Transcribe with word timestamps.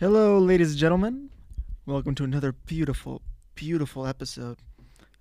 Hello, 0.00 0.40
ladies 0.40 0.72
and 0.72 0.78
gentlemen. 0.80 1.30
Welcome 1.86 2.16
to 2.16 2.24
another 2.24 2.50
beautiful, 2.50 3.22
beautiful 3.54 4.08
episode 4.08 4.58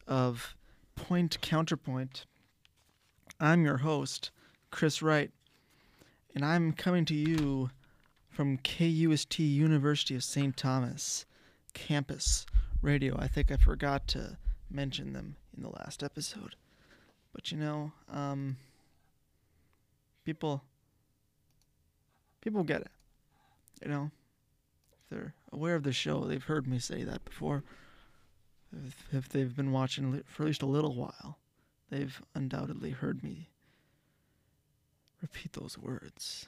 of 0.08 0.56
Point 0.96 1.40
Counterpoint. 1.42 2.26
I'm 3.40 3.64
your 3.64 3.78
host, 3.78 4.32
Chris 4.72 5.04
Wright, 5.04 5.30
and 6.34 6.44
I'm 6.44 6.74
coming 6.74 7.06
to 7.06 7.14
you 7.14 7.70
from 8.32 8.58
KUST 8.58 9.38
University 9.38 10.16
of 10.16 10.24
St. 10.24 10.58
Thomas 10.58 11.28
campus 11.76 12.48
radio. 12.82 13.16
I 13.20 13.28
think 13.28 13.52
I 13.52 13.58
forgot 13.58 14.08
to 14.08 14.40
mention 14.72 15.14
them 15.14 15.36
in 15.56 15.62
the 15.62 15.70
last 15.70 16.02
episode. 16.02 16.56
But 17.32 17.52
you 17.52 17.60
know, 17.60 17.92
um, 18.12 18.58
people 20.26 20.64
people 22.42 22.64
get 22.64 22.82
it. 22.82 22.92
You 23.84 23.92
know, 23.92 24.12
they're 25.14 25.34
aware 25.52 25.76
of 25.76 25.84
the 25.84 25.94
show, 25.94 26.22
they've 26.26 26.44
heard 26.44 26.68
me 26.68 26.80
say 26.80 27.04
that 27.04 27.24
before. 27.24 27.64
If, 28.86 29.14
if 29.14 29.30
they've 29.30 29.56
been 29.56 29.72
watching 29.72 30.24
for 30.26 30.44
at 30.44 30.48
least 30.48 30.64
a 30.64 30.68
little 30.68 30.96
while, 30.96 31.38
they've 31.90 32.20
undoubtedly 32.34 32.92
heard 32.92 33.24
me 33.24 33.50
repeat 35.22 35.54
those 35.54 35.78
words. 35.78 36.48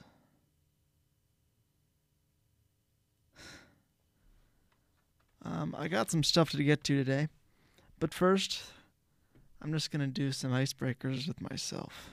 Um, 5.48 5.76
I 5.78 5.90
got 5.90 6.10
some 6.10 6.24
stuff 6.24 6.50
to 6.50 6.64
get 6.64 6.84
to 6.86 6.98
today, 6.98 7.28
but 8.00 8.16
first, 8.16 8.64
I'm 9.62 9.72
just 9.72 9.92
gonna 9.92 10.08
do 10.08 10.32
some 10.32 10.50
icebreakers 10.50 11.28
with 11.28 11.40
myself. 11.40 12.10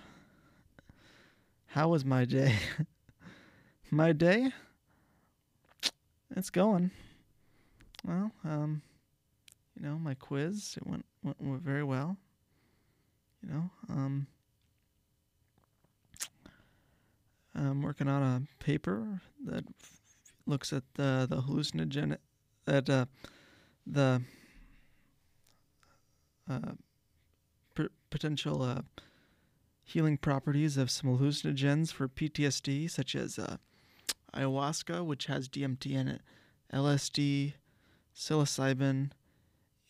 How 1.68 1.88
was 1.88 2.04
my 2.04 2.26
day? 2.26 2.56
my 3.90 4.12
day? 4.12 4.52
It's 6.36 6.50
going. 6.50 6.90
Well, 8.04 8.32
um, 8.44 8.82
you 9.76 9.86
know, 9.86 9.98
my 9.98 10.14
quiz 10.14 10.76
it 10.76 10.86
went 10.86 11.04
went, 11.22 11.40
went 11.40 11.62
very 11.62 11.84
well. 11.84 12.16
You 13.42 13.52
know, 13.52 13.70
um, 13.88 14.26
I'm 17.54 17.82
working 17.82 18.08
on 18.08 18.22
a 18.22 18.64
paper 18.64 19.20
that 19.44 19.64
f- 19.82 20.00
looks 20.46 20.72
at 20.72 20.84
the 20.94 21.26
the 21.28 21.42
hallucinogen 21.42 22.16
at 22.66 22.88
uh, 22.88 23.06
the 23.86 24.22
uh, 26.48 26.72
p- 27.74 27.88
potential 28.10 28.62
uh, 28.62 28.82
healing 29.84 30.16
properties 30.16 30.76
of 30.76 30.90
some 30.90 31.18
hallucinogens 31.18 31.92
for 31.92 32.08
PTSD, 32.08 32.90
such 32.90 33.14
as 33.14 33.38
uh, 33.38 33.56
ayahuasca, 34.34 35.04
which 35.04 35.26
has 35.26 35.48
DMT 35.48 35.92
in 35.92 36.08
it, 36.08 36.22
LSD, 36.72 37.54
psilocybin, 38.14 39.10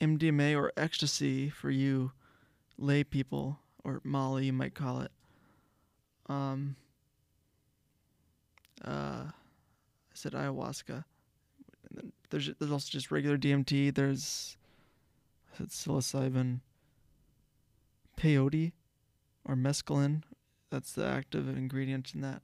MDMA 0.00 0.56
or 0.56 0.72
ecstasy 0.76 1.48
for 1.48 1.70
you 1.70 2.12
lay 2.76 3.04
people, 3.04 3.60
or 3.84 4.00
Molly, 4.04 4.46
you 4.46 4.52
might 4.52 4.74
call 4.74 5.00
it. 5.00 5.12
Um, 6.26 6.76
uh, 8.84 9.26
I 9.28 9.32
said 10.14 10.32
ayahuasca. 10.32 11.04
There's 12.30 12.50
there's 12.58 12.72
also 12.72 12.88
just 12.90 13.10
regular 13.10 13.36
DMT. 13.36 13.94
There's 13.94 14.56
I 15.52 15.58
said 15.58 15.68
psilocybin, 15.68 16.60
peyote, 18.18 18.72
or 19.44 19.54
mescaline. 19.54 20.22
That's 20.70 20.92
the 20.92 21.06
active 21.06 21.48
ingredient 21.48 22.14
in 22.14 22.22
that. 22.22 22.42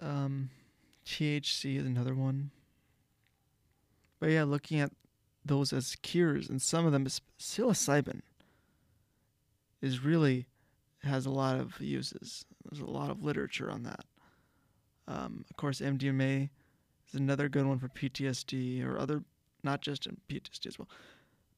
Um, 0.00 0.50
THC 1.06 1.78
is 1.78 1.86
another 1.86 2.14
one. 2.14 2.50
But 4.18 4.30
yeah, 4.30 4.44
looking 4.44 4.80
at 4.80 4.92
those 5.44 5.72
as 5.72 5.96
cures, 6.02 6.48
and 6.48 6.60
some 6.60 6.86
of 6.86 6.92
them 6.92 7.06
psilocybin 7.38 8.20
is 9.80 10.04
really 10.04 10.46
has 11.02 11.26
a 11.26 11.30
lot 11.30 11.58
of 11.58 11.80
uses. 11.80 12.44
There's 12.64 12.82
a 12.82 12.90
lot 12.90 13.10
of 13.10 13.24
literature 13.24 13.70
on 13.70 13.82
that. 13.84 14.04
Um, 15.08 15.44
of 15.50 15.56
course, 15.56 15.80
MDMA 15.80 16.50
is 17.08 17.14
another 17.14 17.48
good 17.48 17.66
one 17.66 17.78
for 17.78 17.88
PTSD 17.88 18.84
or 18.86 18.98
other, 18.98 19.24
not 19.62 19.80
just 19.80 20.06
in 20.06 20.18
PTSD 20.28 20.66
as 20.66 20.78
well. 20.78 20.88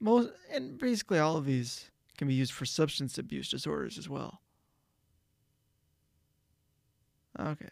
Most 0.00 0.30
and 0.52 0.78
basically 0.78 1.18
all 1.18 1.36
of 1.36 1.44
these 1.44 1.90
can 2.16 2.28
be 2.28 2.34
used 2.34 2.52
for 2.52 2.64
substance 2.64 3.18
abuse 3.18 3.50
disorders 3.50 3.98
as 3.98 4.08
well. 4.08 4.40
Okay. 7.38 7.68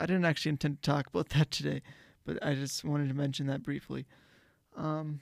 I 0.00 0.06
didn't 0.06 0.24
actually 0.24 0.50
intend 0.50 0.82
to 0.82 0.90
talk 0.90 1.06
about 1.06 1.28
that 1.30 1.50
today, 1.50 1.82
but 2.24 2.44
I 2.44 2.54
just 2.54 2.84
wanted 2.84 3.08
to 3.08 3.14
mention 3.14 3.46
that 3.46 3.62
briefly. 3.62 4.06
Um, 4.76 5.20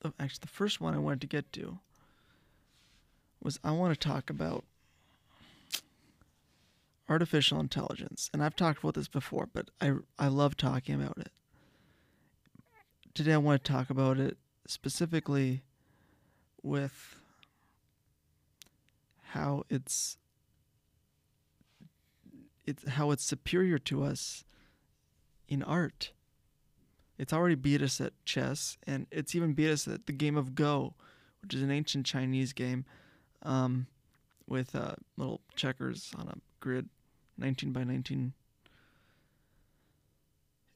the, 0.00 0.12
actually, 0.20 0.40
the 0.42 0.48
first 0.48 0.80
one 0.80 0.94
I 0.94 0.98
wanted 0.98 1.22
to 1.22 1.26
get 1.26 1.52
to 1.54 1.78
was 3.42 3.58
I 3.64 3.70
want 3.70 3.98
to 3.98 4.08
talk 4.08 4.28
about 4.28 4.64
artificial 7.08 7.58
intelligence. 7.58 8.30
And 8.32 8.42
I've 8.42 8.54
talked 8.54 8.80
about 8.80 8.94
this 8.94 9.08
before, 9.08 9.48
but 9.52 9.70
I, 9.80 9.94
I 10.18 10.28
love 10.28 10.56
talking 10.56 10.94
about 10.94 11.18
it. 11.18 11.32
Today, 13.14 13.32
I 13.32 13.38
want 13.38 13.64
to 13.64 13.72
talk 13.72 13.90
about 13.90 14.18
it 14.18 14.36
specifically 14.66 15.62
with 16.62 17.16
how 19.32 19.64
it's 19.68 20.18
it's 22.70 22.88
how 22.88 23.10
it's 23.10 23.24
superior 23.24 23.78
to 23.78 24.04
us 24.04 24.44
in 25.48 25.62
art. 25.62 26.12
It's 27.18 27.32
already 27.32 27.56
beat 27.56 27.82
us 27.82 28.00
at 28.00 28.12
chess, 28.24 28.78
and 28.86 29.06
it's 29.10 29.34
even 29.34 29.52
beat 29.52 29.70
us 29.70 29.86
at 29.88 30.06
the 30.06 30.12
game 30.12 30.36
of 30.36 30.54
Go, 30.54 30.94
which 31.42 31.52
is 31.52 31.62
an 31.62 31.70
ancient 31.70 32.06
Chinese 32.06 32.52
game 32.52 32.84
um, 33.42 33.88
with 34.46 34.74
uh, 34.74 34.94
little 35.16 35.40
checkers 35.54 36.12
on 36.16 36.28
a 36.28 36.38
grid, 36.60 36.88
19 37.36 37.72
by 37.72 37.84
19. 37.84 38.32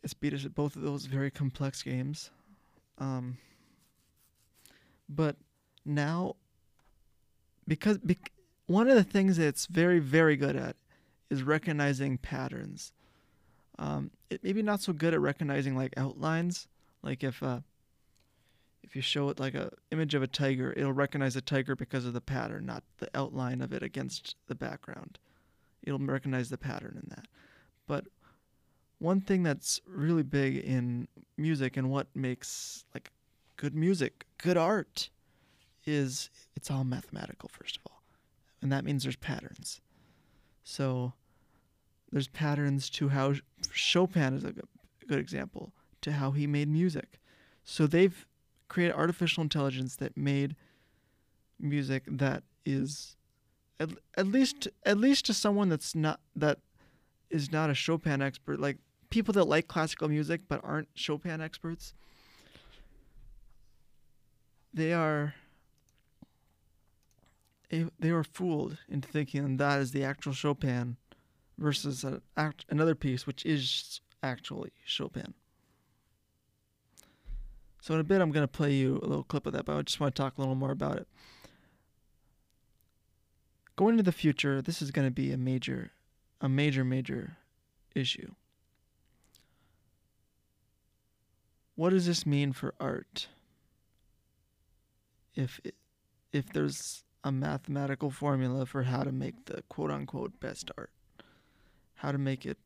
It's 0.03 0.13
beat 0.13 0.35
us 0.35 0.45
at 0.45 0.55
both 0.55 0.77
of 0.77 0.83
those 0.83 1.07
very 1.07 1.31
complex 1.31 1.83
games. 1.83 2.31
Um, 2.99 3.39
but 5.09 5.37
now, 5.85 6.35
because 7.67 7.99
bec- 7.99 8.33
one 8.67 8.89
of 8.89 8.97
the 8.97 9.05
things 9.05 9.37
that 9.37 9.47
it's 9.47 9.67
very, 9.67 9.99
very 9.99 10.37
good 10.37 10.57
at 10.57 10.77
is 11.31 11.43
recognizing 11.43 12.19
patterns. 12.19 12.93
Um, 13.79 14.11
it 14.31 14.45
maybe 14.45 14.63
not 14.63 14.81
so 14.81 14.93
good 14.93 15.15
at 15.15 15.21
recognizing 15.21 15.77
like 15.77 15.95
outlines. 15.97 16.69
Like 17.03 17.25
if 17.25 17.43
uh, 17.43 17.61
if 18.83 18.95
you 18.95 19.03
show 19.03 19.29
it 19.31 19.41
like 19.41 19.55
a 19.55 19.71
image 19.91 20.15
of 20.15 20.23
a 20.23 20.27
tiger, 20.27 20.73
it'll 20.77 20.93
recognize 20.93 21.37
a 21.37 21.41
tiger 21.41 21.75
because 21.75 22.05
of 22.07 22.13
the 22.13 22.21
pattern, 22.21 22.67
not 22.67 22.85
the 22.99 23.09
outline 23.15 23.61
of 23.61 23.73
it 23.73 23.83
against 23.83 24.37
the 24.47 24.55
background. 24.55 25.19
It'll 25.83 25.99
recognize 25.99 26.51
the 26.51 26.59
pattern 26.59 27.01
in 27.03 27.09
that. 27.11 27.27
But 27.87 28.07
one 28.99 29.21
thing 29.21 29.43
that's 29.43 29.81
really 29.87 30.23
big 30.23 30.57
in 30.59 31.09
music 31.37 31.77
and 31.77 31.91
what 31.91 32.07
makes 32.15 32.85
like 32.95 33.11
good 33.57 33.75
music, 33.75 34.27
good 34.39 34.57
art, 34.57 35.11
is 35.87 36.31
it's 36.57 36.71
all 36.71 36.85
mathematical 36.85 37.51
first 37.53 37.77
of 37.77 37.83
all, 37.91 38.03
and 38.63 38.73
that 38.73 38.85
means 38.85 39.03
there's 39.03 39.17
patterns. 39.17 39.81
So 40.65 41.13
there's 42.11 42.29
patterns 42.29 42.91
to 42.91 43.11
how 43.11 43.35
Chopin 43.71 44.35
is 44.35 44.45
a 44.45 44.55
good 45.07 45.19
example 45.19 45.73
to 46.01 46.13
how 46.13 46.33
he 46.33 46.47
made 46.47 46.69
music. 46.69 47.21
So 47.63 47.87
they've 47.87 48.27
created 48.69 48.95
artificial 48.95 49.43
intelligence 49.43 49.97
that 49.97 50.17
made 50.17 50.57
music 51.61 52.03
that 52.07 52.43
is 52.65 53.17
at, 53.79 53.91
at 54.17 54.27
least 54.27 54.69
at 54.85 54.99
least 54.99 55.27
to 55.27 55.35
someone 55.35 55.69
that's 55.69 55.95
not 55.95 56.21
that 56.35 56.59
is 57.31 57.53
not 57.53 57.71
a 57.71 57.75
Chopin 57.75 58.21
expert 58.23 58.59
like 58.59 58.79
people 59.11 59.33
that 59.35 59.45
like 59.45 59.69
classical 59.69 60.09
music 60.09 60.43
but 60.49 60.61
aren't 60.65 60.89
Chopin 60.95 61.41
experts 61.41 61.95
they 64.73 64.93
are 64.93 65.35
they 67.99 68.11
are 68.11 68.25
fooled 68.25 68.79
into 68.89 69.09
thinking 69.09 69.57
that 69.57 69.81
is 69.81 69.93
the 69.93 70.05
actual 70.05 70.33
Chopin 70.33 70.97
versus 71.59 72.05
act, 72.37 72.65
another 72.69 72.95
piece 72.95 73.27
which 73.27 73.45
is 73.45 74.01
actually 74.23 74.73
Chopin. 74.85 75.35
So 77.81 77.93
in 77.95 78.01
a 78.01 78.05
bit, 78.05 78.23
I'm 78.23 78.31
going 78.31 78.45
to 78.45 78.49
play 78.49 78.73
you 78.73 78.99
a 79.03 79.07
little 79.07 79.25
clip 79.25 79.47
of 79.47 79.53
that, 79.53 79.67
but 79.67 79.77
I 79.77 79.83
just 79.83 80.01
want 80.01 80.15
to 80.15 80.23
talk 80.23 80.39
a 80.39 80.41
little 80.41 80.55
more 80.55 80.71
about 80.71 80.97
it. 80.97 81.07
Going 83.77 83.95
into 83.95 84.05
the 84.05 84.13
future, 84.13 84.63
this 84.63 84.81
is 84.81 84.91
going 84.91 85.07
to 85.07 85.13
be 85.13 85.33
a 85.33 85.37
major, 85.37 85.91
a 86.41 86.49
major, 86.49 86.83
major 86.83 87.37
issue. 87.95 88.33
What 91.75 91.91
does 91.91 92.07
this 92.07 92.25
mean 92.25 92.53
for 92.53 92.75
art? 92.81 93.29
If 95.35 95.61
if 96.33 96.53
there's 96.53 97.03
a 97.25 97.33
mathematical 97.33 98.11
formula 98.11 98.67
for 98.67 98.85
how 98.85 99.03
to 99.03 99.11
make 99.11 99.47
the 99.47 99.63
quote 99.69 99.91
unquote 99.91 100.39
best 100.41 100.71
art. 100.79 100.91
how 101.97 102.13
to 102.13 102.19
make 102.19 102.45
it 102.45 102.59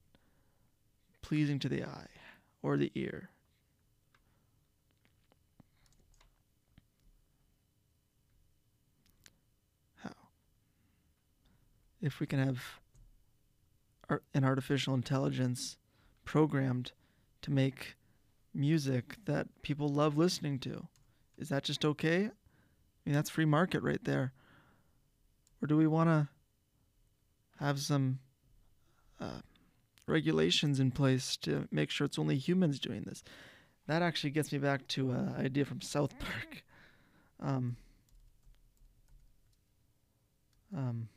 pleasing 1.22 1.58
to 1.60 1.68
the 1.68 1.84
eye 1.84 2.08
or 2.62 2.76
the 2.76 2.90
ear. 2.94 3.30
How? 10.02 10.14
If 12.00 12.18
we 12.20 12.26
can 12.26 12.40
have 12.40 12.80
an 14.34 14.44
artificial 14.44 14.94
intelligence 14.94 15.76
programmed 16.24 16.92
to 17.42 17.50
make 17.52 17.94
music 18.54 19.18
that 19.26 19.46
people 19.62 19.88
love 19.88 20.16
listening 20.16 20.58
to, 20.60 20.88
is 21.36 21.48
that 21.50 21.62
just 21.62 21.84
okay? 21.84 22.24
I 22.24 22.30
mean, 23.04 23.14
that's 23.14 23.30
free 23.30 23.44
market 23.44 23.82
right 23.82 24.02
there. 24.02 24.32
Or 25.62 25.66
do 25.66 25.76
we 25.76 25.86
want 25.86 26.08
to 26.08 26.28
have 27.58 27.80
some 27.80 28.20
uh, 29.20 29.40
regulations 30.06 30.78
in 30.78 30.90
place 30.90 31.36
to 31.38 31.66
make 31.70 31.90
sure 31.90 32.04
it's 32.04 32.18
only 32.18 32.36
humans 32.36 32.78
doing 32.78 33.02
this? 33.02 33.24
That 33.86 34.02
actually 34.02 34.30
gets 34.30 34.52
me 34.52 34.58
back 34.58 34.86
to 34.88 35.10
an 35.10 35.34
idea 35.38 35.64
from 35.64 35.80
South 35.80 36.18
Park. 36.18 36.62
Um, 37.40 37.76
um, 40.76 41.08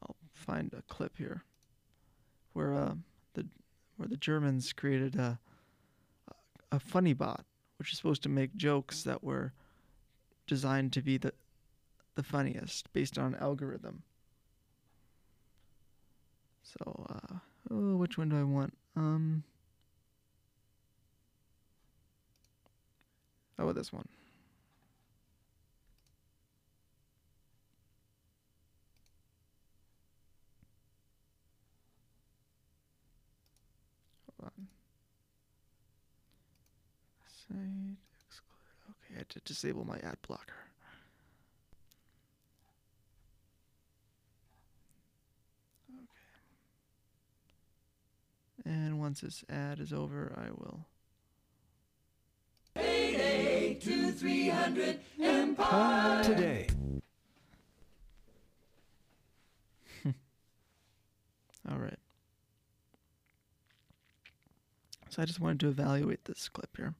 I'll 0.00 0.16
find 0.32 0.72
a 0.72 0.82
clip 0.82 1.16
here 1.16 1.42
where 2.52 2.74
uh, 2.74 2.94
the 3.34 3.46
where 3.96 4.08
the 4.08 4.16
Germans 4.16 4.72
created 4.72 5.16
a 5.16 5.38
a 6.70 6.78
funny 6.80 7.12
bot, 7.12 7.44
which 7.78 7.92
is 7.92 7.98
supposed 7.98 8.22
to 8.22 8.28
make 8.28 8.56
jokes 8.56 9.02
that 9.02 9.22
were 9.22 9.52
designed 10.46 10.92
to 10.92 11.02
be 11.02 11.18
the 11.18 11.32
the 12.14 12.22
funniest 12.22 12.92
based 12.92 13.18
on 13.18 13.34
algorithm. 13.36 14.02
So, 16.62 17.06
uh, 17.10 17.36
oh, 17.70 17.96
which 17.96 18.18
one 18.18 18.28
do 18.28 18.38
I 18.38 18.44
want? 18.44 18.74
Um, 18.96 19.42
about 23.62 23.74
this 23.76 23.92
one? 23.92 24.08
Hold 34.40 34.52
on. 34.56 34.66
Site 37.48 37.96
exclude. 38.26 38.44
Okay, 38.90 39.14
I 39.14 39.18
had 39.18 39.28
to 39.30 39.40
disable 39.40 39.84
my 39.84 39.98
ad 39.98 40.16
blocker. 40.26 40.54
And 48.64 49.00
once 49.12 49.20
this 49.20 49.44
ad 49.50 49.78
is 49.78 49.92
over, 49.92 50.32
I 50.38 50.48
will. 50.52 50.86
Today. 56.22 56.66
All 61.68 61.76
right. 61.76 61.98
So 65.10 65.20
I 65.20 65.26
just 65.26 65.40
wanted 65.40 65.60
to 65.60 65.68
evaluate 65.68 66.24
this 66.24 66.48
clip 66.48 66.74
here. 66.74 66.94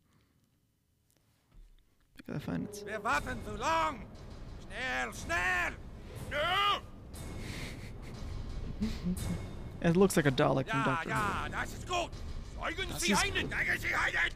Because 2.19 2.37
I 2.37 2.45
find 2.45 2.69
it's. 2.69 2.85
Wir 2.85 3.01
warten 3.01 3.43
zu 3.43 3.57
lang! 3.57 4.05
Schnell, 4.61 5.13
schnell! 5.15 5.73
No! 6.31 6.81
It 9.85 9.97
looks 9.97 10.17
like 10.17 10.27
a 10.27 10.31
Dalek 10.31 10.69
from 10.69 10.85
Doctor 10.85 11.11
Who. 11.11 11.15
ja, 11.15 11.49
das 11.49 11.73
ist 11.73 11.89
gut! 11.89 12.11
Zeugen 12.57 12.89
Das 12.89 13.03
Sie 13.03 13.15
einen! 13.15 13.51
Zeigen 13.51 13.81
Sie 13.81 13.89
einen! 13.93 14.31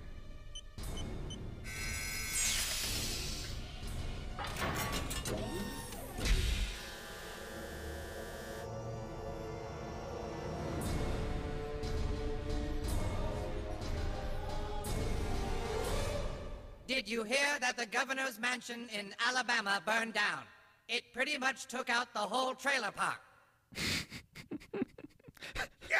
Did 16.88 17.08
you 17.08 17.22
hear 17.22 17.36
that 17.60 17.76
the 17.76 17.86
governor's 17.86 18.40
mansion 18.40 18.88
in 18.92 19.14
Alabama 19.28 19.80
burned 19.86 20.14
down? 20.14 20.42
It 20.88 21.04
pretty 21.12 21.38
much 21.38 21.66
took 21.66 21.88
out 21.88 22.08
the 22.14 22.20
whole 22.20 22.54
trailer 22.54 22.90
park. 22.90 23.25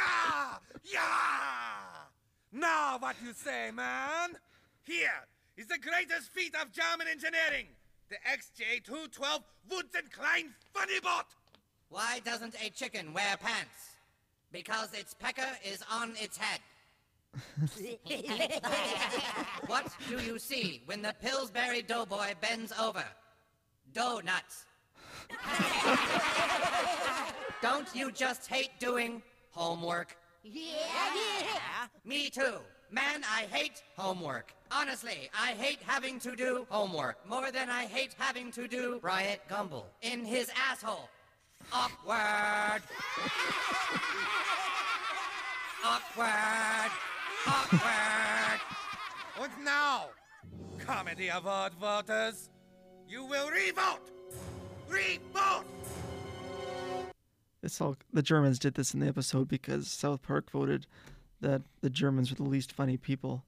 Ja! 0.06 0.58
Ja! 0.84 1.00
Now 2.52 2.98
what 2.98 3.16
you 3.24 3.32
say, 3.32 3.70
man? 3.74 4.36
Here 4.84 5.26
is 5.56 5.66
the 5.66 5.78
greatest 5.78 6.30
feat 6.32 6.54
of 6.54 6.70
German 6.72 7.08
engineering! 7.10 7.66
The 8.08 8.16
XJ212 8.30 9.42
Woods-and-Klein 9.70 10.54
Funnybot! 10.74 11.24
Why 11.88 12.20
doesn't 12.24 12.54
a 12.64 12.70
chicken 12.70 13.12
wear 13.12 13.36
pants? 13.36 13.96
Because 14.52 14.92
its 14.92 15.14
pecker 15.14 15.58
is 15.64 15.82
on 15.90 16.12
its 16.16 16.36
head. 16.36 16.60
what 19.66 19.92
do 20.08 20.18
you 20.24 20.38
see 20.38 20.82
when 20.86 21.02
the 21.02 21.14
Pillsbury 21.20 21.82
Doughboy 21.82 22.34
bends 22.40 22.72
over? 22.80 23.04
Doughnuts. 23.92 24.64
Don't 27.62 27.88
you 27.94 28.12
just 28.12 28.46
hate 28.46 28.70
doing 28.78 29.22
homework? 29.56 30.16
Yeah. 30.44 31.88
Me 32.04 32.30
too. 32.30 32.58
Man, 32.90 33.24
I 33.24 33.46
hate 33.50 33.82
homework. 33.96 34.52
Honestly, 34.70 35.28
I 35.34 35.52
hate 35.52 35.78
having 35.84 36.20
to 36.20 36.36
do 36.36 36.66
homework 36.70 37.28
more 37.28 37.50
than 37.50 37.68
I 37.68 37.86
hate 37.86 38.14
having 38.16 38.52
to 38.52 38.68
do 38.68 39.00
Bryant 39.00 39.40
Gumbel 39.48 39.86
in 40.02 40.24
his 40.24 40.50
asshole. 40.70 41.08
Awkward. 41.72 42.82
Awkward. 45.84 46.92
Awkward. 47.46 48.60
And 49.40 49.64
now, 49.64 50.06
Comedy 50.78 51.30
of 51.30 51.44
Award 51.44 51.74
voters, 51.80 52.50
you 53.08 53.24
will 53.24 53.50
revolt! 53.50 54.10
Revote! 54.88 55.25
This 57.66 57.80
all 57.80 57.96
the 58.12 58.22
Germans 58.22 58.60
did 58.60 58.74
this 58.74 58.94
in 58.94 59.00
the 59.00 59.08
episode 59.08 59.48
because 59.48 59.88
South 59.88 60.22
Park 60.22 60.52
voted 60.52 60.86
that 61.40 61.62
the 61.80 61.90
Germans 61.90 62.30
were 62.30 62.36
the 62.36 62.48
least 62.48 62.70
funny 62.70 62.96
people 62.96 63.42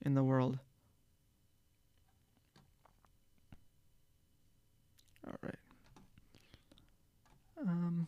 in 0.00 0.14
the 0.14 0.22
world. 0.22 0.60
All 5.26 5.34
right. 5.42 5.58
Um. 7.60 8.06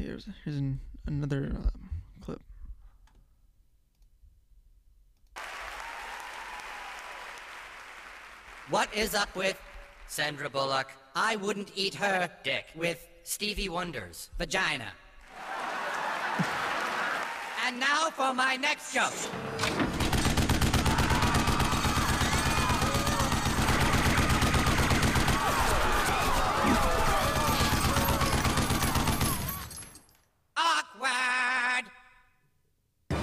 Here's 0.00 0.26
here's 0.44 0.56
an, 0.56 0.80
another 1.06 1.52
um, 1.54 1.90
clip. 2.22 2.40
What 8.70 8.88
is 8.94 9.14
up 9.14 9.36
with 9.36 9.60
Sandra 10.06 10.48
Bullock? 10.48 10.90
I 11.14 11.36
wouldn't 11.36 11.72
eat 11.74 11.94
her 11.96 12.30
dick 12.42 12.68
with 12.74 13.06
Stevie 13.24 13.68
Wonder's 13.68 14.30
vagina. 14.38 14.92
and 17.66 17.78
now 17.78 18.08
for 18.08 18.32
my 18.32 18.56
next 18.56 18.94
joke. 18.94 19.12
Awkward! 30.56 31.84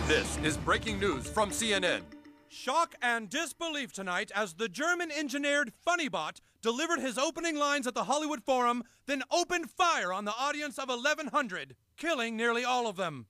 This 0.07 0.37
is 0.41 0.55
breaking 0.55 1.01
news 1.01 1.27
from 1.27 1.49
CNN. 1.49 1.99
Shock 2.47 2.95
and 3.01 3.29
disbelief 3.29 3.91
tonight 3.91 4.31
as 4.33 4.53
the 4.53 4.69
German 4.69 5.11
engineered 5.11 5.73
Funnybot 5.85 6.39
delivered 6.61 7.01
his 7.01 7.17
opening 7.17 7.57
lines 7.57 7.85
at 7.85 7.93
the 7.93 8.05
Hollywood 8.05 8.41
Forum, 8.41 8.85
then 9.05 9.21
opened 9.29 9.69
fire 9.69 10.13
on 10.13 10.23
the 10.23 10.33
audience 10.39 10.79
of 10.79 10.87
1100, 10.87 11.75
killing 11.97 12.37
nearly 12.37 12.63
all 12.63 12.87
of 12.87 12.95
them. 12.95 13.25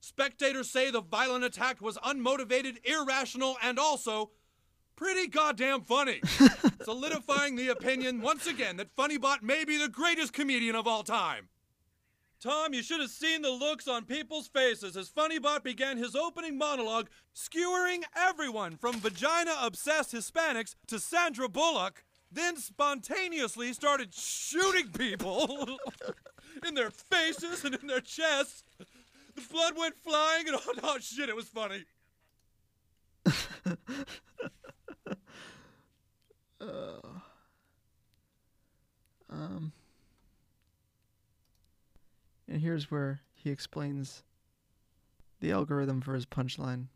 Spectators 0.00 0.68
say 0.68 0.90
the 0.90 1.00
violent 1.00 1.44
attack 1.44 1.80
was 1.80 1.96
unmotivated, 1.96 2.76
irrational, 2.84 3.56
and 3.62 3.78
also 3.78 4.32
pretty 4.96 5.28
goddamn 5.28 5.80
funny. 5.80 6.20
Solidifying 6.84 7.56
the 7.56 7.68
opinion 7.68 8.20
once 8.20 8.46
again 8.46 8.76
that 8.76 8.94
Funnybot 8.94 9.40
may 9.40 9.64
be 9.64 9.78
the 9.78 9.88
greatest 9.88 10.34
comedian 10.34 10.76
of 10.76 10.86
all 10.86 11.04
time. 11.04 11.48
Tom, 12.40 12.72
you 12.72 12.82
should 12.82 13.00
have 13.00 13.10
seen 13.10 13.42
the 13.42 13.50
looks 13.50 13.88
on 13.88 14.04
people's 14.04 14.46
faces 14.46 14.96
as 14.96 15.10
Funnybot 15.10 15.64
began 15.64 15.96
his 15.96 16.14
opening 16.14 16.56
monologue, 16.56 17.08
skewering 17.34 18.04
everyone 18.16 18.76
from 18.76 19.00
vagina 19.00 19.54
obsessed 19.60 20.12
Hispanics 20.12 20.76
to 20.86 21.00
Sandra 21.00 21.48
Bullock, 21.48 22.04
then 22.30 22.56
spontaneously 22.56 23.72
started 23.72 24.14
shooting 24.14 24.88
people 24.90 25.78
in 26.66 26.74
their 26.74 26.90
faces 26.90 27.64
and 27.64 27.74
in 27.74 27.88
their 27.88 28.00
chests. 28.00 28.62
The 29.34 29.42
blood 29.50 29.74
went 29.76 29.96
flying 29.96 30.46
and 30.46 30.56
oh, 30.56 30.74
oh 30.84 30.98
shit, 31.00 31.28
it 31.28 31.36
was 31.36 31.48
funny. 31.48 31.84
Um, 39.30 39.72
and 42.48 42.60
here's 42.60 42.90
where 42.90 43.20
he 43.34 43.50
explains 43.50 44.22
the 45.40 45.52
algorithm 45.52 46.00
for 46.00 46.14
his 46.14 46.26
punchline. 46.26 46.86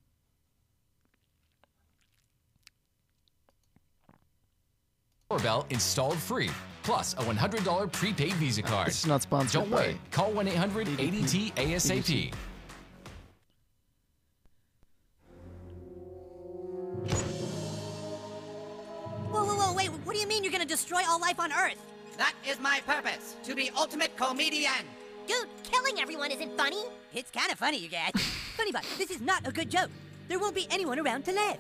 Doorbell 5.30 5.66
installed 5.70 6.18
free, 6.18 6.50
plus 6.82 7.14
a 7.14 7.16
$100 7.16 7.92
prepaid 7.92 8.34
Visa 8.34 8.62
card. 8.62 8.88
This 8.88 9.00
is 9.00 9.06
not 9.06 9.22
sponsored 9.22 9.62
Don't 9.62 9.70
by 9.70 9.76
wait. 9.76 9.96
Call 10.10 10.30
1 10.32 10.48
800 10.48 10.88
ADT 10.88 11.54
ASAP. 11.54 12.34
Whoa, 19.30 19.44
whoa, 19.44 19.54
whoa, 19.54 19.74
wait, 19.74 19.88
what 19.88 20.14
do 20.14 20.20
you 20.20 20.26
mean 20.26 20.44
you're 20.44 20.52
gonna 20.52 20.66
destroy 20.66 21.00
all 21.08 21.18
life 21.18 21.40
on 21.40 21.50
Earth? 21.50 21.78
That 22.18 22.34
is 22.46 22.60
my 22.60 22.82
purpose, 22.86 23.36
to 23.44 23.54
be 23.54 23.70
ultimate 23.74 24.14
comedian. 24.18 24.84
Dude, 25.26 25.48
killing 25.62 26.00
everyone 26.00 26.30
isn't 26.30 26.56
funny. 26.56 26.84
It's 27.14 27.30
kind 27.30 27.50
of 27.52 27.58
funny, 27.58 27.78
you 27.78 27.88
guys. 27.88 28.12
funny, 28.56 28.72
but 28.72 28.84
this 28.98 29.10
is 29.10 29.20
not 29.20 29.46
a 29.46 29.52
good 29.52 29.70
joke. 29.70 29.90
There 30.28 30.38
won't 30.38 30.54
be 30.54 30.66
anyone 30.70 30.98
around 30.98 31.24
to 31.26 31.32
laugh. 31.32 31.58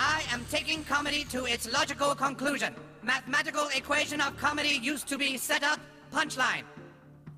I 0.00 0.22
am 0.30 0.44
taking 0.50 0.84
comedy 0.84 1.24
to 1.24 1.46
its 1.46 1.70
logical 1.72 2.14
conclusion. 2.14 2.74
Mathematical 3.02 3.68
equation 3.74 4.20
of 4.20 4.36
comedy 4.36 4.78
used 4.80 5.08
to 5.08 5.18
be 5.18 5.36
set 5.36 5.62
up, 5.62 5.80
punchline. 6.12 6.62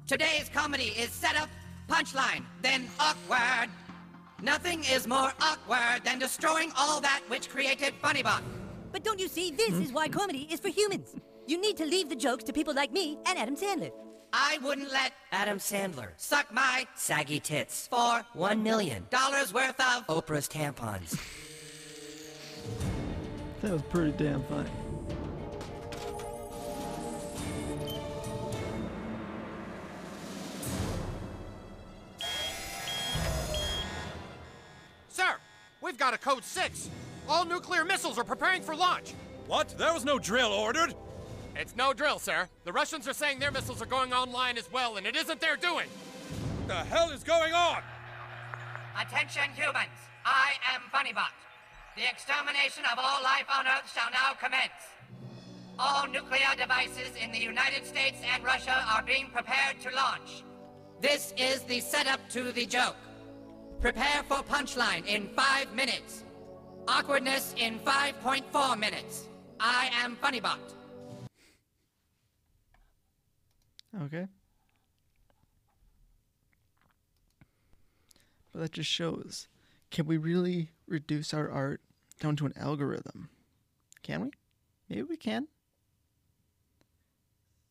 Today's 0.06 0.50
comedy 0.52 0.92
is 0.98 1.10
set 1.10 1.36
up, 1.36 1.48
punchline, 1.88 2.44
then 2.62 2.88
awkward. 2.98 3.70
Nothing 4.42 4.84
is 4.84 5.06
more 5.06 5.32
awkward 5.40 6.04
than 6.04 6.18
destroying 6.18 6.72
all 6.76 7.00
that 7.00 7.22
which 7.28 7.48
created 7.48 7.94
Funnybot. 8.02 8.42
But 8.92 9.04
don't 9.04 9.20
you 9.20 9.28
see, 9.28 9.50
this 9.50 9.70
hmm? 9.70 9.82
is 9.82 9.92
why 9.92 10.08
comedy 10.08 10.48
is 10.50 10.60
for 10.60 10.68
humans. 10.68 11.14
You 11.46 11.60
need 11.60 11.76
to 11.76 11.84
leave 11.84 12.08
the 12.08 12.16
jokes 12.16 12.44
to 12.44 12.52
people 12.52 12.74
like 12.74 12.92
me 12.92 13.18
and 13.26 13.38
Adam 13.38 13.56
Sandler. 13.56 13.92
I 14.32 14.58
wouldn't 14.62 14.92
let 14.92 15.12
Adam 15.32 15.58
Sandler 15.58 16.08
suck 16.16 16.52
my 16.52 16.86
saggy 16.94 17.40
tits 17.40 17.88
for 17.88 18.24
one 18.32 18.62
million 18.62 19.06
dollars 19.10 19.52
worth 19.52 19.80
of 19.80 20.06
Oprah's 20.06 20.48
tampons. 20.48 21.18
That 23.60 23.72
was 23.72 23.82
pretty 23.82 24.12
damn 24.12 24.42
funny. 24.44 24.70
Sir, 35.08 35.24
we've 35.82 35.98
got 35.98 36.14
a 36.14 36.18
code 36.18 36.44
6. 36.44 36.88
All 37.28 37.44
nuclear 37.44 37.84
missiles 37.84 38.18
are 38.18 38.24
preparing 38.24 38.62
for 38.62 38.74
launch. 38.74 39.14
What? 39.46 39.74
There 39.76 39.92
was 39.92 40.04
no 40.04 40.18
drill 40.18 40.52
ordered. 40.52 40.94
It's 41.56 41.76
no 41.76 41.92
drill, 41.92 42.18
sir. 42.18 42.48
The 42.64 42.72
Russians 42.72 43.06
are 43.08 43.12
saying 43.12 43.38
their 43.38 43.50
missiles 43.50 43.82
are 43.82 43.86
going 43.86 44.12
online 44.12 44.56
as 44.56 44.70
well, 44.72 44.96
and 44.96 45.06
it 45.06 45.16
isn't 45.16 45.40
their 45.40 45.56
doing. 45.56 45.88
What 45.88 46.68
the 46.68 46.74
hell 46.74 47.10
is 47.10 47.22
going 47.22 47.52
on? 47.52 47.82
Attention 49.00 49.50
humans, 49.54 49.98
I 50.24 50.52
am 50.74 50.82
Funnybot. 50.92 51.32
The 51.96 52.08
extermination 52.08 52.84
of 52.90 52.98
all 52.98 53.22
life 53.22 53.46
on 53.52 53.66
Earth 53.66 53.92
shall 53.92 54.10
now 54.10 54.34
commence. 54.38 54.72
All 55.78 56.06
nuclear 56.06 56.54
devices 56.58 57.10
in 57.20 57.32
the 57.32 57.38
United 57.38 57.86
States 57.86 58.18
and 58.34 58.44
Russia 58.44 58.84
are 58.88 59.02
being 59.02 59.30
prepared 59.32 59.80
to 59.82 59.94
launch. 59.94 60.44
This 61.00 61.32
is 61.36 61.62
the 61.62 61.80
setup 61.80 62.20
to 62.30 62.52
the 62.52 62.66
joke. 62.66 62.96
Prepare 63.80 64.22
for 64.28 64.42
punchline 64.42 65.06
in 65.06 65.28
five 65.28 65.72
minutes. 65.74 66.24
Awkwardness 66.86 67.54
in 67.56 67.78
5.4 67.80 68.78
minutes. 68.78 69.26
I 69.58 69.90
am 70.02 70.16
Funnybot. 70.16 70.58
Okay. 73.98 74.26
But 78.52 78.60
that 78.60 78.72
just 78.72 78.90
shows 78.90 79.48
can 79.90 80.06
we 80.06 80.16
really 80.16 80.70
reduce 80.86 81.34
our 81.34 81.50
art 81.50 81.80
down 82.20 82.36
to 82.36 82.46
an 82.46 82.52
algorithm? 82.56 83.28
Can 84.02 84.22
we? 84.22 84.30
Maybe 84.88 85.02
we 85.02 85.16
can. 85.16 85.48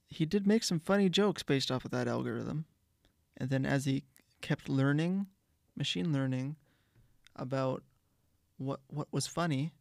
He 0.07 0.25
did 0.25 0.47
make 0.47 0.63
some 0.63 0.79
funny 0.79 1.07
jokes 1.07 1.43
based 1.43 1.71
off 1.71 1.85
of 1.85 1.91
that 1.91 2.07
algorithm. 2.07 2.65
And 3.37 3.49
then 3.49 3.65
as 3.65 3.85
he 3.85 4.03
kept 4.41 4.67
learning, 4.67 5.27
machine 5.77 6.11
learning, 6.11 6.55
about 7.35 7.83
what 8.57 8.81
what 8.87 9.07
was 9.11 9.27
funny, 9.27 9.73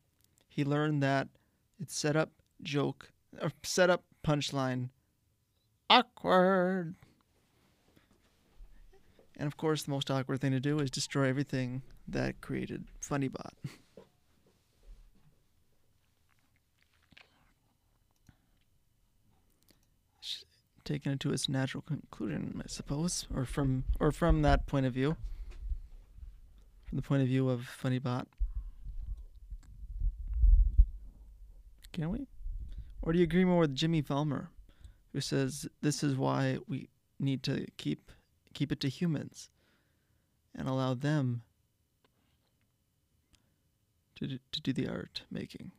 he 0.48 0.64
learned 0.64 1.02
that 1.02 1.28
it's 1.80 1.96
set 1.96 2.16
up 2.16 2.30
joke 2.62 3.10
or 3.40 3.52
set 3.62 3.90
up 3.90 4.04
punchline 4.24 4.90
awkward. 5.90 6.94
And 9.36 9.46
of 9.46 9.56
course, 9.56 9.84
the 9.84 9.92
most 9.92 10.10
awkward 10.10 10.40
thing 10.40 10.52
to 10.52 10.60
do 10.60 10.80
is 10.80 10.90
destroy 10.90 11.28
everything 11.28 11.82
that 12.08 12.40
created 12.40 12.86
Funnybot. 13.00 13.52
Taking 20.84 21.12
it 21.12 21.20
to 21.20 21.32
its 21.32 21.48
natural 21.48 21.82
conclusion, 21.82 22.62
I 22.64 22.66
suppose, 22.66 23.26
or 23.34 23.44
from 23.44 23.84
or 24.00 24.10
from 24.10 24.42
that 24.42 24.66
point 24.66 24.86
of 24.86 24.94
view, 24.94 25.16
from 26.86 26.96
the 26.96 27.02
point 27.02 27.20
of 27.22 27.28
view 27.28 27.50
of 27.50 27.68
Funnybot. 27.82 28.24
Can 31.92 32.10
we? 32.10 32.26
Or 33.02 33.12
do 33.12 33.18
you 33.18 33.24
agree 33.24 33.44
more 33.44 33.60
with 33.60 33.74
Jimmy 33.74 34.00
Valmer? 34.00 34.50
Who 35.12 35.20
says 35.20 35.66
this 35.80 36.02
is 36.02 36.16
why 36.16 36.58
we 36.66 36.88
need 37.18 37.42
to 37.42 37.66
keep 37.76 38.12
keep 38.54 38.72
it 38.72 38.80
to 38.80 38.88
humans 38.88 39.50
and 40.54 40.68
allow 40.68 40.94
them 40.94 41.42
to 44.16 44.38
to 44.52 44.60
do 44.60 44.72
the 44.72 44.88
art 44.88 45.22
making. 45.30 45.72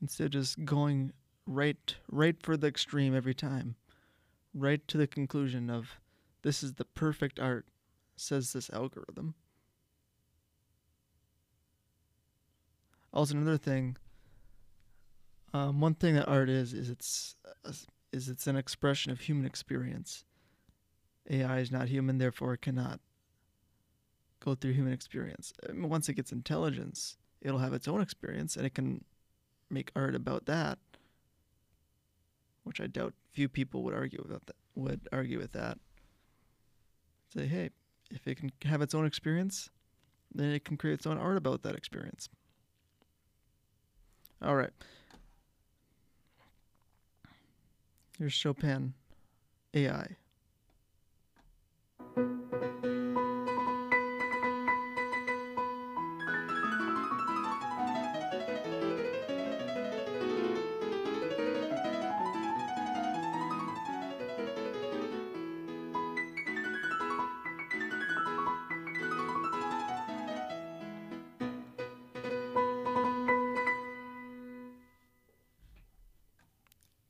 Instead 0.00 0.26
of 0.26 0.30
just 0.32 0.64
going 0.64 1.12
right 1.46 1.96
right 2.10 2.36
for 2.42 2.56
the 2.56 2.66
extreme 2.66 3.14
every 3.14 3.34
time 3.34 3.76
right 4.52 4.86
to 4.88 4.96
the 4.96 5.06
conclusion 5.06 5.70
of 5.70 6.00
this 6.42 6.62
is 6.62 6.74
the 6.74 6.84
perfect 6.84 7.38
art 7.38 7.66
says 8.16 8.52
this 8.52 8.70
algorithm. 8.70 9.34
Also 13.12 13.34
another 13.34 13.58
thing 13.58 13.96
um, 15.56 15.80
one 15.80 15.94
thing 15.94 16.14
that 16.14 16.28
art 16.28 16.48
is 16.48 16.72
is 16.72 16.90
it's 16.90 17.36
uh, 17.64 17.72
is 18.12 18.28
it's 18.28 18.46
an 18.46 18.56
expression 18.56 19.10
of 19.10 19.20
human 19.20 19.46
experience. 19.46 20.24
AI 21.30 21.58
is 21.58 21.72
not 21.72 21.88
human, 21.88 22.18
therefore 22.18 22.54
it 22.54 22.62
cannot 22.62 23.00
go 24.40 24.54
through 24.54 24.72
human 24.72 24.92
experience. 24.92 25.52
Once 25.74 26.08
it 26.08 26.14
gets 26.14 26.30
intelligence, 26.30 27.16
it'll 27.40 27.58
have 27.58 27.72
its 27.72 27.88
own 27.88 28.00
experience, 28.00 28.56
and 28.56 28.66
it 28.66 28.74
can 28.74 29.04
make 29.70 29.90
art 29.96 30.14
about 30.14 30.46
that. 30.46 30.78
Which 32.62 32.80
I 32.80 32.86
doubt 32.86 33.14
few 33.32 33.48
people 33.48 33.82
would 33.84 33.94
argue 33.94 34.22
about 34.24 34.46
that. 34.46 34.56
Would 34.74 35.08
argue 35.12 35.38
with 35.38 35.52
that. 35.52 35.78
Say, 37.34 37.46
hey, 37.46 37.70
if 38.10 38.26
it 38.26 38.36
can 38.36 38.52
have 38.64 38.82
its 38.82 38.94
own 38.94 39.06
experience, 39.06 39.70
then 40.34 40.50
it 40.50 40.64
can 40.64 40.76
create 40.76 40.94
its 40.94 41.06
own 41.06 41.18
art 41.18 41.36
about 41.36 41.62
that 41.62 41.74
experience. 41.74 42.28
All 44.42 44.54
right. 44.54 44.72
Here's 48.18 48.32
Chopin 48.32 48.94
AI. 49.74 50.16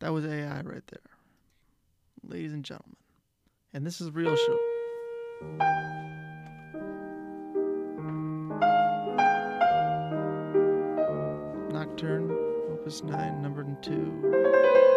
That 0.07 0.13
was 0.13 0.25
AI 0.25 0.61
right 0.61 0.87
there. 0.87 1.01
Ladies 2.23 2.53
and 2.53 2.65
gentlemen. 2.65 2.95
And 3.75 3.85
this 3.85 4.01
is 4.01 4.13
real 4.13 4.37
show. 4.37 4.59
Nocturne, 11.73 12.31
Opus 12.71 13.03
9, 13.03 13.43
number 13.43 13.67
2. 13.83 14.96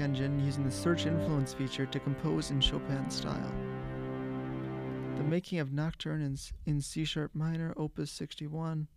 Engine 0.00 0.44
using 0.44 0.64
the 0.64 0.70
search 0.70 1.06
influence 1.06 1.52
feature 1.52 1.86
to 1.86 2.00
compose 2.00 2.50
in 2.50 2.60
Chopin 2.60 3.10
style. 3.10 3.52
The 5.16 5.22
making 5.24 5.58
of 5.58 5.72
Nocturne 5.72 6.22
in, 6.22 6.36
in 6.64 6.80
C 6.80 7.04
sharp 7.04 7.34
minor, 7.34 7.74
opus 7.76 8.10
61. 8.10 8.88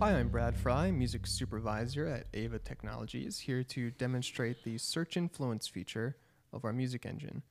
Hi, 0.00 0.18
I'm 0.18 0.30
Brad 0.30 0.56
Fry, 0.56 0.90
music 0.90 1.26
supervisor 1.26 2.06
at 2.06 2.32
AIVA 2.32 2.64
Technologies, 2.64 3.40
here 3.40 3.62
to 3.64 3.90
demonstrate 3.90 4.64
the 4.64 4.78
search 4.78 5.18
influence 5.18 5.68
feature 5.68 6.16
of 6.54 6.64
our 6.64 6.72
music 6.72 7.04
engine. 7.04 7.42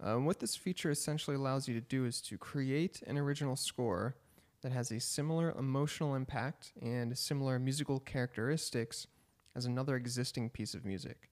Um, 0.00 0.24
what 0.24 0.40
this 0.40 0.56
feature 0.56 0.90
essentially 0.90 1.36
allows 1.36 1.68
you 1.68 1.74
to 1.74 1.80
do 1.80 2.04
is 2.04 2.20
to 2.22 2.36
create 2.36 3.02
an 3.06 3.18
original 3.18 3.54
score 3.54 4.16
that 4.62 4.72
has 4.72 4.90
a 4.90 5.00
similar 5.00 5.54
emotional 5.58 6.14
impact 6.14 6.72
and 6.80 7.16
similar 7.16 7.58
musical 7.58 8.00
characteristics 8.00 9.06
as 9.54 9.66
another 9.66 9.96
existing 9.96 10.50
piece 10.50 10.74
of 10.74 10.84
music. 10.84 11.28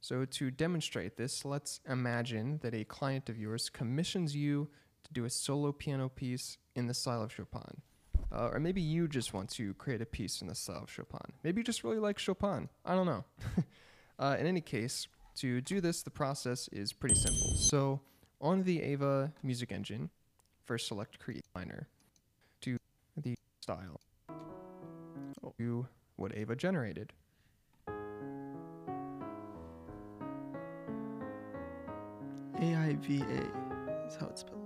So, 0.00 0.26
to 0.26 0.50
demonstrate 0.50 1.16
this, 1.16 1.44
let's 1.44 1.80
imagine 1.88 2.58
that 2.62 2.74
a 2.74 2.84
client 2.84 3.30
of 3.30 3.38
yours 3.38 3.70
commissions 3.70 4.36
you 4.36 4.68
to 5.04 5.12
do 5.12 5.24
a 5.24 5.30
solo 5.30 5.72
piano 5.72 6.10
piece 6.10 6.58
in 6.76 6.86
the 6.86 6.94
style 6.94 7.22
of 7.22 7.32
Chopin. 7.32 7.80
Uh, 8.30 8.50
or 8.52 8.60
maybe 8.60 8.82
you 8.82 9.08
just 9.08 9.32
want 9.32 9.48
to 9.50 9.72
create 9.74 10.02
a 10.02 10.06
piece 10.06 10.42
in 10.42 10.48
the 10.48 10.54
style 10.54 10.82
of 10.82 10.90
Chopin. 10.90 11.32
Maybe 11.42 11.60
you 11.60 11.64
just 11.64 11.84
really 11.84 11.98
like 11.98 12.18
Chopin. 12.18 12.68
I 12.84 12.94
don't 12.94 13.06
know. 13.06 13.24
uh, 14.18 14.36
in 14.38 14.46
any 14.46 14.60
case, 14.60 15.08
to 15.36 15.60
do 15.62 15.80
this, 15.80 16.02
the 16.02 16.10
process 16.10 16.68
is 16.68 16.92
pretty 16.92 17.14
simple. 17.14 17.54
So, 17.56 18.00
on 18.40 18.64
the 18.64 18.80
AIVA 18.80 19.32
music 19.42 19.72
engine, 19.72 20.10
first 20.66 20.86
select 20.86 21.18
Create 21.18 21.46
Minor 21.54 21.88
style 23.64 23.98
to 25.56 25.86
what 26.16 26.32
AIVA 26.32 26.54
generated. 26.54 27.14
AIVA 32.60 34.06
is 34.06 34.16
how 34.16 34.26
it's 34.26 34.42
spelled. 34.42 34.63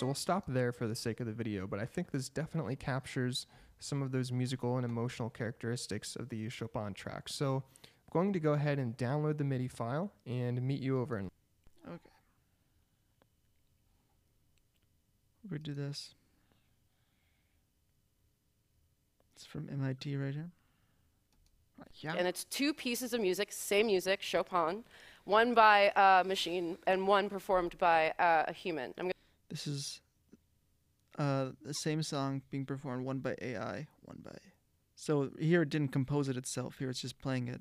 So 0.00 0.06
we'll 0.06 0.14
stop 0.14 0.44
there 0.48 0.72
for 0.72 0.86
the 0.86 0.94
sake 0.94 1.20
of 1.20 1.26
the 1.26 1.32
video, 1.32 1.66
but 1.66 1.78
I 1.78 1.84
think 1.84 2.10
this 2.10 2.30
definitely 2.30 2.74
captures 2.74 3.46
some 3.80 4.00
of 4.00 4.12
those 4.12 4.32
musical 4.32 4.76
and 4.76 4.84
emotional 4.86 5.28
characteristics 5.28 6.16
of 6.16 6.30
the 6.30 6.48
Chopin 6.48 6.94
track. 6.94 7.28
So 7.28 7.62
I'm 7.84 8.10
going 8.10 8.32
to 8.32 8.40
go 8.40 8.54
ahead 8.54 8.78
and 8.78 8.96
download 8.96 9.36
the 9.36 9.44
MIDI 9.44 9.68
file 9.68 10.10
and 10.24 10.62
meet 10.62 10.80
you 10.80 10.98
over 10.98 11.18
in. 11.18 11.30
Okay. 11.86 11.98
We 15.50 15.58
do 15.58 15.74
this. 15.74 16.14
It's 19.36 19.44
from 19.44 19.68
MIT 19.70 20.16
right 20.16 20.32
here. 20.32 20.50
Yeah. 21.96 22.14
And 22.16 22.26
it's 22.26 22.44
two 22.44 22.72
pieces 22.72 23.12
of 23.12 23.20
music, 23.20 23.52
same 23.52 23.88
music, 23.88 24.22
Chopin, 24.22 24.82
one 25.24 25.52
by 25.52 25.92
a 25.94 26.24
machine 26.26 26.78
and 26.86 27.06
one 27.06 27.28
performed 27.28 27.76
by 27.76 28.14
uh, 28.18 28.44
a 28.48 28.52
human. 28.54 28.94
This 29.50 29.66
is 29.66 30.00
uh, 31.18 31.50
the 31.62 31.74
same 31.74 32.02
song 32.02 32.42
being 32.50 32.64
performed, 32.64 33.04
one 33.04 33.18
by 33.18 33.34
AI, 33.42 33.86
one 34.02 34.20
by. 34.22 34.36
So 34.94 35.30
here 35.38 35.62
it 35.62 35.70
didn't 35.70 35.88
compose 35.88 36.28
it 36.28 36.36
itself. 36.36 36.78
Here 36.78 36.88
it's 36.88 37.00
just 37.00 37.20
playing 37.20 37.48
it 37.48 37.60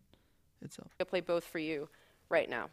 itself. 0.61 0.91
I'll 0.99 1.05
play 1.05 1.21
both 1.21 1.43
for 1.43 1.59
you 1.59 1.89
right 2.29 2.49
now. 2.49 2.69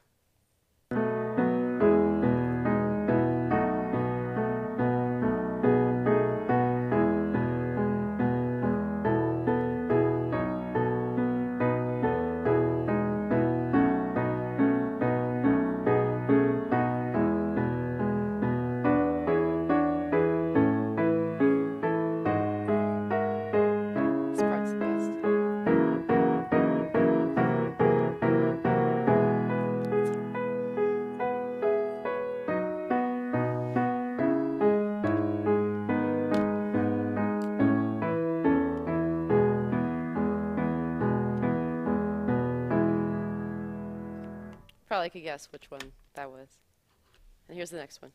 Probably 44.97 45.11
could 45.11 45.25
guess 45.25 45.53
which 45.53 45.71
one 45.71 45.93
that 46.15 46.31
was. 46.31 46.49
And 47.49 47.55
here's 47.55 47.69
the 47.69 47.77
next 47.77 48.01
one. 48.01 48.13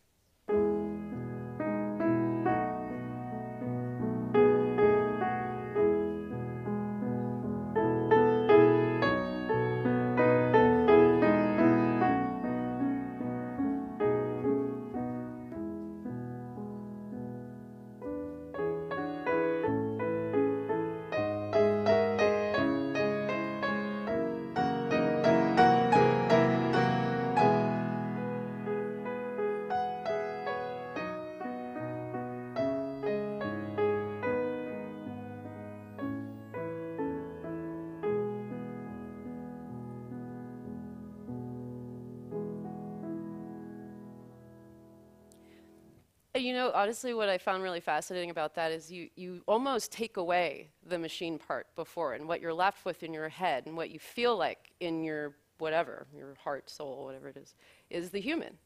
Honestly, 46.82 47.14
what 47.14 47.30
I 47.30 47.38
found 47.38 47.62
really 47.62 47.80
fascinating 47.80 48.32
about 48.32 48.56
that 48.56 48.72
is 48.72 48.92
you, 48.92 49.08
you 49.16 49.44
almost 49.48 49.92
take 49.92 50.18
away 50.18 50.72
the 50.84 50.98
machine 50.98 51.38
part 51.38 51.68
before, 51.76 52.14
and 52.14 52.28
what 52.28 52.42
you're 52.42 52.54
left 52.54 52.86
with 52.86 53.04
in 53.04 53.14
your 53.14 53.30
head 53.30 53.68
and 53.68 53.78
what 53.78 53.92
you 53.92 54.00
feel 54.00 54.36
like 54.36 54.72
in 54.80 55.04
your 55.04 55.36
whatever, 55.60 56.08
your 56.16 56.34
heart, 56.44 56.70
soul, 56.72 57.06
whatever 57.06 57.30
it 57.30 57.38
is, 57.38 57.54
is 57.92 58.10
the 58.10 58.20
human. 58.20 58.58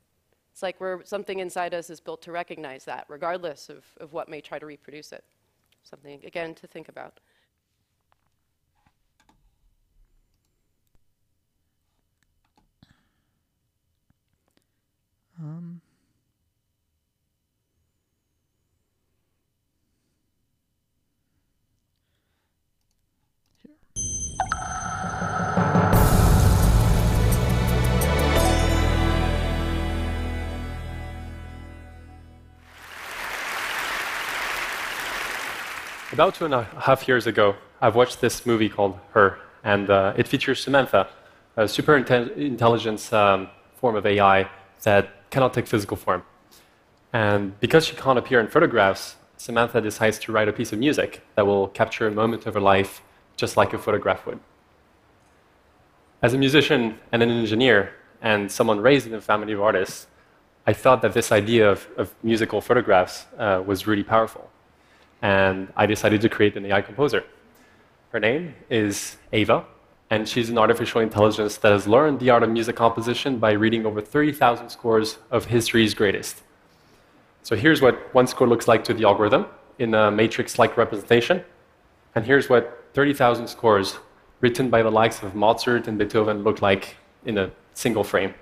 It's 0.53 0.63
like 0.63 0.79
we're, 0.79 1.03
something 1.03 1.39
inside 1.39 1.73
us 1.73 1.89
is 1.89 1.99
built 1.99 2.21
to 2.21 2.31
recognize 2.31 2.85
that, 2.85 3.05
regardless 3.09 3.67
of, 3.67 3.83
of 3.99 4.13
what 4.13 4.29
may 4.29 4.39
try 4.39 4.59
to 4.59 4.65
reproduce 4.65 5.11
it. 5.11 5.25
Something, 5.83 6.21
again, 6.23 6.55
to 6.55 6.67
think 6.67 6.87
about. 6.87 7.19
Um. 15.37 15.81
About 36.15 36.33
two 36.33 36.45
and 36.45 36.53
a 36.53 36.63
half 36.79 37.09
years 37.09 37.27
ago, 37.27 37.57
I've 37.81 37.93
watched 37.93 38.21
this 38.21 38.45
movie 38.45 38.69
called 38.69 38.97
Her, 39.11 39.37
and 39.65 39.89
uh, 39.89 40.13
it 40.15 40.29
features 40.29 40.63
Samantha, 40.63 41.09
a 41.57 41.67
super 41.67 41.99
inte- 41.99 42.37
intelligence 42.37 43.11
um, 43.11 43.49
form 43.75 43.97
of 43.97 44.05
AI 44.05 44.49
that 44.83 45.29
cannot 45.29 45.53
take 45.53 45.67
physical 45.67 45.97
form. 45.97 46.23
And 47.11 47.59
because 47.59 47.85
she 47.85 47.97
can't 47.97 48.17
appear 48.17 48.39
in 48.39 48.47
photographs, 48.47 49.17
Samantha 49.35 49.81
decides 49.81 50.17
to 50.19 50.31
write 50.31 50.47
a 50.47 50.53
piece 50.53 50.71
of 50.71 50.79
music 50.79 51.21
that 51.35 51.45
will 51.45 51.67
capture 51.67 52.07
a 52.07 52.11
moment 52.11 52.45
of 52.45 52.53
her 52.53 52.61
life 52.61 53.01
just 53.35 53.57
like 53.57 53.73
a 53.73 53.77
photograph 53.77 54.25
would. 54.25 54.39
As 56.21 56.33
a 56.33 56.37
musician 56.37 56.97
and 57.11 57.23
an 57.23 57.29
engineer, 57.29 57.93
and 58.21 58.49
someone 58.49 58.79
raised 58.79 59.05
in 59.05 59.13
a 59.13 59.19
family 59.19 59.51
of 59.51 59.59
artists, 59.59 60.07
I 60.65 60.71
thought 60.71 61.01
that 61.01 61.11
this 61.11 61.33
idea 61.33 61.69
of, 61.69 61.89
of 61.97 62.15
musical 62.23 62.61
photographs 62.61 63.25
uh, 63.37 63.61
was 63.67 63.85
really 63.85 64.05
powerful. 64.05 64.49
And 65.21 65.71
I 65.75 65.85
decided 65.85 66.21
to 66.21 66.29
create 66.29 66.55
an 66.55 66.65
AI 66.65 66.81
composer. 66.81 67.23
Her 68.11 68.19
name 68.19 68.55
is 68.69 69.17
AIVA, 69.33 69.65
and 70.09 70.27
she's 70.27 70.49
an 70.49 70.57
artificial 70.57 71.01
intelligence 71.01 71.57
that 71.57 71.71
has 71.71 71.87
learned 71.87 72.19
the 72.19 72.29
art 72.29 72.43
of 72.43 72.49
music 72.49 72.75
composition 72.75 73.39
by 73.39 73.51
reading 73.51 73.85
over 73.85 74.01
30,000 74.01 74.69
scores 74.69 75.17
of 75.31 75.45
history's 75.45 75.93
greatest. 75.93 76.43
So 77.43 77.55
here's 77.55 77.81
what 77.81 78.13
one 78.13 78.27
score 78.27 78.47
looks 78.47 78.67
like 78.67 78.83
to 78.85 78.93
the 78.93 79.05
algorithm 79.05 79.47
in 79.79 79.93
a 79.93 80.11
matrix-like 80.11 80.77
representation, 80.77 81.43
and 82.13 82.25
here's 82.25 82.49
what 82.49 82.85
30,000 82.93 83.47
scores 83.47 83.99
written 84.41 84.69
by 84.69 84.81
the 84.83 84.91
likes 84.91 85.21
of 85.23 85.35
Mozart 85.35 85.87
and 85.87 85.97
Beethoven 85.97 86.43
look 86.43 86.61
like 86.61 86.95
in 87.25 87.37
a 87.37 87.51
single 87.73 88.03
frame. 88.03 88.33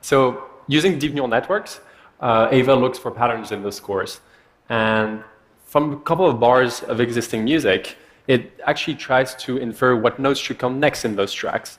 So 0.00 0.44
using 0.66 0.98
deep 0.98 1.12
neural 1.12 1.28
networks, 1.28 1.80
uh, 2.20 2.48
AIVA 2.48 2.78
looks 2.80 2.98
for 2.98 3.10
patterns 3.10 3.52
in 3.52 3.62
those 3.62 3.76
scores. 3.76 4.20
And 4.68 5.22
from 5.64 5.92
a 5.92 6.00
couple 6.00 6.28
of 6.28 6.38
bars 6.40 6.82
of 6.82 7.00
existing 7.00 7.44
music, 7.44 7.96
it 8.26 8.60
actually 8.66 8.94
tries 8.94 9.34
to 9.36 9.56
infer 9.56 9.96
what 9.96 10.18
notes 10.18 10.40
should 10.40 10.58
come 10.58 10.78
next 10.78 11.04
in 11.04 11.16
those 11.16 11.32
tracks. 11.32 11.78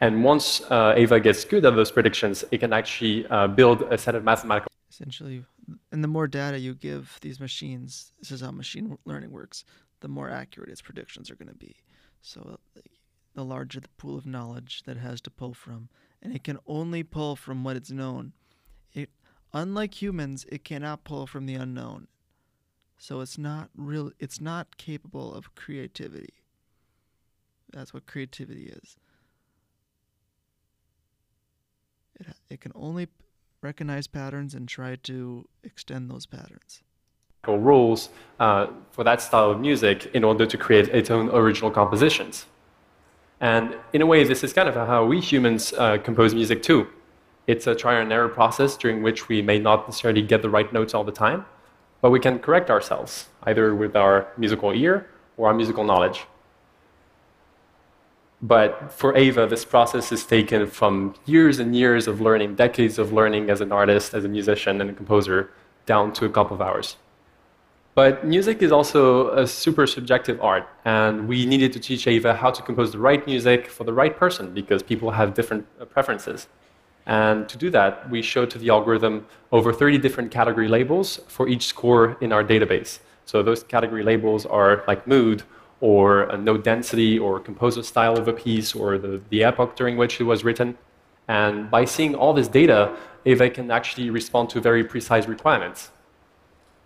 And 0.00 0.22
once 0.22 0.60
uh, 0.70 0.94
AIVA 0.94 1.22
gets 1.22 1.44
good 1.44 1.64
at 1.64 1.74
those 1.74 1.90
predictions, 1.90 2.44
it 2.50 2.58
can 2.58 2.72
actually 2.72 3.26
uh, 3.26 3.48
build 3.48 3.82
a 3.82 3.98
set 3.98 4.14
of 4.14 4.22
mathematical. 4.22 4.68
Essentially, 4.90 5.44
and 5.92 6.02
the 6.02 6.08
more 6.08 6.26
data 6.26 6.58
you 6.58 6.74
give 6.74 7.18
these 7.20 7.40
machines, 7.40 8.12
this 8.20 8.30
is 8.30 8.40
how 8.40 8.50
machine 8.50 8.96
learning 9.04 9.30
works, 9.30 9.64
the 10.00 10.08
more 10.08 10.30
accurate 10.30 10.70
its 10.70 10.80
predictions 10.82 11.30
are 11.30 11.34
going 11.34 11.48
to 11.48 11.54
be. 11.54 11.76
So 12.22 12.58
the 13.34 13.44
larger 13.44 13.80
the 13.80 13.88
pool 13.96 14.16
of 14.16 14.26
knowledge 14.26 14.82
that 14.84 14.96
it 14.96 15.00
has 15.00 15.20
to 15.22 15.30
pull 15.30 15.54
from, 15.54 15.88
and 16.22 16.34
it 16.34 16.44
can 16.44 16.58
only 16.66 17.02
pull 17.02 17.36
from 17.36 17.64
what 17.64 17.76
it's 17.76 17.90
known. 17.90 18.32
Unlike 19.52 20.02
humans, 20.02 20.44
it 20.50 20.64
cannot 20.64 21.04
pull 21.04 21.26
from 21.26 21.46
the 21.46 21.54
unknown. 21.54 22.08
So 22.98 23.20
it's 23.20 23.38
not 23.38 23.70
real. 23.76 24.10
It's 24.18 24.40
not 24.40 24.76
capable 24.76 25.32
of 25.32 25.54
creativity. 25.54 26.34
That's 27.72 27.94
what 27.94 28.06
creativity 28.06 28.66
is. 28.66 28.96
It, 32.18 32.26
it 32.50 32.60
can 32.60 32.72
only 32.74 33.08
recognize 33.62 34.06
patterns 34.06 34.54
and 34.54 34.68
try 34.68 34.96
to 34.96 35.48
extend 35.62 36.10
those 36.10 36.26
patterns. 36.26 36.82
Rules 37.46 38.10
uh, 38.40 38.66
for 38.90 39.04
that 39.04 39.22
style 39.22 39.52
of 39.52 39.60
music 39.60 40.10
in 40.12 40.24
order 40.24 40.44
to 40.44 40.58
create 40.58 40.88
its 40.88 41.10
own 41.10 41.30
original 41.30 41.70
compositions. 41.70 42.46
And 43.40 43.76
in 43.92 44.02
a 44.02 44.06
way, 44.06 44.24
this 44.24 44.42
is 44.42 44.52
kind 44.52 44.68
of 44.68 44.74
how 44.74 45.04
we 45.06 45.20
humans 45.20 45.72
uh, 45.72 45.98
compose 45.98 46.34
music 46.34 46.62
too. 46.62 46.88
It's 47.48 47.66
a 47.66 47.74
trial 47.74 48.02
and 48.02 48.12
error 48.12 48.28
process 48.28 48.76
during 48.76 49.02
which 49.02 49.28
we 49.28 49.40
may 49.40 49.58
not 49.58 49.88
necessarily 49.88 50.20
get 50.20 50.42
the 50.42 50.50
right 50.50 50.70
notes 50.70 50.92
all 50.92 51.02
the 51.02 51.18
time, 51.26 51.46
but 52.02 52.10
we 52.10 52.20
can 52.20 52.38
correct 52.40 52.68
ourselves, 52.68 53.30
either 53.44 53.74
with 53.74 53.96
our 53.96 54.28
musical 54.36 54.70
ear 54.72 55.08
or 55.38 55.48
our 55.48 55.54
musical 55.54 55.82
knowledge. 55.82 56.26
But 58.42 58.92
for 58.92 59.14
AIVA, 59.14 59.48
this 59.48 59.64
process 59.64 60.12
is 60.12 60.26
taken 60.26 60.66
from 60.66 61.14
years 61.24 61.58
and 61.58 61.74
years 61.74 62.06
of 62.06 62.20
learning, 62.20 62.54
decades 62.54 62.98
of 62.98 63.14
learning 63.14 63.48
as 63.48 63.62
an 63.62 63.72
artist, 63.72 64.12
as 64.12 64.26
a 64.26 64.28
musician, 64.28 64.82
and 64.82 64.90
a 64.90 64.92
composer, 64.92 65.50
down 65.86 66.12
to 66.12 66.26
a 66.26 66.28
couple 66.28 66.54
of 66.54 66.60
hours. 66.60 66.96
But 67.94 68.26
music 68.26 68.60
is 68.62 68.70
also 68.70 69.30
a 69.30 69.46
super 69.46 69.86
subjective 69.86 70.38
art, 70.42 70.68
and 70.84 71.26
we 71.26 71.46
needed 71.46 71.72
to 71.72 71.80
teach 71.80 72.04
AIVA 72.04 72.36
how 72.36 72.50
to 72.50 72.62
compose 72.62 72.92
the 72.92 72.98
right 72.98 73.26
music 73.26 73.68
for 73.68 73.84
the 73.84 73.94
right 73.94 74.14
person 74.14 74.52
because 74.52 74.82
people 74.82 75.12
have 75.12 75.32
different 75.32 75.66
preferences. 75.88 76.46
And 77.08 77.48
to 77.48 77.58
do 77.58 77.70
that, 77.70 78.08
we 78.10 78.22
showed 78.22 78.50
to 78.50 78.58
the 78.58 78.68
algorithm 78.68 79.26
over 79.50 79.72
30 79.72 79.98
different 79.98 80.30
category 80.30 80.68
labels 80.68 81.20
for 81.26 81.48
each 81.48 81.66
score 81.66 82.16
in 82.20 82.32
our 82.32 82.44
database. 82.44 83.00
So 83.24 83.42
those 83.42 83.64
category 83.64 84.04
labels 84.04 84.46
are 84.46 84.84
like 84.86 85.06
mood, 85.06 85.42
or 85.80 86.22
a 86.24 86.36
note 86.36 86.62
density, 86.62 87.18
or 87.18 87.40
composer 87.40 87.82
style 87.82 88.16
of 88.16 88.28
a 88.28 88.32
piece, 88.32 88.74
or 88.74 88.98
the, 88.98 89.20
the 89.30 89.42
epoch 89.42 89.74
during 89.74 89.96
which 89.96 90.20
it 90.20 90.24
was 90.24 90.44
written. 90.44 90.78
And 91.26 91.70
by 91.70 91.84
seeing 91.84 92.14
all 92.14 92.32
this 92.32 92.48
data, 92.48 92.94
eh, 93.26 93.34
AIVA 93.34 93.54
can 93.54 93.70
actually 93.70 94.10
respond 94.10 94.50
to 94.50 94.60
very 94.60 94.84
precise 94.84 95.26
requirements 95.26 95.90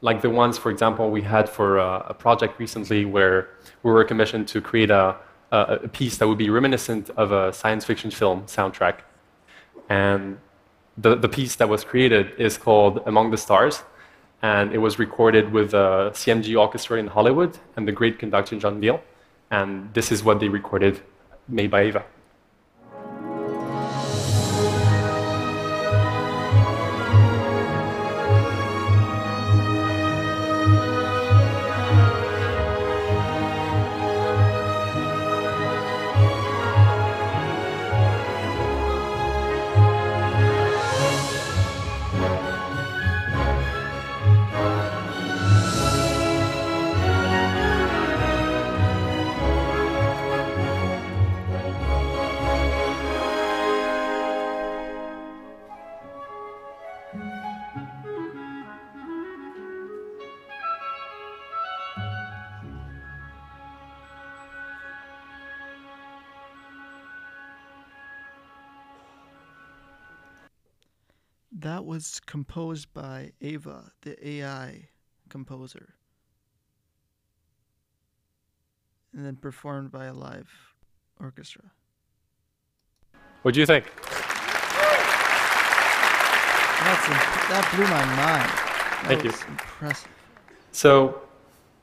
like 0.02 0.20
the 0.20 0.28
ones, 0.28 0.58
for 0.58 0.70
example, 0.70 1.10
we 1.10 1.22
had 1.22 1.48
for 1.48 1.78
a, 1.78 2.06
a 2.08 2.14
project 2.14 2.58
recently 2.58 3.04
where 3.04 3.48
we 3.84 3.92
were 3.92 4.04
commissioned 4.04 4.48
to 4.48 4.60
create 4.60 4.90
a, 4.90 5.16
a, 5.52 5.78
a, 5.84 5.88
piece 5.88 6.18
that 6.18 6.26
would 6.26 6.38
be 6.38 6.50
reminiscent 6.50 7.08
of 7.10 7.30
a 7.30 7.52
science 7.52 7.84
fiction 7.84 8.10
film 8.10 8.42
soundtrack. 8.42 8.96
And 9.88 10.38
the, 10.96 11.14
the 11.14 11.28
piece 11.28 11.56
that 11.56 11.68
was 11.68 11.84
created 11.84 12.32
is 12.38 12.58
called 12.58 13.02
Among 13.06 13.30
the 13.30 13.36
Stars, 13.36 13.82
and 14.42 14.72
it 14.72 14.78
was 14.78 14.98
recorded 14.98 15.52
with 15.52 15.70
the 15.70 16.10
CMG 16.12 16.58
Orchestra 16.58 16.98
in 16.98 17.06
Hollywood 17.06 17.58
and 17.76 17.86
the 17.86 17.92
great 17.92 18.18
conductor 18.18 18.56
John 18.58 18.80
Beal. 18.80 19.00
And 19.50 19.92
this 19.94 20.10
is 20.10 20.24
what 20.24 20.40
they 20.40 20.48
recorded, 20.48 21.00
made 21.48 21.70
by 21.70 21.84
AIVA. 21.84 22.02
Was 71.92 72.20
composed 72.24 72.94
by 72.94 73.32
AIVA, 73.42 73.90
the 74.00 74.16
AI 74.26 74.88
composer, 75.28 75.92
and 79.12 79.26
then 79.26 79.36
performed 79.36 79.92
by 79.92 80.06
a 80.06 80.14
live 80.14 80.48
orchestra. 81.20 81.64
What 83.42 83.52
do 83.52 83.60
you 83.60 83.66
think? 83.66 83.84
That's 86.80 87.08
imp- 87.08 87.48
that 87.52 87.70
blew 87.74 87.84
my 87.84 88.04
mind. 88.24 88.48
That 88.48 89.08
Thank 89.08 89.24
you. 89.24 89.32
Impressive. 89.48 90.10
So, 90.70 91.20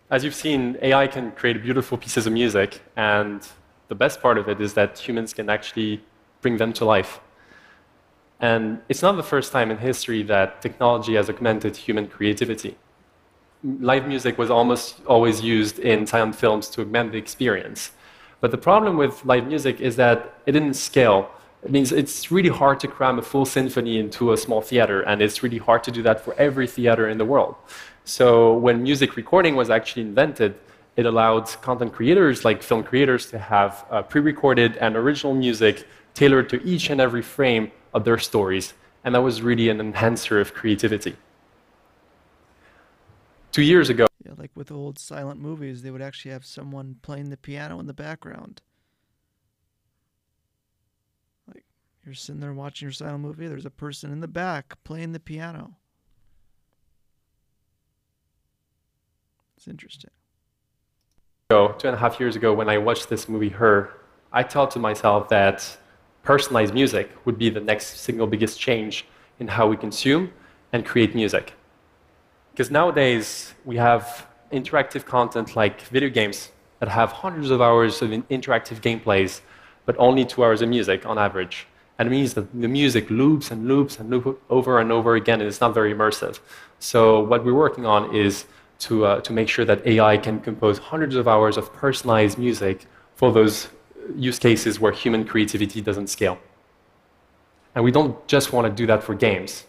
as 0.09 0.23
you've 0.23 0.33
seen, 0.33 0.75
AI 0.81 1.05
can 1.05 1.33
create 1.33 1.61
beautiful 1.61 1.99
pieces 1.99 2.25
of 2.25 2.33
music, 2.33 2.81
and 2.95 3.47
the 3.89 3.95
best 3.95 4.23
part 4.23 4.39
of 4.39 4.49
it 4.49 4.59
is 4.59 4.73
that 4.73 4.97
humans 4.97 5.35
can 5.35 5.51
actually 5.51 6.01
bring 6.41 6.57
them 6.57 6.73
to 6.73 6.83
life. 6.83 7.19
And 8.39 8.81
it's 8.87 9.01
not 9.01 9.17
the 9.17 9.23
first 9.23 9.51
time 9.51 9.69
in 9.69 9.77
history 9.77 10.23
that 10.23 10.61
technology 10.61 11.15
has 11.15 11.29
augmented 11.29 11.75
human 11.75 12.07
creativity. 12.07 12.77
Live 13.63 14.07
music 14.07 14.37
was 14.37 14.49
almost 14.49 15.05
always 15.05 15.41
used 15.41 15.79
in 15.79 16.07
silent 16.07 16.35
films 16.35 16.69
to 16.69 16.81
augment 16.81 17.11
the 17.11 17.17
experience. 17.17 17.91
But 18.39 18.51
the 18.51 18.57
problem 18.57 18.95
with 18.95 19.25
live 19.25 19.45
music 19.47 19.81
is 19.81 19.97
that 19.97 20.35
it 20.45 20.53
didn't 20.53 20.75
scale. 20.75 21.29
It 21.63 21.71
means 21.71 21.91
it's 21.91 22.31
really 22.31 22.49
hard 22.49 22.79
to 22.79 22.87
cram 22.87 23.19
a 23.19 23.21
full 23.21 23.45
symphony 23.45 23.99
into 23.99 24.31
a 24.31 24.37
small 24.37 24.61
theater, 24.61 25.01
and 25.01 25.21
it's 25.21 25.43
really 25.43 25.57
hard 25.57 25.83
to 25.83 25.91
do 25.91 26.01
that 26.03 26.23
for 26.23 26.33
every 26.35 26.67
theater 26.67 27.09
in 27.09 27.17
the 27.17 27.25
world. 27.25 27.55
So 28.05 28.53
when 28.53 28.81
music 28.83 29.17
recording 29.17 29.57
was 29.57 29.69
actually 29.69 30.03
invented, 30.03 30.55
it 30.95 31.05
allowed 31.05 31.47
content 31.61 31.91
creators 31.91 32.45
like 32.45 32.63
film 32.63 32.83
creators 32.83 33.25
to 33.31 33.37
have 33.37 33.85
uh, 33.91 34.01
pre-recorded 34.01 34.77
and 34.77 34.95
original 34.95 35.33
music 35.33 35.85
tailored 36.13 36.47
to 36.49 36.63
each 36.63 36.89
and 36.89 37.01
every 37.01 37.21
frame 37.21 37.71
of 37.93 38.05
their 38.05 38.17
stories. 38.17 38.73
And 39.03 39.15
that 39.15 39.21
was 39.21 39.41
really 39.41 39.69
an 39.69 39.79
enhancer 39.79 40.39
of 40.39 40.53
creativity. 40.53 41.15
Two 43.51 43.63
years 43.63 43.89
ago, 43.89 44.05
Yeah, 44.25 44.33
like 44.37 44.51
with 44.55 44.71
old 44.71 44.99
silent 44.99 45.39
movies, 45.39 45.81
they 45.81 45.91
would 45.91 46.01
actually 46.01 46.31
have 46.31 46.45
someone 46.45 46.97
playing 47.01 47.29
the 47.29 47.37
piano 47.37 47.79
in 47.79 47.87
the 47.87 47.93
background. 47.93 48.61
Like 51.47 51.65
you're 52.05 52.13
sitting 52.13 52.41
there 52.41 52.53
watching 52.53 52.85
your 52.85 52.93
silent 52.93 53.21
movie, 53.21 53.47
there's 53.47 53.65
a 53.65 53.71
person 53.71 54.11
in 54.11 54.19
the 54.19 54.27
back 54.27 54.75
playing 54.83 55.13
the 55.13 55.19
piano. 55.19 55.77
It's 59.57 59.67
interesting. 59.67 60.11
ago, 61.49 61.75
two 61.77 61.87
and 61.87 61.95
a 61.95 61.99
half 61.99 62.19
years 62.19 62.35
ago, 62.35 62.53
when 62.53 62.69
I 62.69 62.77
watched 62.77 63.09
this 63.09 63.27
movie, 63.27 63.49
Her, 63.49 63.91
I 64.31 64.43
thought 64.43 64.71
to 64.71 64.79
myself 64.79 65.29
that 65.29 65.77
personalized 66.23 66.73
music 66.73 67.09
would 67.25 67.37
be 67.37 67.49
the 67.49 67.59
next 67.59 67.99
single 67.99 68.27
biggest 68.27 68.59
change 68.59 69.05
in 69.39 69.47
how 69.47 69.67
we 69.67 69.77
consume 69.77 70.31
and 70.73 70.85
create 70.85 71.15
music. 71.15 71.53
Because 72.51 72.69
nowadays, 72.69 73.53
we 73.65 73.77
have 73.77 74.27
interactive 74.51 75.05
content 75.05 75.55
like 75.55 75.81
video 75.81 76.09
games 76.09 76.49
that 76.79 76.89
have 76.89 77.11
hundreds 77.11 77.49
of 77.49 77.61
hours 77.61 78.01
of 78.01 78.09
interactive 78.09 78.81
gameplays, 78.81 79.41
but 79.85 79.95
only 79.97 80.25
two 80.25 80.43
hours 80.43 80.61
of 80.61 80.69
music 80.69 81.05
on 81.05 81.17
average. 81.17 81.67
And 81.97 82.07
it 82.07 82.11
means 82.11 82.33
that 82.35 82.49
the 82.59 82.67
music 82.67 83.09
loops 83.09 83.51
and 83.51 83.67
loops 83.67 83.99
and 83.99 84.09
loops 84.09 84.39
over 84.49 84.79
and 84.79 84.91
over 84.91 85.15
again, 85.15 85.41
and 85.41 85.47
it's 85.47 85.59
not 85.59 85.73
very 85.73 85.93
immersive. 85.93 86.39
So 86.79 87.21
what 87.21 87.43
we're 87.43 87.53
working 87.53 87.85
on 87.85 88.15
is 88.15 88.45
to, 88.79 89.05
uh, 89.05 89.21
to 89.21 89.33
make 89.33 89.49
sure 89.49 89.65
that 89.65 89.85
AI 89.85 90.17
can 90.17 90.39
compose 90.39 90.77
hundreds 90.77 91.15
of 91.15 91.27
hours 91.27 91.57
of 91.57 91.73
personalized 91.73 92.37
music 92.37 92.87
for 93.15 93.33
those 93.33 93.67
use 94.15 94.39
cases 94.39 94.79
where 94.79 94.91
human 94.91 95.25
creativity 95.25 95.81
doesn't 95.81 96.07
scale. 96.07 96.37
And 97.75 97.83
we 97.83 97.91
don't 97.91 98.27
just 98.27 98.51
want 98.53 98.65
to 98.67 98.73
do 98.73 98.85
that 98.87 99.03
for 99.03 99.15
games. 99.15 99.65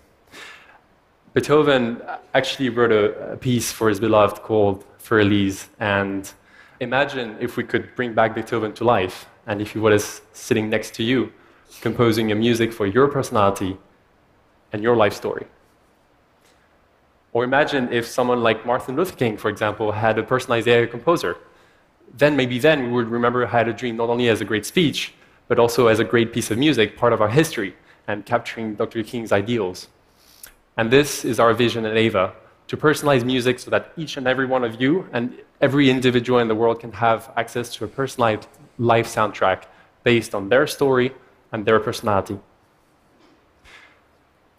Beethoven 1.33 2.03
actually 2.35 2.71
wrote 2.71 2.91
a, 2.91 3.33
a 3.33 3.37
piece 3.37 3.71
for 3.71 3.89
his 3.89 4.01
beloved 4.01 4.43
called 4.43 4.85
Für 4.99 5.21
Elise. 5.21 5.69
And 5.79 6.31
imagine 6.81 7.37
if 7.41 7.57
we 7.57 7.63
could 7.63 7.95
bring 7.95 8.15
back 8.15 8.35
Beethoven 8.35 8.73
to 8.75 8.85
life, 8.85 9.27
and 9.47 9.61
if 9.61 9.73
he 9.73 9.79
was 9.79 10.23
sitting 10.33 10.69
next 10.69 10.95
to 10.95 11.03
you, 11.03 11.33
composing 11.81 12.33
a 12.33 12.35
music 12.35 12.73
for 12.73 12.87
your 12.87 13.09
personality 13.09 13.77
and 14.73 14.83
your 14.83 14.97
life 14.97 15.15
story. 15.15 15.47
Or 17.33 17.45
imagine 17.45 17.93
if 17.93 18.07
someone 18.07 18.43
like 18.43 18.67
Martin 18.67 18.97
Luther 18.97 19.15
King, 19.15 19.37
for 19.37 19.49
example, 19.49 19.93
had 19.93 20.19
a 20.19 20.23
personalized 20.23 20.67
AI 20.67 20.87
composer. 20.87 21.37
Then 22.17 22.37
maybe 22.37 22.59
then 22.59 22.85
we 22.85 22.93
would 22.93 23.09
remember 23.09 23.47
Had 23.47 23.69
a 23.69 23.73
Dream 23.73 23.97
not 23.97 24.09
only 24.09 24.29
as 24.29 24.41
a 24.41 24.45
great 24.45 24.67
speech, 24.67 25.15
but 25.49 25.59
also 25.59 25.87
as 25.89 25.99
a 25.99 26.05
great 26.05 26.33
piece 26.33 26.51
of 26.51 26.59
music, 26.59 26.97
part 26.97 27.13
of 27.13 27.21
our 27.21 27.29
history, 27.29 27.75
and 28.07 28.25
capturing 28.27 28.75
Dr. 28.75 29.03
King's 29.03 29.33
ideals. 29.33 29.89
And 30.77 30.91
this 30.91 31.25
is 31.25 31.39
our 31.41 31.53
vision 31.55 31.85
at 31.85 31.97
AIVA 31.97 32.33
to 32.69 32.77
personalize 32.77 33.25
music 33.25 33.59
so 33.59 33.71
that 33.71 33.93
each 33.97 34.17
and 34.17 34.27
every 34.27 34.47
one 34.47 34.63
of 34.65 34.81
you 34.81 35.09
and 35.13 35.37
every 35.61 35.91
individual 35.91 36.39
in 36.39 36.49
the 36.49 36.55
world 36.55 36.81
can 36.81 36.93
have 36.93 37.33
access 37.37 37.75
to 37.75 37.85
a 37.85 37.89
personalized 37.89 38.47
live 38.79 39.07
soundtrack 39.07 39.65
based 40.05 40.35
on 40.35 40.49
their 40.49 40.67
story 40.67 41.13
and 41.53 41.67
their 41.67 41.81
personality. 41.81 42.39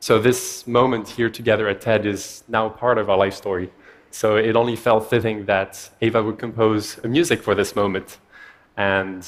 So 0.01 0.19
this 0.19 0.67
moment 0.67 1.07
here 1.07 1.29
together 1.29 1.69
at 1.69 1.79
TED 1.79 2.05
is 2.05 2.43
now 2.47 2.69
part 2.69 2.97
of 2.97 3.09
our 3.09 3.17
life 3.17 3.33
story. 3.33 3.71
So 4.12 4.36
it 4.36 4.56
only 4.56 4.76
felt 4.76 5.10
fitting 5.10 5.45
that 5.45 5.89
AIVA 6.02 6.26
would 6.26 6.38
compose 6.38 7.02
music 7.04 7.41
for 7.41 7.56
this 7.56 7.76
moment. 7.76 8.19
And 8.78 9.28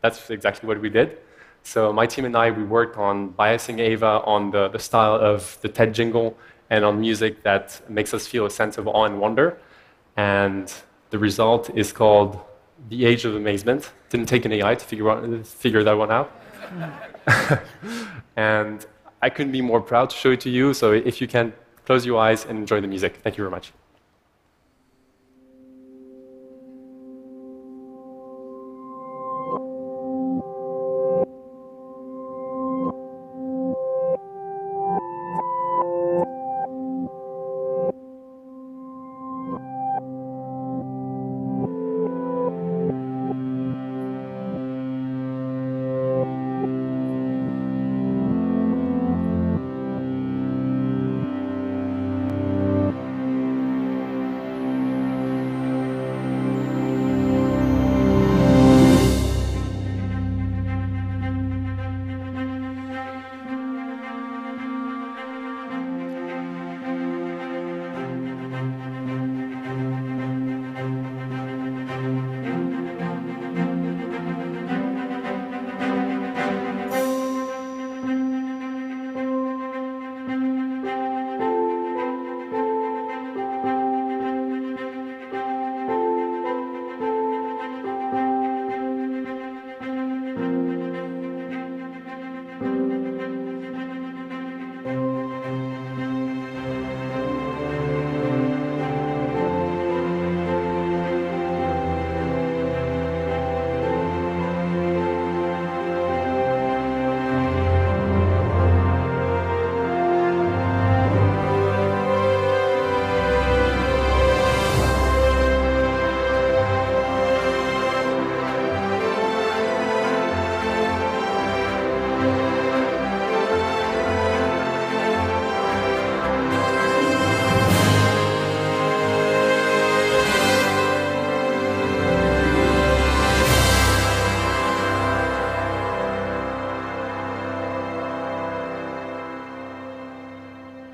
that's 0.00 0.30
exactly 0.30 0.66
what 0.68 0.80
we 0.80 0.88
did. 0.88 1.18
So 1.64 1.92
my 1.92 2.06
team 2.06 2.24
and 2.24 2.36
I, 2.36 2.50
we 2.50 2.64
worked 2.64 2.96
on 2.96 3.32
biasing 3.32 3.78
AIVA 3.78 4.26
on 4.26 4.50
the, 4.50 4.68
the 4.68 4.78
style 4.78 5.14
of 5.14 5.58
the 5.60 5.68
TED 5.68 5.94
jingle 5.94 6.36
and 6.70 6.84
on 6.84 7.00
music 7.00 7.42
that 7.42 7.80
makes 7.88 8.14
us 8.14 8.26
feel 8.26 8.46
a 8.46 8.50
sense 8.50 8.78
of 8.78 8.88
awe 8.88 9.04
and 9.04 9.20
wonder. 9.20 9.58
And 10.16 10.72
the 11.10 11.18
result 11.18 11.70
is 11.74 11.92
called 11.92 12.40
The 12.88 13.04
Age 13.04 13.24
of 13.24 13.34
Amazement. 13.36 13.92
Didn't 14.10 14.26
take 14.26 14.44
an 14.44 14.52
AI 14.52 14.74
to 14.74 14.84
figure, 14.84 15.10
out, 15.10 15.46
figure 15.46 15.84
that 15.84 15.96
one 15.96 16.10
out. 16.10 16.32
and 18.36 18.86
I 19.20 19.30
couldn't 19.30 19.52
be 19.52 19.60
more 19.60 19.80
proud 19.80 20.10
to 20.10 20.16
show 20.16 20.32
it 20.32 20.40
to 20.40 20.50
you. 20.50 20.74
So 20.74 20.92
if 20.92 21.20
you 21.20 21.28
can, 21.28 21.52
close 21.84 22.06
your 22.06 22.20
eyes 22.20 22.44
and 22.44 22.58
enjoy 22.58 22.80
the 22.80 22.88
music. 22.88 23.16
Thank 23.22 23.36
you 23.36 23.42
very 23.44 23.50
much. 23.50 23.72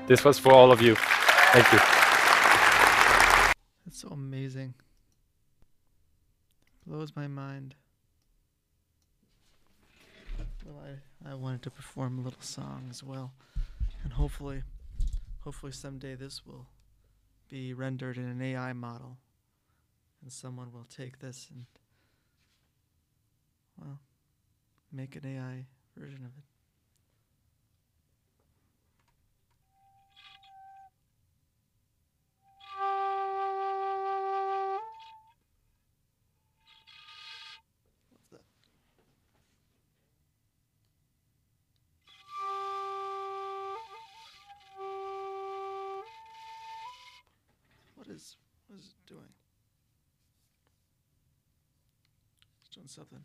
This 0.09 0.25
was 0.25 0.39
for 0.39 0.51
all 0.51 0.71
of 0.71 0.81
you. 0.81 0.95
Thank 0.95 1.71
you. 1.71 1.77
That's 3.85 4.01
so 4.01 4.07
amazing. 4.07 4.73
Blows 6.87 7.15
my 7.15 7.27
mind. 7.27 7.75
Well, 10.65 10.83
I, 10.83 11.29
I 11.29 11.35
wanted 11.35 11.61
to 11.61 11.69
perform 11.69 12.17
a 12.17 12.21
little 12.23 12.41
song 12.41 12.87
as 12.89 13.03
well. 13.03 13.33
And 14.03 14.13
hopefully, 14.13 14.63
hopefully 15.41 15.73
someday 15.73 16.15
this 16.15 16.43
will 16.43 16.65
be 17.47 17.75
rendered 17.75 18.17
in 18.17 18.25
an 18.25 18.41
AI 18.41 18.73
model. 18.73 19.17
And 20.23 20.31
someone 20.31 20.73
will 20.73 20.87
take 20.89 21.19
this 21.19 21.49
and, 21.53 21.67
well, 23.79 23.99
make 24.91 25.15
an 25.15 25.27
AI 25.27 25.67
version 25.95 26.25
of 26.25 26.31
it. 26.35 26.48
Something. 52.89 53.23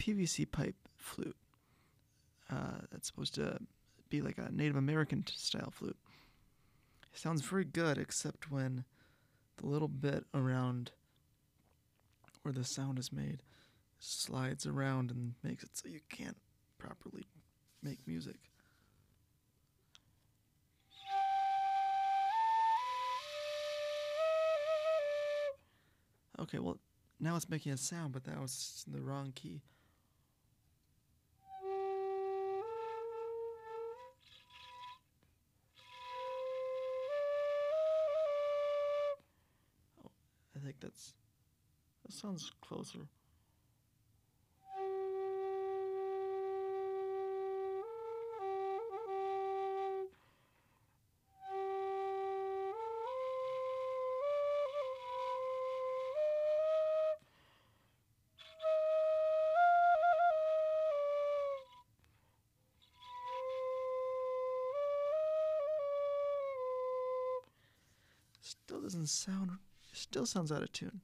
PVC 0.00 0.50
pipe 0.50 0.76
flute. 0.96 1.36
Uh, 2.50 2.80
that's 2.90 3.06
supposed 3.06 3.34
to 3.34 3.58
be 4.08 4.22
like 4.22 4.38
a 4.38 4.50
Native 4.50 4.76
American 4.76 5.24
style 5.26 5.70
flute. 5.70 5.96
It 7.12 7.18
sounds 7.18 7.42
very 7.42 7.64
good, 7.64 7.98
except 7.98 8.50
when 8.50 8.84
the 9.58 9.66
little 9.66 9.88
bit 9.88 10.24
around 10.34 10.92
where 12.42 12.52
the 12.52 12.64
sound 12.64 12.98
is 12.98 13.12
made 13.12 13.42
slides 13.98 14.66
around 14.66 15.10
and 15.10 15.34
makes 15.42 15.62
it 15.62 15.70
so 15.74 15.86
you 15.86 16.00
can't 16.08 16.38
properly 16.78 17.26
make 17.82 17.98
music. 18.06 18.36
Okay, 26.38 26.58
well, 26.58 26.78
now 27.20 27.36
it's 27.36 27.50
making 27.50 27.72
a 27.72 27.76
sound, 27.76 28.14
but 28.14 28.24
that 28.24 28.40
was 28.40 28.82
the 28.90 29.02
wrong 29.02 29.32
key. 29.34 29.60
Think 40.70 40.80
that's. 40.80 41.14
That 42.04 42.12
sounds 42.12 42.52
closer. 42.60 43.00
Still 68.40 68.80
doesn't 68.80 69.08
sound. 69.08 69.50
Still 70.10 70.26
sounds 70.26 70.50
out 70.50 70.64
of 70.64 70.72
tune. 70.72 71.02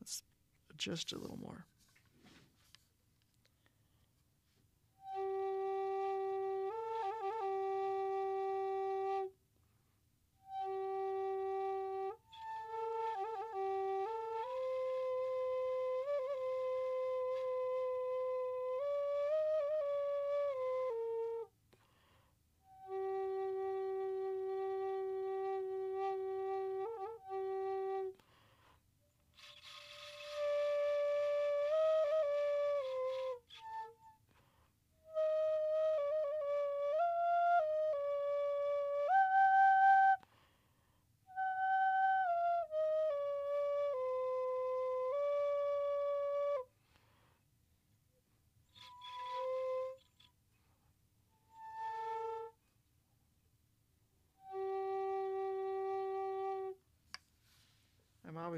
Let's 0.00 0.22
adjust 0.70 1.12
a 1.12 1.18
little 1.18 1.36
more. 1.36 1.66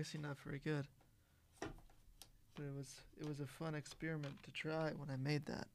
Obviously 0.00 0.20
not 0.20 0.38
very 0.46 0.58
good. 0.64 0.86
But 1.60 2.62
it 2.64 2.74
was 2.74 3.02
it 3.20 3.28
was 3.28 3.38
a 3.40 3.46
fun 3.46 3.74
experiment 3.74 4.32
to 4.44 4.50
try 4.50 4.92
when 4.96 5.10
I 5.10 5.16
made 5.16 5.44
that. 5.44 5.68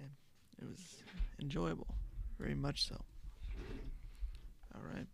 And 0.00 0.10
it 0.60 0.64
was 0.68 1.04
enjoyable, 1.40 1.86
very 2.36 2.56
much 2.56 2.88
so. 2.88 3.00
All 4.74 4.82
right. 4.82 5.06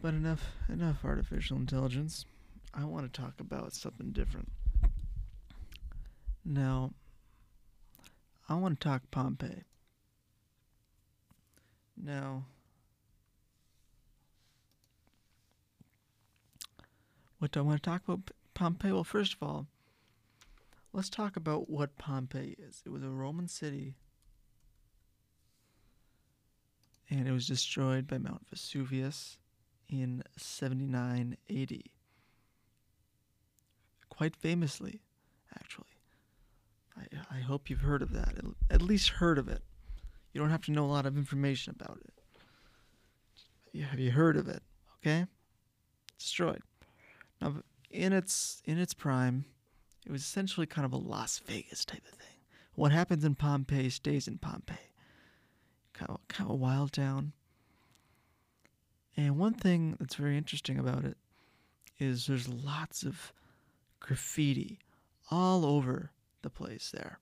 But 0.00 0.14
enough 0.14 0.42
enough 0.70 1.04
artificial 1.04 1.58
intelligence. 1.58 2.24
I 2.72 2.84
want 2.84 3.12
to 3.12 3.20
talk 3.20 3.34
about 3.38 3.74
something 3.74 4.12
different. 4.12 4.50
Now, 6.42 6.92
I 8.48 8.54
want 8.54 8.80
to 8.80 8.88
talk 8.88 9.02
Pompeii. 9.10 9.64
Now, 12.02 12.44
what 17.46 17.52
do 17.52 17.60
I 17.60 17.62
want 17.62 17.80
to 17.80 17.88
talk 17.88 18.02
about 18.08 18.32
Pompeii? 18.54 18.90
Well, 18.90 19.04
first 19.04 19.34
of 19.34 19.40
all, 19.40 19.68
let's 20.92 21.08
talk 21.08 21.36
about 21.36 21.70
what 21.70 21.96
Pompeii 21.96 22.56
is. 22.58 22.82
It 22.84 22.88
was 22.88 23.04
a 23.04 23.08
Roman 23.08 23.46
city, 23.46 23.94
and 27.08 27.28
it 27.28 27.30
was 27.30 27.46
destroyed 27.46 28.08
by 28.08 28.18
Mount 28.18 28.48
Vesuvius 28.50 29.38
in 29.88 30.24
79 30.36 31.36
AD. 31.48 31.82
Quite 34.08 34.34
famously, 34.34 35.02
actually. 35.56 35.86
I, 36.98 37.36
I 37.36 37.38
hope 37.42 37.70
you've 37.70 37.78
heard 37.82 38.02
of 38.02 38.12
that, 38.12 38.34
at- 38.72 38.82
least 38.82 39.10
heard 39.10 39.38
of 39.38 39.46
it. 39.46 39.62
You 40.32 40.40
don't 40.40 40.50
have 40.50 40.62
to 40.62 40.72
know 40.72 40.84
a 40.84 40.90
lot 40.90 41.06
of 41.06 41.16
information 41.16 41.76
about 41.80 42.00
it. 42.04 43.82
Have 43.84 44.00
you 44.00 44.10
heard 44.10 44.36
of 44.36 44.48
it? 44.48 44.64
Okay? 44.98 45.26
Destroyed. 46.18 46.62
Now, 47.40 47.56
in 47.90 48.12
its 48.12 48.62
in 48.64 48.78
its 48.78 48.94
prime, 48.94 49.44
it 50.04 50.12
was 50.12 50.22
essentially 50.22 50.66
kind 50.66 50.84
of 50.84 50.92
a 50.92 50.96
Las 50.96 51.38
Vegas 51.38 51.84
type 51.84 52.04
of 52.10 52.18
thing. 52.18 52.36
What 52.74 52.92
happens 52.92 53.24
in 53.24 53.34
Pompeii 53.34 53.90
stays 53.90 54.28
in 54.28 54.38
Pompeii. 54.38 54.76
Kind 55.94 56.10
of, 56.10 56.28
kind 56.28 56.48
of 56.48 56.54
a 56.54 56.58
wild 56.58 56.92
town. 56.92 57.32
And 59.16 59.38
one 59.38 59.54
thing 59.54 59.96
that's 59.98 60.14
very 60.14 60.36
interesting 60.36 60.78
about 60.78 61.04
it 61.04 61.16
is 61.98 62.26
there's 62.26 62.48
lots 62.48 63.02
of 63.02 63.32
graffiti 63.98 64.78
all 65.30 65.64
over 65.64 66.12
the 66.42 66.50
place 66.50 66.90
there. 66.92 67.18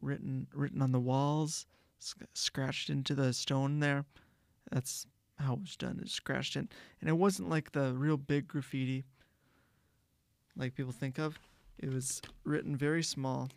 Written 0.00 0.46
written 0.54 0.80
on 0.80 0.92
the 0.92 1.00
walls, 1.00 1.66
sc- 1.98 2.22
scratched 2.34 2.88
into 2.88 3.14
the 3.14 3.32
stone 3.32 3.80
there. 3.80 4.04
That's 4.70 5.06
how 5.42 5.54
it 5.54 5.60
was 5.60 5.76
done. 5.76 6.00
It 6.02 6.08
scratched 6.08 6.56
in, 6.56 6.68
and 7.00 7.08
it 7.08 7.14
wasn't 7.14 7.50
like 7.50 7.72
the 7.72 7.92
real 7.92 8.16
big 8.16 8.48
graffiti 8.48 9.04
like 10.56 10.74
people 10.74 10.92
think 10.92 11.18
of. 11.18 11.38
It 11.78 11.92
was 11.92 12.22
written 12.44 12.76
very 12.76 13.02
small 13.02 13.50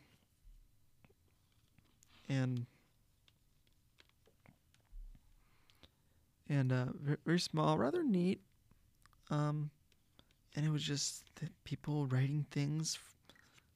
and 2.29 2.65
and 6.47 6.71
uh, 6.71 6.85
ve- 7.01 7.15
very 7.25 7.39
small, 7.39 7.77
rather 7.77 8.03
neat. 8.03 8.39
Um, 9.29 9.71
and 10.55 10.65
it 10.65 10.69
was 10.69 10.83
just 10.83 11.23
people 11.63 12.05
writing 12.05 12.45
things 12.51 12.99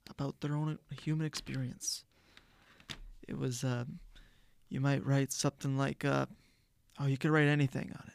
about 0.10 0.39
their 0.41 0.55
own 0.55 0.78
human 1.01 1.26
experience. 1.26 2.03
It 3.28 3.38
was, 3.38 3.64
uh, 3.64 3.86
you 4.70 4.80
might 4.80 5.05
write 5.05 5.32
something 5.32 5.78
like, 5.78 6.05
uh, 6.05 6.28
oh, 7.00 7.06
you 7.08 7.18
could 7.18 7.32
write 7.32 7.47
anything 7.47 7.91
on 7.93 8.04
it. 8.08 8.14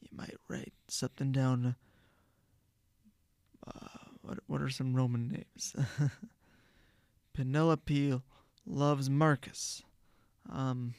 You 0.00 0.08
might 0.16 0.36
write 0.48 0.72
something 0.88 1.32
down. 1.32 1.76
Uh, 3.66 3.88
what 4.22 4.38
what 4.46 4.60
are 4.60 4.68
some 4.68 4.94
Roman 4.94 5.28
names? 5.28 5.74
Penelope 7.34 8.20
loves 8.66 9.08
Marcus. 9.08 9.82
Um. 10.50 10.94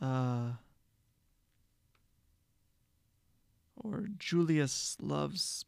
Uh. 0.00 0.52
Or 3.76 4.06
Julius 4.18 4.96
loves. 5.00 5.66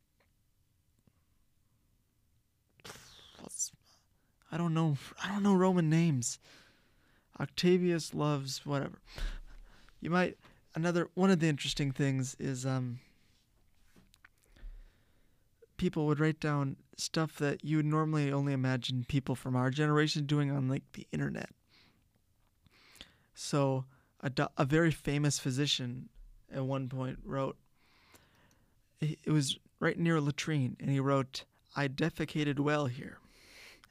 I 4.51 4.57
don't 4.57 4.75
know. 4.75 4.97
I 5.23 5.29
don't 5.29 5.43
know 5.43 5.55
Roman 5.55 5.91
names. 5.91 6.39
Octavius 7.39 8.15
loves 8.15 8.65
whatever. 8.65 9.01
You 10.07 10.11
might 10.11 10.39
another 10.77 11.09
one 11.15 11.33
of 11.33 11.41
the 11.41 11.49
interesting 11.49 11.91
things 11.91 12.37
is 12.39 12.65
um 12.65 13.01
people 15.79 16.07
would 16.07 16.21
write 16.21 16.39
down 16.39 16.77
stuff 16.97 17.39
that 17.39 17.65
you 17.65 17.79
would 17.79 17.87
normally 17.87 18.31
only 18.31 18.53
imagine 18.53 19.05
people 19.09 19.35
from 19.35 19.57
our 19.57 19.69
generation 19.69 20.25
doing 20.25 20.49
on 20.49 20.69
like 20.69 20.85
the 20.93 21.09
internet. 21.11 21.51
So 23.35 23.87
a, 24.21 24.31
do- 24.31 24.47
a 24.57 24.65
very 24.65 24.93
famous 24.93 25.41
physician 25.41 26.09
at 26.55 26.65
one 26.65 26.89
point 26.89 27.19
wrote 27.25 27.57
it 29.01 29.27
was 29.27 29.59
right 29.81 29.99
near 29.99 30.19
a 30.19 30.21
latrine 30.21 30.77
and 30.79 30.89
he 30.89 31.01
wrote 31.01 31.43
I 31.75 31.89
defecated 31.89 32.61
well 32.61 32.87
here. 32.87 33.19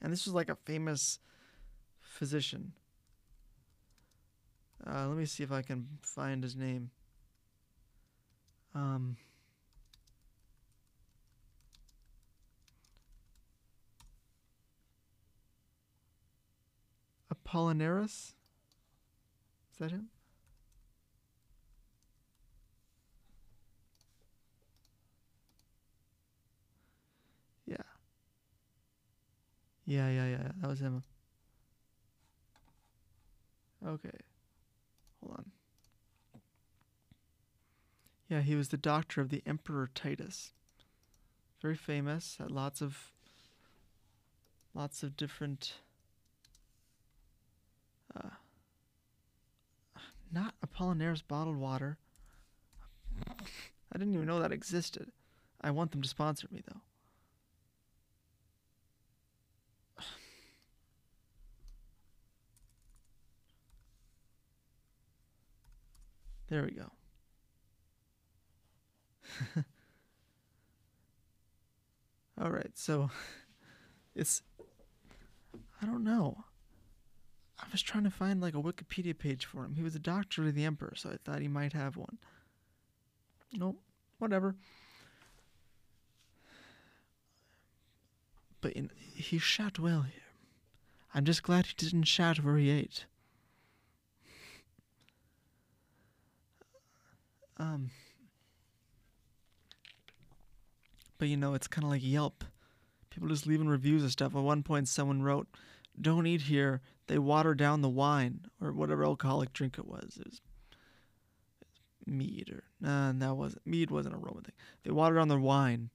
And 0.00 0.14
this 0.14 0.24
was 0.24 0.32
like 0.32 0.48
a 0.48 0.56
famous 0.64 1.18
physician. 2.00 2.72
Uh, 4.84 5.08
let 5.08 5.16
me 5.16 5.24
see 5.26 5.42
if 5.42 5.52
I 5.52 5.62
can 5.62 5.86
find 6.02 6.42
his 6.42 6.56
name. 6.56 6.90
Um, 8.74 9.16
Apollinaris? 17.32 18.34
Is 19.72 19.78
that 19.78 19.90
him? 19.90 20.08
Yeah. 27.66 27.76
Yeah, 29.84 30.08
yeah, 30.10 30.26
yeah. 30.26 30.48
That 30.60 30.68
was 30.68 30.80
him. 30.80 31.02
Okay. 33.86 34.10
Hold 35.26 35.38
on. 35.38 36.40
Yeah, 38.28 38.40
he 38.42 38.54
was 38.54 38.68
the 38.68 38.76
doctor 38.76 39.20
of 39.20 39.30
the 39.30 39.42
Emperor 39.46 39.88
Titus. 39.94 40.52
Very 41.62 41.76
famous, 41.76 42.36
had 42.38 42.50
lots 42.50 42.80
of 42.80 43.12
lots 44.74 45.02
of 45.02 45.16
different 45.16 45.74
uh, 48.14 48.28
not 50.30 50.54
Apollinaris 50.64 51.22
bottled 51.26 51.56
water. 51.56 51.98
I 53.92 53.98
didn't 53.98 54.14
even 54.14 54.26
know 54.26 54.40
that 54.40 54.52
existed. 54.52 55.10
I 55.60 55.70
want 55.70 55.92
them 55.92 56.02
to 56.02 56.08
sponsor 56.08 56.48
me 56.50 56.62
though. 56.68 56.80
There 66.48 66.62
we 66.62 66.70
go. 66.70 66.90
All 72.40 72.50
right, 72.50 72.70
so 72.74 73.10
it's 74.14 74.42
I 75.82 75.86
don't 75.86 76.04
know. 76.04 76.44
I 77.58 77.64
was 77.72 77.82
trying 77.82 78.04
to 78.04 78.10
find 78.10 78.40
like 78.40 78.54
a 78.54 78.62
Wikipedia 78.62 79.16
page 79.18 79.46
for 79.46 79.64
him. 79.64 79.74
He 79.74 79.82
was 79.82 79.94
a 79.94 80.00
doctor 80.00 80.46
of 80.46 80.54
the 80.54 80.64
emperor, 80.64 80.92
so 80.94 81.10
I 81.10 81.16
thought 81.24 81.40
he 81.40 81.48
might 81.48 81.72
have 81.72 81.96
one. 81.96 82.18
Nope, 83.52 83.80
whatever. 84.18 84.54
But 88.60 88.72
in, 88.72 88.90
he 89.14 89.38
shot 89.38 89.78
well 89.78 90.02
here. 90.02 90.20
I'm 91.14 91.24
just 91.24 91.42
glad 91.42 91.66
he 91.66 91.74
didn't 91.76 92.04
shout 92.04 92.44
where 92.44 92.56
he 92.56 92.68
ate. 92.68 93.06
Um, 97.58 97.90
but 101.18 101.28
you 101.28 101.36
know, 101.36 101.54
it's 101.54 101.68
kind 101.68 101.84
of 101.84 101.90
like 101.90 102.02
Yelp. 102.04 102.44
People 103.10 103.28
just 103.28 103.46
leaving 103.46 103.68
reviews 103.68 104.04
of 104.04 104.12
stuff. 104.12 104.34
At 104.34 104.42
one 104.42 104.62
point, 104.62 104.88
someone 104.88 105.22
wrote, 105.22 105.48
"Don't 106.00 106.26
eat 106.26 106.42
here. 106.42 106.82
They 107.06 107.18
water 107.18 107.54
down 107.54 107.80
the 107.80 107.88
wine 107.88 108.46
or 108.60 108.72
whatever 108.72 109.04
alcoholic 109.04 109.52
drink 109.52 109.78
it 109.78 109.86
was. 109.86 110.18
It 110.20 110.26
was 110.26 110.40
mead 112.04 112.50
or 112.50 112.64
nah, 112.80 113.12
that 113.12 113.36
wasn't 113.36 113.66
mead. 113.66 113.90
wasn't 113.90 114.14
a 114.14 114.18
Roman 114.18 114.44
thing. 114.44 114.54
They 114.82 114.90
water 114.90 115.14
down 115.14 115.28
their 115.28 115.38
wine. 115.38 115.90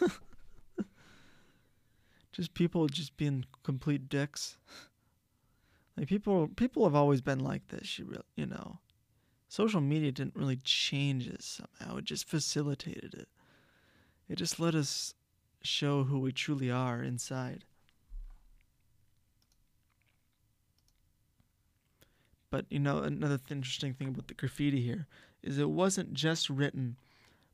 just 2.32 2.54
people 2.54 2.86
just 2.86 3.16
being 3.16 3.44
complete 3.62 4.08
dicks. 4.08 4.56
Like 5.96 6.08
people, 6.08 6.48
people 6.48 6.84
have 6.84 6.94
always 6.94 7.20
been 7.20 7.40
like 7.40 7.66
this. 7.68 7.98
You 7.98 8.04
real, 8.06 8.24
you 8.36 8.46
know 8.46 8.78
social 9.48 9.80
media 9.80 10.12
didn't 10.12 10.36
really 10.36 10.56
change 10.56 11.26
it 11.26 11.42
somehow. 11.42 11.96
It 11.96 12.04
just 12.04 12.28
facilitated 12.28 13.14
it. 13.14 13.28
It 14.28 14.36
just 14.36 14.60
let 14.60 14.74
us 14.74 15.14
show 15.62 16.04
who 16.04 16.20
we 16.20 16.32
truly 16.32 16.70
are 16.70 17.02
inside. 17.02 17.64
But 22.50 22.66
you 22.70 22.78
know, 22.78 22.98
another 22.98 23.38
th- 23.38 23.50
interesting 23.50 23.94
thing 23.94 24.08
about 24.08 24.28
the 24.28 24.34
graffiti 24.34 24.80
here 24.80 25.06
is 25.42 25.58
it 25.58 25.70
wasn't 25.70 26.14
just 26.14 26.48
written 26.48 26.96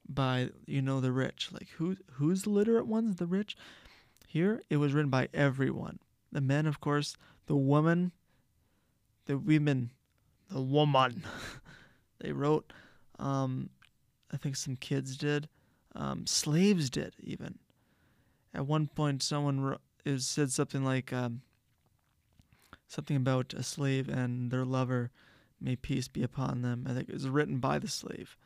by 0.09 0.51
you 0.67 0.83
know 0.83 1.01
the 1.01 1.13
rich. 1.13 1.51
Like 1.53 1.69
who 1.77 1.97
who's 2.13 2.43
the 2.43 2.51
literate 2.51 2.87
ones? 2.87 3.17
The 3.17 3.27
rich. 3.27 3.57
Here, 4.27 4.63
it 4.69 4.79
was 4.79 4.93
written 4.93 5.11
by 5.11 5.29
everyone. 5.33 6.01
The 6.33 6.41
men, 6.41 6.67
of 6.67 6.81
course, 6.81 7.17
the 7.47 7.55
woman, 7.57 8.11
the 9.27 9.39
women, 9.39 9.93
the 10.51 10.61
woman. 10.61 11.23
they 12.21 12.33
wrote. 12.33 12.73
Um, 13.19 13.71
I 14.33 14.37
think 14.37 14.57
some 14.57 14.77
kids 14.77 15.17
did. 15.17 15.49
Um, 15.95 16.27
slaves 16.27 16.91
did 16.91 17.15
even. 17.21 17.59
At 18.53 18.67
one 18.67 18.89
point, 18.89 19.23
someone 19.23 19.61
wrote, 19.61 19.81
said 20.19 20.51
something 20.51 20.85
like 20.85 21.13
um, 21.13 21.43
something 22.89 23.17
about 23.17 23.55
a 23.55 23.63
slave 23.63 24.09
and 24.09 24.51
their 24.51 24.65
lover. 24.65 25.11
May 25.61 25.77
peace 25.77 26.09
be 26.09 26.23
upon 26.23 26.63
them. 26.63 26.87
I 26.89 26.95
think 26.95 27.09
it 27.09 27.15
was 27.15 27.29
written 27.29 27.59
by 27.59 27.79
the 27.79 27.89
slave. 27.89 28.37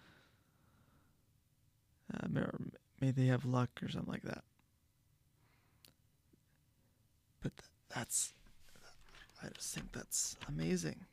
Uh, 2.12 2.26
may, 2.28 2.42
may 3.00 3.10
they 3.10 3.26
have 3.26 3.44
luck 3.44 3.70
or 3.82 3.88
something 3.88 4.12
like 4.12 4.22
that. 4.22 4.44
But 7.42 7.56
th- 7.56 7.70
that's, 7.94 8.34
I 9.42 9.48
just 9.54 9.74
think 9.74 9.92
that's 9.92 10.36
amazing. 10.48 11.04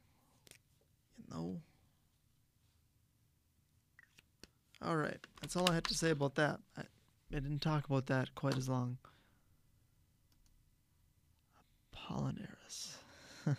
You 1.18 1.36
know. 1.36 1.62
All 4.82 4.98
right, 4.98 5.18
that's 5.42 5.56
all 5.56 5.70
I 5.70 5.74
had 5.74 5.86
to 5.86 5.94
say 5.94 6.10
about 6.12 6.36
that. 6.36 6.60
I, 6.78 6.82
I 6.82 7.40
didn't 7.40 7.62
talk 7.62 7.86
about 7.86 8.08
that 8.08 8.36
quite 8.36 8.58
as 8.58 8.70
long. 8.70 8.98
Apollinaris. 11.96 12.96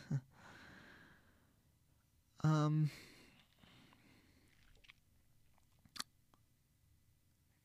um. 2.44 2.90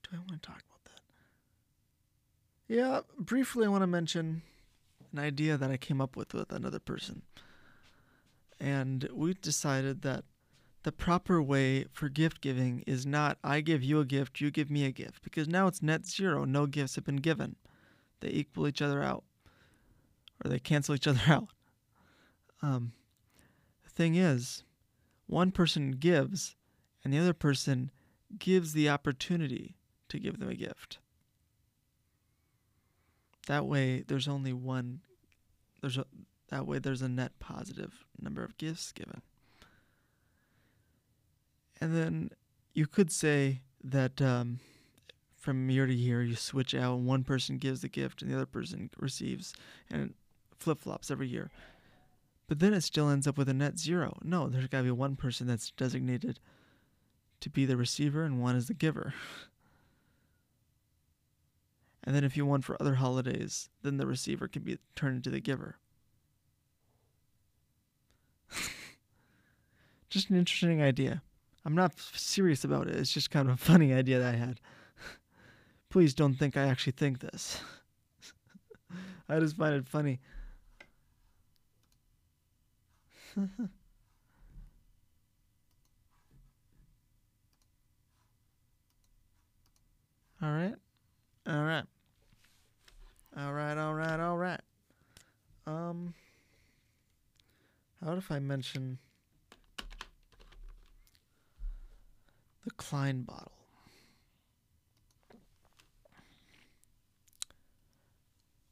Do 0.04 0.10
I 0.14 0.18
want 0.18 0.32
to 0.32 0.40
talk 0.40 0.58
about 0.58 0.86
that? 0.86 1.02
Yeah, 2.68 3.02
briefly, 3.18 3.66
I 3.66 3.70
want 3.70 3.84
to 3.84 3.88
mention 3.88 4.42
an 5.12 5.20
idea 5.20 5.58
that 5.58 5.70
I 5.70 5.78
came 5.78 6.02
up 6.02 6.16
with 6.16 6.34
with 6.34 6.52
another 6.52 6.80
person. 6.80 7.22
And 8.60 9.08
we 9.14 9.34
decided 9.34 10.04
that 10.04 10.24
the 10.84 10.92
proper 10.92 11.42
way 11.42 11.86
for 11.92 12.10
gift 12.10 12.42
giving 12.42 12.84
is 12.88 13.06
not 13.06 13.38
I 13.44 13.62
give 13.62 13.84
you 13.84 14.00
a 14.00 14.06
gift, 14.06 14.42
you 14.42 14.50
give 14.50 14.72
me 14.72 14.86
a 14.86 14.92
gift, 14.92 15.24
because 15.24 15.48
now 15.48 15.68
it's 15.68 15.82
net 15.82 16.06
zero. 16.08 16.44
No 16.46 16.66
gifts 16.66 16.96
have 16.96 17.06
been 17.06 17.18
given. 17.18 17.56
They 18.20 18.30
equal 18.30 18.68
each 18.68 18.82
other 18.82 19.04
out, 19.04 19.24
or 20.44 20.50
they 20.50 20.60
cancel 20.60 20.96
each 20.96 21.08
other 21.08 21.22
out. 21.28 21.50
Um, 22.62 22.94
the 23.84 23.90
thing 23.90 24.16
is, 24.16 24.64
one 25.28 25.52
person 25.52 25.92
gives, 25.92 26.56
and 27.04 27.14
the 27.14 27.20
other 27.20 27.34
person 27.34 27.92
gives 28.38 28.74
the 28.74 28.90
opportunity 28.90 29.76
to 30.10 30.20
give 30.20 30.40
them 30.40 30.50
a 30.50 30.56
gift. 30.56 31.00
That 33.48 33.66
way, 33.66 34.04
there's 34.08 34.28
only 34.28 34.54
one. 34.54 35.02
There's 35.82 35.98
a, 35.98 36.06
that 36.50 36.68
way 36.68 36.80
there's 36.80 37.02
a 37.02 37.10
net 37.10 37.40
positive 37.40 38.06
number 38.20 38.44
of 38.44 38.58
gifts 38.58 38.92
given. 38.92 39.22
And 41.82 41.96
then 41.96 42.30
you 42.74 42.86
could 42.86 43.12
say 43.12 43.62
that 43.84 44.22
um, 44.22 44.60
from 45.36 45.70
year 45.70 45.88
to 45.88 45.94
year 45.94 46.22
you 46.22 46.36
switch 46.36 46.76
out, 46.76 46.98
and 46.98 47.08
one 47.08 47.24
person 47.24 47.58
gives 47.58 47.82
the 47.82 47.90
gift 47.90 48.22
and 48.22 48.32
the 48.32 48.36
other 48.36 48.46
person 48.46 48.92
receives, 48.98 49.54
and 49.90 50.14
flip 50.58 50.80
flops 50.80 51.10
every 51.10 51.28
year. 51.28 51.50
But 52.48 52.60
then 52.60 52.74
it 52.74 52.82
still 52.82 53.10
ends 53.10 53.28
up 53.28 53.38
with 53.38 53.50
a 53.50 53.54
net 53.54 53.80
zero. 53.80 54.18
No, 54.24 54.48
there's 54.48 54.68
got 54.68 54.80
to 54.80 54.84
be 54.84 54.92
one 54.92 55.16
person 55.16 55.48
that's 55.48 55.72
designated 55.72 56.40
to 57.40 57.50
be 57.50 57.66
the 57.66 57.78
receiver 57.78 58.24
and 58.24 58.42
one 58.42 58.56
is 58.56 58.68
the 58.68 58.74
giver. 58.74 59.14
And 62.04 62.16
then 62.16 62.24
if 62.24 62.36
you 62.36 62.48
want 62.48 62.66
for 62.66 62.76
other 62.82 62.96
holidays, 62.96 63.70
then 63.84 63.98
the 63.98 64.08
receiver 64.08 64.48
can 64.48 64.64
be 64.64 64.80
turned 64.96 65.18
into 65.18 65.30
the 65.30 65.40
giver. 65.40 65.78
just 70.10 70.32
an 70.32 70.36
interesting 70.36 70.82
idea. 70.82 71.22
I'm 71.66 71.76
not 71.76 72.00
serious 72.00 72.64
about 72.64 72.88
it. 72.88 72.96
It's 72.96 73.12
just 73.14 73.30
kind 73.30 73.48
of 73.48 73.56
a 73.56 73.58
funny 73.58 73.94
idea 73.94 74.20
that 74.20 74.34
I 74.34 74.38
had. 74.38 74.60
Please 75.90 76.14
don't 76.14 76.34
think 76.34 76.58
I 76.58 76.64
actually 76.64 76.94
think 76.94 77.20
this. 77.20 77.62
I 79.30 79.40
just 79.40 79.58
find 79.58 79.76
it 79.76 79.88
funny. 79.88 80.20
all 83.38 83.46
right. 90.42 90.76
All 91.48 91.64
right. 91.64 91.84
All 93.38 93.54
right, 93.54 93.78
all 93.78 93.94
right, 93.94 94.20
all 94.20 94.38
right. 94.38 94.60
Um 95.66 96.14
how 98.04 98.14
if 98.14 98.32
I 98.32 98.40
mention 98.40 98.98
the 102.64 102.72
Klein 102.72 103.22
bottle? 103.22 103.52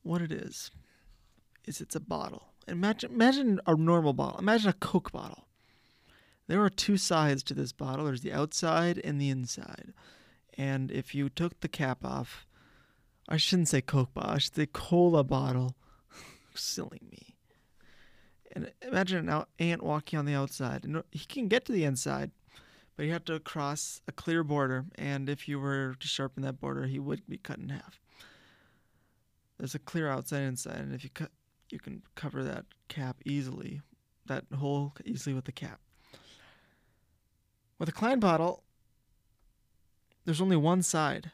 What 0.04 0.22
it 0.22 0.32
is 0.32 0.72
is 1.66 1.82
it's 1.82 1.96
a 1.96 2.00
bottle. 2.00 2.54
Imagine 2.68 3.12
imagine 3.12 3.60
a 3.66 3.76
normal 3.76 4.14
bottle. 4.14 4.40
Imagine 4.40 4.70
a 4.70 4.74
Coke 4.74 5.12
bottle. 5.12 5.48
There 6.48 6.64
are 6.64 6.70
two 6.70 6.98
sides 6.98 7.44
to 7.44 7.54
this 7.54 7.72
bottle. 7.72 8.06
There's 8.06 8.22
the 8.22 8.34
outside 8.34 9.00
and 9.04 9.22
the 9.22 9.30
inside. 9.30 9.94
And 10.58 10.92
if 10.92 11.14
you 11.14 11.30
took 11.30 11.60
the 11.60 11.68
cap 11.68 12.04
off, 12.04 12.48
I 13.28 13.38
shouldn't 13.38 13.68
say 13.68 13.82
Coke 13.82 14.14
bottle, 14.16 14.32
I 14.32 14.38
should 14.40 14.56
say 14.56 14.66
cola 14.66 15.24
bottle. 15.24 15.76
Silly 16.56 17.02
me. 17.12 17.36
And 18.52 18.72
imagine 18.82 19.30
an 19.30 19.44
ant 19.60 19.84
walking 19.84 20.18
on 20.18 20.26
the 20.26 20.34
outside. 20.34 20.86
And 20.86 21.04
he 21.12 21.26
can 21.26 21.48
get 21.48 21.66
to 21.66 21.72
the 21.72 21.84
inside, 21.84 22.32
but 23.00 23.06
you 23.06 23.14
have 23.14 23.24
to 23.24 23.40
cross 23.40 24.02
a 24.10 24.12
clear 24.12 24.44
border. 24.44 24.84
And 24.96 25.30
if 25.30 25.48
you 25.48 25.58
were 25.58 25.96
to 26.02 26.06
sharpen 26.06 26.44
that 26.44 26.60
border, 26.60 26.86
he 26.86 27.00
would 27.00 27.26
be 27.30 27.38
cut 27.38 27.58
in 27.58 27.70
half. 27.70 27.98
There's 29.58 29.74
a 29.74 29.80
clear 29.80 30.10
outside 30.10 30.40
and 30.40 30.50
inside, 30.50 30.80
and 30.80 30.94
if 30.94 31.06
you 31.06 31.10
cut, 31.10 31.32
you 31.70 31.80
can 31.80 32.02
cover 32.16 32.44
that 32.44 32.66
cap 32.90 33.16
easily, 33.24 33.80
that 34.26 34.44
hole 34.54 34.96
easily 35.06 35.34
with 35.34 35.46
the 35.46 35.54
cap. 35.54 35.80
With 37.78 37.88
a 37.88 37.94
Klein 37.94 38.20
bottle, 38.20 38.64
there's 40.26 40.42
only 40.42 40.58
one 40.58 40.82
side, 40.82 41.32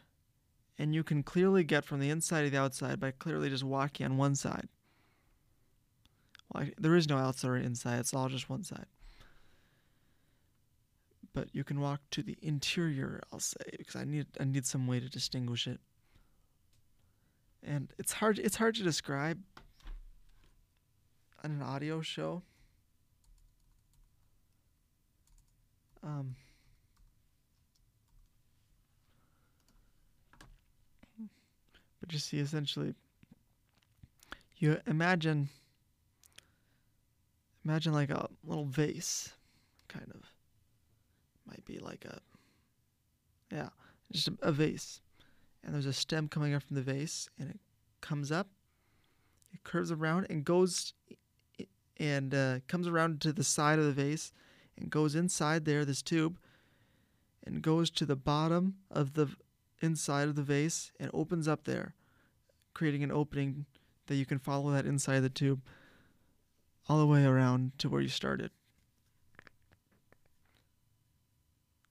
and 0.78 0.94
you 0.94 1.04
can 1.04 1.24
clearly 1.24 1.64
get 1.64 1.84
from 1.84 2.00
the 2.00 2.12
inside 2.12 2.44
to 2.44 2.52
the 2.52 2.62
outside 2.62 3.00
by 3.00 3.10
clearly 3.10 3.50
just 3.50 3.64
walking 3.64 4.06
on 4.06 4.18
one 4.18 4.36
side. 4.36 4.68
Well, 6.54 6.68
there 6.78 6.96
is 6.96 7.10
no 7.10 7.18
outside 7.18 7.50
or 7.50 7.58
inside, 7.58 8.02
it's 8.02 8.14
all 8.14 8.30
just 8.30 8.52
one 8.52 8.64
side. 8.64 8.86
But 11.36 11.50
you 11.52 11.66
can 11.66 11.82
walk 11.82 12.00
to 12.12 12.24
the 12.24 12.38
interior, 12.42 13.22
I'll 13.32 13.42
say, 13.42 13.58
because 13.78 13.98
I 13.98 14.06
need 14.06 14.26
I 14.40 14.46
need 14.46 14.66
some 14.66 14.88
way 14.88 15.02
to 15.02 15.10
distinguish 15.10 15.68
it. 15.68 15.82
And 17.62 17.92
it's 18.00 18.14
hard 18.14 18.40
it's 18.40 18.56
hard 18.56 18.76
to 18.76 18.84
describe 18.84 19.38
on 21.44 21.52
an 21.52 21.62
audio 21.62 22.02
show. 22.02 22.42
Um 26.02 26.38
But 32.00 32.14
you 32.14 32.20
see, 32.20 32.38
essentially, 32.38 32.94
you 34.58 34.80
imagine, 34.86 35.50
imagine 37.66 37.94
like 37.94 38.12
a 38.12 38.30
little 38.44 38.66
vase, 38.66 39.34
kind 39.88 40.12
of. 40.14 40.35
Might 41.48 41.66
be 41.66 41.80
like 41.80 42.06
a, 42.06 42.20
yeah, 43.52 43.70
just 44.12 44.28
a, 44.28 44.34
a 44.42 44.52
vase, 44.52 45.02
and 45.64 45.74
there's 45.74 45.86
a 45.86 45.94
stem 45.94 46.28
coming 46.28 46.54
up 46.54 46.64
from 46.64 46.76
the 46.76 46.82
vase, 46.82 47.30
and 47.40 47.50
it 47.50 47.60
comes 48.02 48.32
up, 48.32 48.48
it 49.54 49.64
curves 49.64 49.92
around 49.92 50.28
and 50.30 50.44
goes, 50.44 50.94
and 51.98 52.34
uh, 52.34 52.60
comes 52.68 52.88
around 52.88 53.22
to 53.22 53.32
the 53.32 53.44
side 53.44 53.80
of 53.80 53.86
the 53.86 53.92
vase, 53.92 54.32
and 54.78 54.90
goes 54.90 55.16
inside 55.16 55.66
there, 55.66 55.86
this 55.86 56.02
tube, 56.02 56.38
and 57.46 57.62
goes 57.62 57.90
to 57.92 58.06
the 58.06 58.16
bottom 58.16 58.76
of 58.90 59.14
the 59.14 59.30
inside 59.82 60.28
of 60.28 60.36
the 60.36 60.42
vase 60.42 60.92
and 61.00 61.12
opens 61.14 61.48
up 61.48 61.66
there, 61.66 61.94
creating 62.74 63.04
an 63.04 63.12
opening 63.12 63.66
that 64.08 64.16
you 64.16 64.26
can 64.26 64.40
follow 64.40 64.72
that 64.72 64.86
inside 64.86 65.20
the 65.20 65.30
tube 65.30 65.62
all 66.88 67.00
the 67.00 67.08
way 67.08 67.26
around 67.26 67.72
to 67.78 67.90
where 67.90 68.02
you 68.02 68.08
started. 68.08 68.52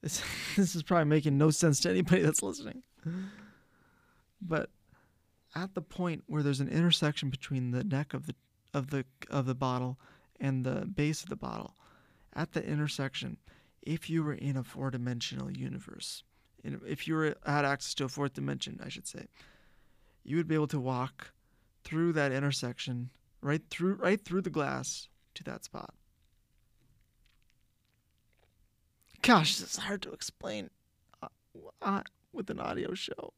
This, 0.05 0.23
this 0.57 0.77
is 0.77 0.83
probably 0.83 1.07
making 1.07 1.37
no 1.39 1.51
sense 1.51 1.81
to 1.81 1.91
anybody 1.91 2.21
that's 2.23 2.43
listening. 2.43 2.83
But 4.41 4.69
at 5.55 5.75
the 5.75 5.81
point 5.81 6.25
where 6.27 6.43
there's 6.43 6.61
an 6.61 6.69
intersection 6.69 7.31
between 7.31 7.71
the 7.71 7.83
neck 7.83 8.13
of 8.15 8.27
the 8.27 8.35
of 8.75 8.91
the 8.91 9.05
of 9.31 9.47
the 9.47 9.55
bottle 9.55 9.99
and 10.39 10.65
the 10.65 10.85
base 10.85 11.23
of 11.23 11.31
the 11.31 11.37
bottle, 11.37 11.75
at 12.35 12.53
the 12.53 12.63
intersection, 12.65 13.39
if 13.83 14.11
you 14.11 14.23
were 14.23 14.35
in 14.35 14.57
a 14.57 14.65
four-dimensional 14.65 15.51
universe, 15.51 16.23
if 16.65 17.07
you 17.07 17.15
were, 17.15 17.37
had 17.47 17.65
access 17.65 17.95
to 17.95 18.05
a 18.05 18.09
fourth 18.09 18.35
dimension, 18.35 18.81
I 18.85 18.89
should 18.89 19.07
say, 19.07 19.27
you 20.25 20.37
would 20.37 20.49
be 20.49 20.55
able 20.55 20.67
to 20.69 20.81
walk 20.81 21.33
through 21.85 22.13
that 22.15 22.33
intersection, 22.33 23.11
right 23.41 23.63
through 23.71 23.95
right 23.95 24.21
through 24.21 24.43
the 24.43 24.51
glass 24.51 25.09
to 25.35 25.45
that 25.45 25.65
spot. 25.65 25.95
Gosh, 29.25 29.57
this 29.57 29.73
is 29.73 29.79
hard 29.79 30.03
to 30.03 30.13
explain 30.13 30.69
uh, 31.23 31.29
uh, 31.81 32.03
with 32.35 32.51
an 32.51 32.61
audio 32.61 32.93
show. 32.93 33.33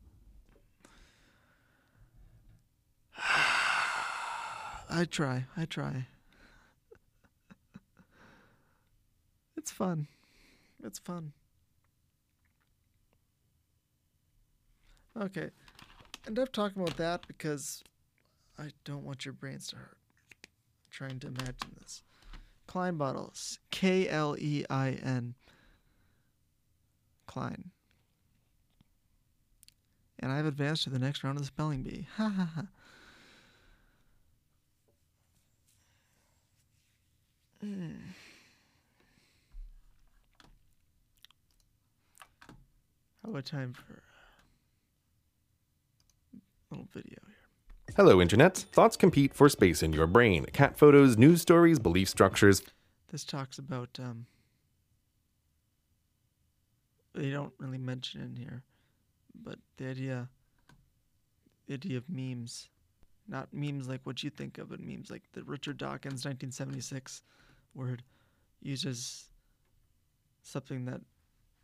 I 4.91 5.05
try. 5.09 5.45
I 5.57 5.65
try. 5.65 6.09
it's 9.57 9.71
fun. 9.71 10.09
It's 10.83 10.99
fun. 10.99 11.33
Okay. 15.17 15.51
End 16.27 16.41
up 16.41 16.51
talking 16.53 16.83
about 16.83 16.97
that 16.97 17.29
because 17.29 17.85
I 18.59 18.71
don't 18.85 19.05
want 19.05 19.25
your 19.25 19.35
brains 19.35 19.69
to 19.69 19.77
hurt. 19.77 19.99
I'm 20.43 20.91
trying 20.91 21.21
to 21.21 21.29
imagine 21.29 21.77
this. 21.81 22.03
Klein 22.67 22.97
bottles. 22.97 23.61
K 23.71 24.09
L 24.09 24.35
E 24.37 24.65
I 24.69 24.99
N. 25.01 25.37
Klein. 27.37 27.71
And 30.19 30.33
I've 30.33 30.47
advanced 30.47 30.85
to 30.85 30.91
the 30.91 30.99
next 30.99 31.23
round 31.23 31.37
of 31.37 31.43
the 31.43 31.47
spelling 31.47 31.83
bee. 31.83 32.07
Ha 32.17 32.31
ha 32.31 32.51
ha. 32.55 32.63
Hmm. 37.61 37.91
How 43.23 43.31
about 43.31 43.45
time 43.45 43.75
for 43.75 44.03
a 46.33 46.39
little 46.71 46.89
video 46.95 47.19
here. 47.27 47.95
Hello, 47.97 48.23
Internet. 48.23 48.57
Thoughts 48.73 48.97
compete 48.97 49.35
for 49.35 49.51
space 49.51 49.83
in 49.83 49.93
your 49.93 50.07
brain. 50.07 50.47
Cat 50.55 50.79
photos, 50.79 51.19
news 51.19 51.43
stories, 51.43 51.79
belief 51.79 52.09
structures. 52.09 52.63
This 53.13 53.25
talks 53.25 53.59
about 53.59 53.99
um 54.03 54.25
they 57.17 57.31
don't 57.31 57.53
really 57.59 57.79
mention 57.79 58.21
in 58.21 58.37
here, 58.37 58.63
but 59.43 59.59
the 59.77 59.89
idea 59.89 60.29
the 61.67 61.75
idea 61.75 61.97
of 61.97 62.09
memes. 62.09 62.69
Not 63.29 63.53
memes 63.53 63.89
like 63.89 64.01
what 64.05 64.23
you 64.23 64.31
think 64.31 64.59
of, 64.59 64.69
but 64.71 64.81
memes 64.81 65.11
like 65.11 65.23
the 65.33 65.43
Richard 65.43 65.79
Dawkins 65.79 66.25
1976 66.25 67.23
word 67.75 68.05
uses 68.63 69.29
something 70.43 70.85
that 70.85 71.01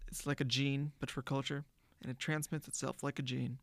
it's 0.09 0.27
like 0.27 0.41
a 0.41 0.45
gene, 0.45 0.91
but 0.99 1.11
for 1.11 1.23
culture, 1.23 1.65
and 2.03 2.11
it 2.11 2.19
transmits 2.19 2.67
itself 2.67 3.03
like 3.03 3.21
a 3.21 3.23
gene, 3.23 3.59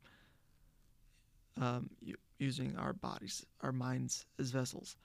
um, 1.60 1.90
using 2.38 2.78
our 2.78 2.94
bodies, 2.94 3.46
our 3.62 3.74
minds 3.74 4.26
as 4.40 4.50
vessels. 4.52 4.96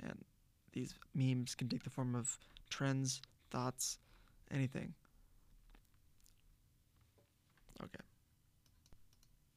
And 0.00 0.24
these 0.72 0.94
memes 1.14 1.56
can 1.56 1.68
take 1.68 1.82
the 1.82 1.90
form 1.90 2.14
of 2.14 2.38
trends, 2.70 3.20
thoughts, 3.50 3.98
anything. 4.50 4.94
Okay. 7.82 8.04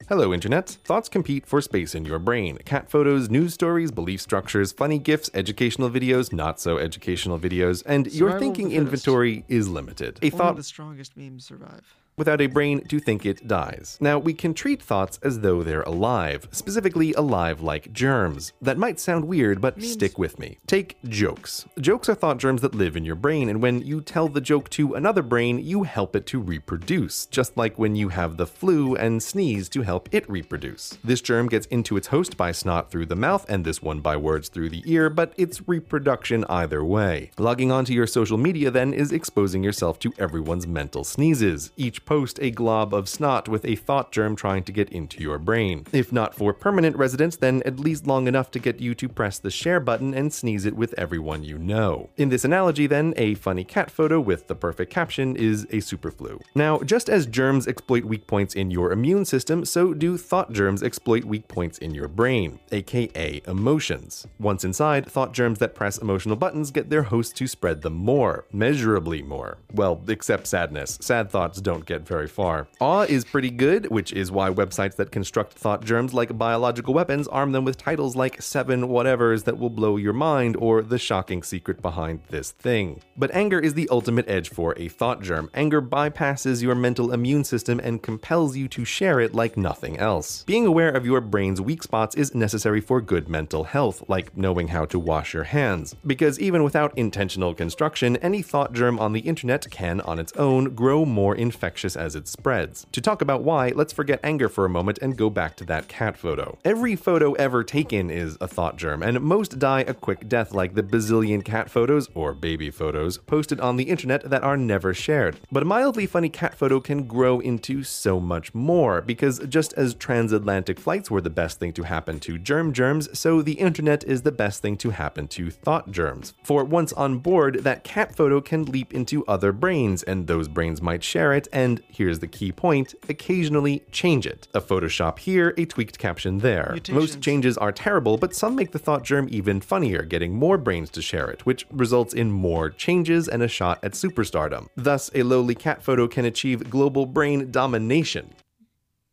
Hello, 0.10 0.34
Internet. 0.34 0.70
Thoughts 0.86 1.10
compete 1.10 1.45
for 1.45 1.60
space 1.60 1.93
in 1.93 2.05
your 2.05 2.18
brain. 2.18 2.60
Cat 2.64 2.89
photos, 2.89 3.30
news 3.30 3.53
stories, 3.53 3.91
belief 3.91 4.22
structures, 4.22 4.72
funny 4.72 4.99
gifs, 4.99 5.30
educational 5.34 5.89
videos, 5.89 6.32
not 6.32 6.62
so 6.62 6.78
educational 6.78 7.38
videos, 7.38 7.84
and 7.86 8.05
your 8.05 8.30
Survival 8.30 8.36
of 8.36 8.39
thinking 8.39 8.72
inventory 8.72 9.43
is 9.49 9.68
limited. 9.68 10.18
A 10.22 10.28
Only 10.28 10.30
thought 10.30 10.55
the 10.55 10.64
strongest 10.64 11.18
memes 11.18 11.43
survive. 11.43 11.84
Without 12.18 12.41
a 12.41 12.47
brain 12.47 12.84
to 12.88 12.99
think 12.99 13.26
it 13.26 13.47
dies. 13.47 13.97
Now, 14.01 14.18
we 14.18 14.34
can 14.34 14.53
treat 14.53 14.82
thoughts 14.82 15.20
as 15.22 15.41
though 15.41 15.61
they're 15.61 15.84
alive, 15.84 16.47
specifically 16.51 17.13
alive 17.13 17.61
like 17.61 17.93
germs. 17.93 18.53
That 18.61 18.78
might 18.78 18.99
sound 18.99 19.26
weird, 19.26 19.61
but 19.61 19.82
stick 19.84 20.18
with 20.18 20.39
me. 20.39 20.57
Take 20.65 20.97
jokes. 21.03 21.65
Jokes 21.80 22.09
are 22.09 22.15
thought 22.15 22.39
germs 22.39 22.61
that 22.61 22.74
live 22.74 22.97
in 22.97 23.05
your 23.05 23.15
brain, 23.15 23.49
and 23.49 23.61
when 23.61 23.84
you 23.84 24.01
tell 24.01 24.28
the 24.28 24.41
joke 24.41 24.70
to 24.72 24.95
another 24.95 25.22
brain, 25.22 25.59
you 25.59 25.84
help 25.84 26.15
it 26.15 26.26
to 26.28 26.39
reproduce, 26.39 27.28
just 27.28 27.55
like 27.55 27.78
when 27.78 27.95
you 27.95 28.09
have 28.09 28.38
the 28.38 28.47
flu 28.47 28.95
and 28.95 29.22
sneeze 29.22 29.70
to 29.70 29.84
help 29.84 30.09
it 30.11 30.28
reproduce. 30.28 30.97
This 31.03 31.22
germ 31.22 31.47
gets 31.47 31.68
into 31.68 31.97
its 31.97 32.07
host 32.07 32.36
by 32.36 32.51
snot 32.51 32.89
through 32.89 33.05
the 33.05 33.15
mouth, 33.15 33.45
and 33.47 33.63
this 33.63 33.84
one 33.84 33.99
by 33.99 34.18
words 34.18 34.49
through 34.49 34.70
the 34.70 34.84
ear, 34.86 35.11
but 35.11 35.34
it's 35.38 35.68
reproduction 35.68 36.45
either 36.49 36.84
way. 36.84 37.30
Logging 37.38 37.72
onto 37.72 37.93
your 37.93 38.07
social 38.07 38.38
media 38.38 38.72
then 38.72 38.91
is 38.93 39.11
exposing 39.11 39.63
yourself 39.63 39.99
to 39.99 40.13
everyone's 40.18 40.65
mental 40.65 41.03
sneezes. 41.03 41.72
Each 41.78 42.03
post 42.08 42.39
a 42.41 42.49
glob 42.49 42.93
of 42.93 43.08
snot 43.08 43.47
with 43.47 43.66
a 43.66 43.76
thought 43.76 44.12
germ 44.12 44.36
trying 44.36 44.64
to 44.64 44.72
get 44.72 44.89
into 44.89 45.22
your 45.22 45.38
brain. 45.38 45.86
If 45.91 46.12
not 46.12 46.34
for 46.34 46.53
permanent 46.53 46.95
residence, 46.95 47.36
then 47.36 47.62
at 47.66 47.80
least 47.80 48.08
long 48.08 48.28
enough 48.28 48.49
to 48.51 48.60
get 48.60 48.80
you 48.80 48.95
to 48.95 49.10
press 49.10 49.38
the 49.38 49.51
share 49.51 49.82
button 49.82 50.14
and 50.14 50.34
sneeze 50.34 50.66
it 50.66 50.76
with 50.76 50.95
everyone 50.97 51.43
you 51.43 51.58
know. 51.58 52.10
In 52.16 52.30
this 52.30 52.45
analogy, 52.45 52.88
then, 52.88 53.14
a 53.18 53.36
funny 53.36 53.66
cat 53.66 53.91
photo 53.91 54.20
with 54.22 54.47
the 54.47 54.55
perfect 54.55 54.91
caption 54.91 55.36
is 55.36 55.64
a 55.66 55.78
superflu. 55.78 56.41
Now, 56.55 56.80
just 56.80 57.10
as 57.10 57.26
germs 57.26 57.68
exploit 57.68 58.05
weak 58.05 58.26
points 58.26 58.55
in 58.55 58.72
your 58.72 58.93
immune 58.93 59.26
system, 59.26 59.66
so 59.66 59.93
do 59.93 60.18
thought 60.18 60.53
germs 60.53 60.82
exploit 60.82 61.26
weak 61.26 61.49
points 61.49 61.78
in 61.78 61.93
your 61.93 62.08
brain, 62.08 62.60
aka 62.72 63.41
emotions. 63.45 64.26
Once 64.39 64.64
inside, 64.64 65.12
thought 65.12 65.34
germs 65.34 65.60
that 65.60 65.76
press 65.76 65.97
emotional 65.97 66.38
buttons 66.38 66.72
get 66.72 66.89
their 66.89 67.03
host 67.03 67.36
to 67.36 67.47
spread 67.47 67.82
them 67.82 67.93
more, 67.93 68.45
measurably 68.53 69.22
more. 69.22 69.58
Well, 69.74 70.01
except 70.08 70.47
sadness. 70.47 70.97
Sad 71.01 71.30
thoughts 71.30 71.60
don't 71.60 71.86
get 71.86 71.97
very 72.06 72.28
far. 72.28 72.68
Awe 72.82 73.04
is 73.04 73.24
pretty 73.24 73.50
good, 73.50 73.89
which 73.89 74.12
is 74.12 74.32
why 74.32 74.50
websites 74.50 74.98
that 74.98 75.12
construct 75.12 75.54
thought 75.54 75.86
germs 75.86 76.14
like 76.14 76.38
biological 76.38 76.93
weapons 76.93 77.28
arm 77.30 77.54
them 77.54 77.64
with 77.64 77.78
titles 77.78 78.16
like 78.16 78.41
Seven 78.41 78.89
Whatevers 78.89 79.45
that 79.45 79.58
will 79.58 79.70
blow 79.70 79.95
your 79.95 80.14
mind 80.14 80.58
or 80.58 80.82
The 80.82 81.00
Shocking 81.00 81.43
Secret 81.43 81.82
Behind 81.82 82.20
This 82.30 82.52
Thing. 82.52 83.02
But 83.16 83.34
anger 83.34 83.60
is 83.60 83.74
the 83.74 83.88
ultimate 83.89 84.28
edge 84.28 84.50
for 84.50 84.74
a 84.78 84.89
thought 84.89 85.22
germ. 85.22 85.50
Anger 85.54 85.82
bypasses 85.82 86.62
your 86.62 86.76
mental 86.76 87.14
immune 87.14 87.43
system 87.43 87.80
and 87.80 88.04
compels 88.04 88.58
you 88.58 88.68
to 88.68 88.84
share 88.84 89.20
it 89.20 89.34
like 89.34 89.56
nothing 89.56 89.98
else. 89.98 90.43
Being 90.43 90.66
aware 90.66 90.89
of 90.89 91.06
your 91.06 91.22
brain's 91.22 91.62
weak 91.62 91.84
spots 91.84 92.16
is 92.16 92.36
necessary 92.36 92.82
for 92.82 93.00
good 93.00 93.30
mental 93.30 93.64
health, 93.64 94.04
like 94.08 94.36
knowing 94.36 94.68
how 94.68 94.86
to 94.86 95.00
wash 95.00 95.34
your 95.34 95.43
hands. 95.43 95.95
Because 96.06 96.39
even 96.39 96.64
without 96.64 96.98
intentional 96.98 97.54
construction, 97.54 98.18
any 98.18 98.41
thought 98.41 98.74
germ 98.74 99.00
on 99.00 99.14
the 99.14 99.22
internet 99.22 99.70
can, 99.70 100.02
on 100.02 100.20
its 100.20 100.34
own, 100.34 100.76
grow 100.76 101.06
more 101.06 101.36
infectious 101.36 101.87
as 101.96 102.16
it 102.16 102.28
spreads. 102.28 102.86
To 102.92 103.02
talk 103.02 103.22
about 103.22 103.44
why, 103.44 103.70
let's 103.76 103.94
forget 103.94 104.20
anger 104.24 104.50
for 104.50 104.66
a 104.66 104.70
moment 104.70 105.00
and 105.02 105.18
go 105.18 105.30
back 105.30 105.56
to 105.58 105.66
that 105.66 105.88
cat 105.88 106.18
photo. 106.18 106.58
Every 106.66 106.96
photo 106.96 107.34
ever 107.34 107.64
taken 107.64 108.10
is 108.10 108.38
a 108.42 108.48
thought 108.48 108.78
germ, 108.78 109.04
and 109.04 109.22
most 109.22 109.60
die 109.60 109.82
a 109.82 109.94
quick 109.94 110.28
death 110.28 110.54
like 110.54 110.74
the 110.74 110.84
bazillion 110.84 111.44
cat 111.44 111.70
photos, 111.70 112.10
or 112.14 112.34
baby 112.34 112.72
photos, 112.72 113.20
posted 113.20 113.60
on 113.60 113.78
the 113.78 113.86
internet 113.86 114.30
that 114.30 114.44
are 114.44 114.58
never 114.58 114.94
shared. 114.94 115.40
But 115.52 115.64
a 115.64 115.68
mildly 115.68 116.06
funny 116.06 116.30
cat 116.30 116.56
photo 116.56 116.80
can 116.80 117.08
grow 117.08 117.40
into 117.40 117.84
so 117.84 118.20
much 118.20 118.54
more, 118.56 119.02
because 119.02 119.40
just 119.48 119.74
as 119.74 119.94
transatlantic 119.94 120.80
flights 120.80 121.12
were 121.12 121.22
the 121.22 121.30
best 121.30 121.60
thing 121.60 121.74
to 121.74 121.84
happen 121.84 122.20
to 122.22 122.38
germ 122.38 122.74
germs, 122.74 123.08
so 123.18 123.42
the 123.42 123.54
internet 123.54 124.04
is 124.06 124.22
the 124.22 124.32
best 124.32 124.62
thing 124.62 124.78
to 124.78 124.90
happen 124.90 125.28
to 125.28 125.52
thought 125.52 125.92
germs. 125.92 126.34
For 126.44 126.64
once 126.64 126.94
on 126.94 127.20
board, 127.20 127.64
that 127.64 127.84
cat 127.84 128.16
photo 128.16 128.42
can 128.42 128.66
leap 128.66 128.94
into 128.94 129.26
other 129.26 129.52
brains, 129.52 130.04
and 130.04 130.28
those 130.28 130.48
brains 130.48 130.82
might 130.82 131.04
share 131.04 131.34
it, 131.34 131.48
and 131.52 131.66
here's 131.89 132.20
the 132.20 132.28
key 132.28 132.51
point 132.51 132.95
occasionally 133.09 133.84
change 133.91 134.26
it. 134.26 134.47
A 134.53 134.61
Photoshop 134.61 135.20
here, 135.20 135.53
a 135.57 135.65
tweaked 135.65 135.99
caption 135.99 136.39
there. 136.39 136.78
Most 136.89 137.22
changes 137.22 137.57
are 137.57 137.72
terrible, 137.72 138.18
but 138.18 138.34
some 138.34 138.55
make 138.55 138.72
the 138.72 138.80
thought 138.80 139.03
germ 139.03 139.28
even 139.30 139.59
funnier, 139.59 140.03
getting 140.03 140.34
more 140.34 140.57
brains 140.57 140.89
to 140.91 141.01
share 141.01 141.30
it, 141.30 141.45
which 141.45 141.65
results 141.72 142.13
in 142.13 142.32
more 142.32 142.70
changes 142.70 143.28
and 143.28 143.43
a 143.43 143.47
shot 143.47 143.80
at 143.84 143.93
superstardom. 143.93 144.68
Thus, 144.76 145.11
a 145.13 145.24
lowly 145.24 145.55
cat 145.55 145.84
photo 145.84 146.07
can 146.07 146.26
achieve 146.26 146.70
global 146.70 147.05
brain 147.05 147.51
domination. 147.51 148.34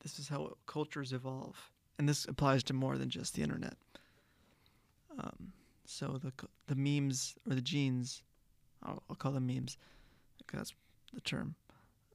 This 0.02 0.18
is 0.18 0.28
how 0.28 0.56
cultures 0.66 1.12
evolve, 1.12 1.70
and 1.98 2.08
this 2.08 2.26
applies 2.26 2.62
to 2.64 2.74
more 2.74 2.98
than 2.98 3.08
just 3.08 3.34
the 3.34 3.42
internet. 3.42 3.76
Um, 5.18 5.52
so 5.86 6.18
the 6.22 6.32
the 6.66 6.74
memes 6.74 7.34
or 7.48 7.54
the 7.54 7.62
genes, 7.62 8.22
I'll, 8.82 9.02
I'll 9.08 9.16
call 9.16 9.32
them 9.32 9.46
memes, 9.46 9.78
because 10.38 10.58
that's 10.58 10.74
the 11.12 11.20
term 11.20 11.54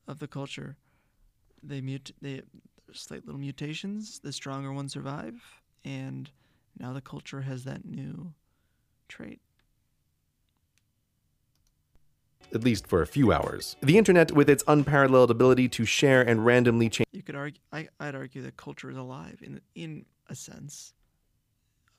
of 0.10 0.20
the 0.20 0.28
culture. 0.28 0.76
They 1.64 1.80
mute. 1.80 2.12
They 2.22 2.42
slight 2.92 3.26
little 3.26 3.40
mutations. 3.40 4.20
The 4.20 4.34
stronger 4.34 4.74
ones 4.74 4.92
survive, 4.92 5.36
and 5.86 6.30
now 6.78 6.92
the 6.92 7.02
culture 7.02 7.42
has 7.42 7.64
that 7.66 7.86
new 7.86 8.34
trait. 9.08 9.40
At 12.52 12.64
least 12.64 12.88
for 12.88 13.04
a 13.04 13.08
few 13.08 13.32
hours. 13.32 13.76
The 13.84 14.00
internet, 14.00 14.32
with 14.32 14.50
its 14.50 14.64
unparalleled 14.68 15.30
ability 15.30 15.70
to 15.70 15.86
share 15.86 16.24
and 16.24 16.44
randomly 16.44 16.90
change 16.90 17.06
You 17.12 17.22
could 17.22 17.36
argue. 17.36 17.62
I, 17.72 17.88
I'd 18.00 18.16
argue 18.16 18.42
that 18.42 18.58
culture 18.58 18.90
is 18.90 18.98
alive 18.98 19.40
in 19.44 19.62
in 19.76 20.06
a 20.28 20.36
sense 20.36 20.94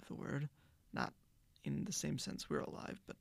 of 0.03 0.09
the 0.09 0.15
word, 0.15 0.49
not 0.93 1.13
in 1.63 1.85
the 1.85 1.93
same 1.93 2.19
sense 2.19 2.51
we're 2.51 2.61
alive, 2.61 3.01
but 3.07 3.17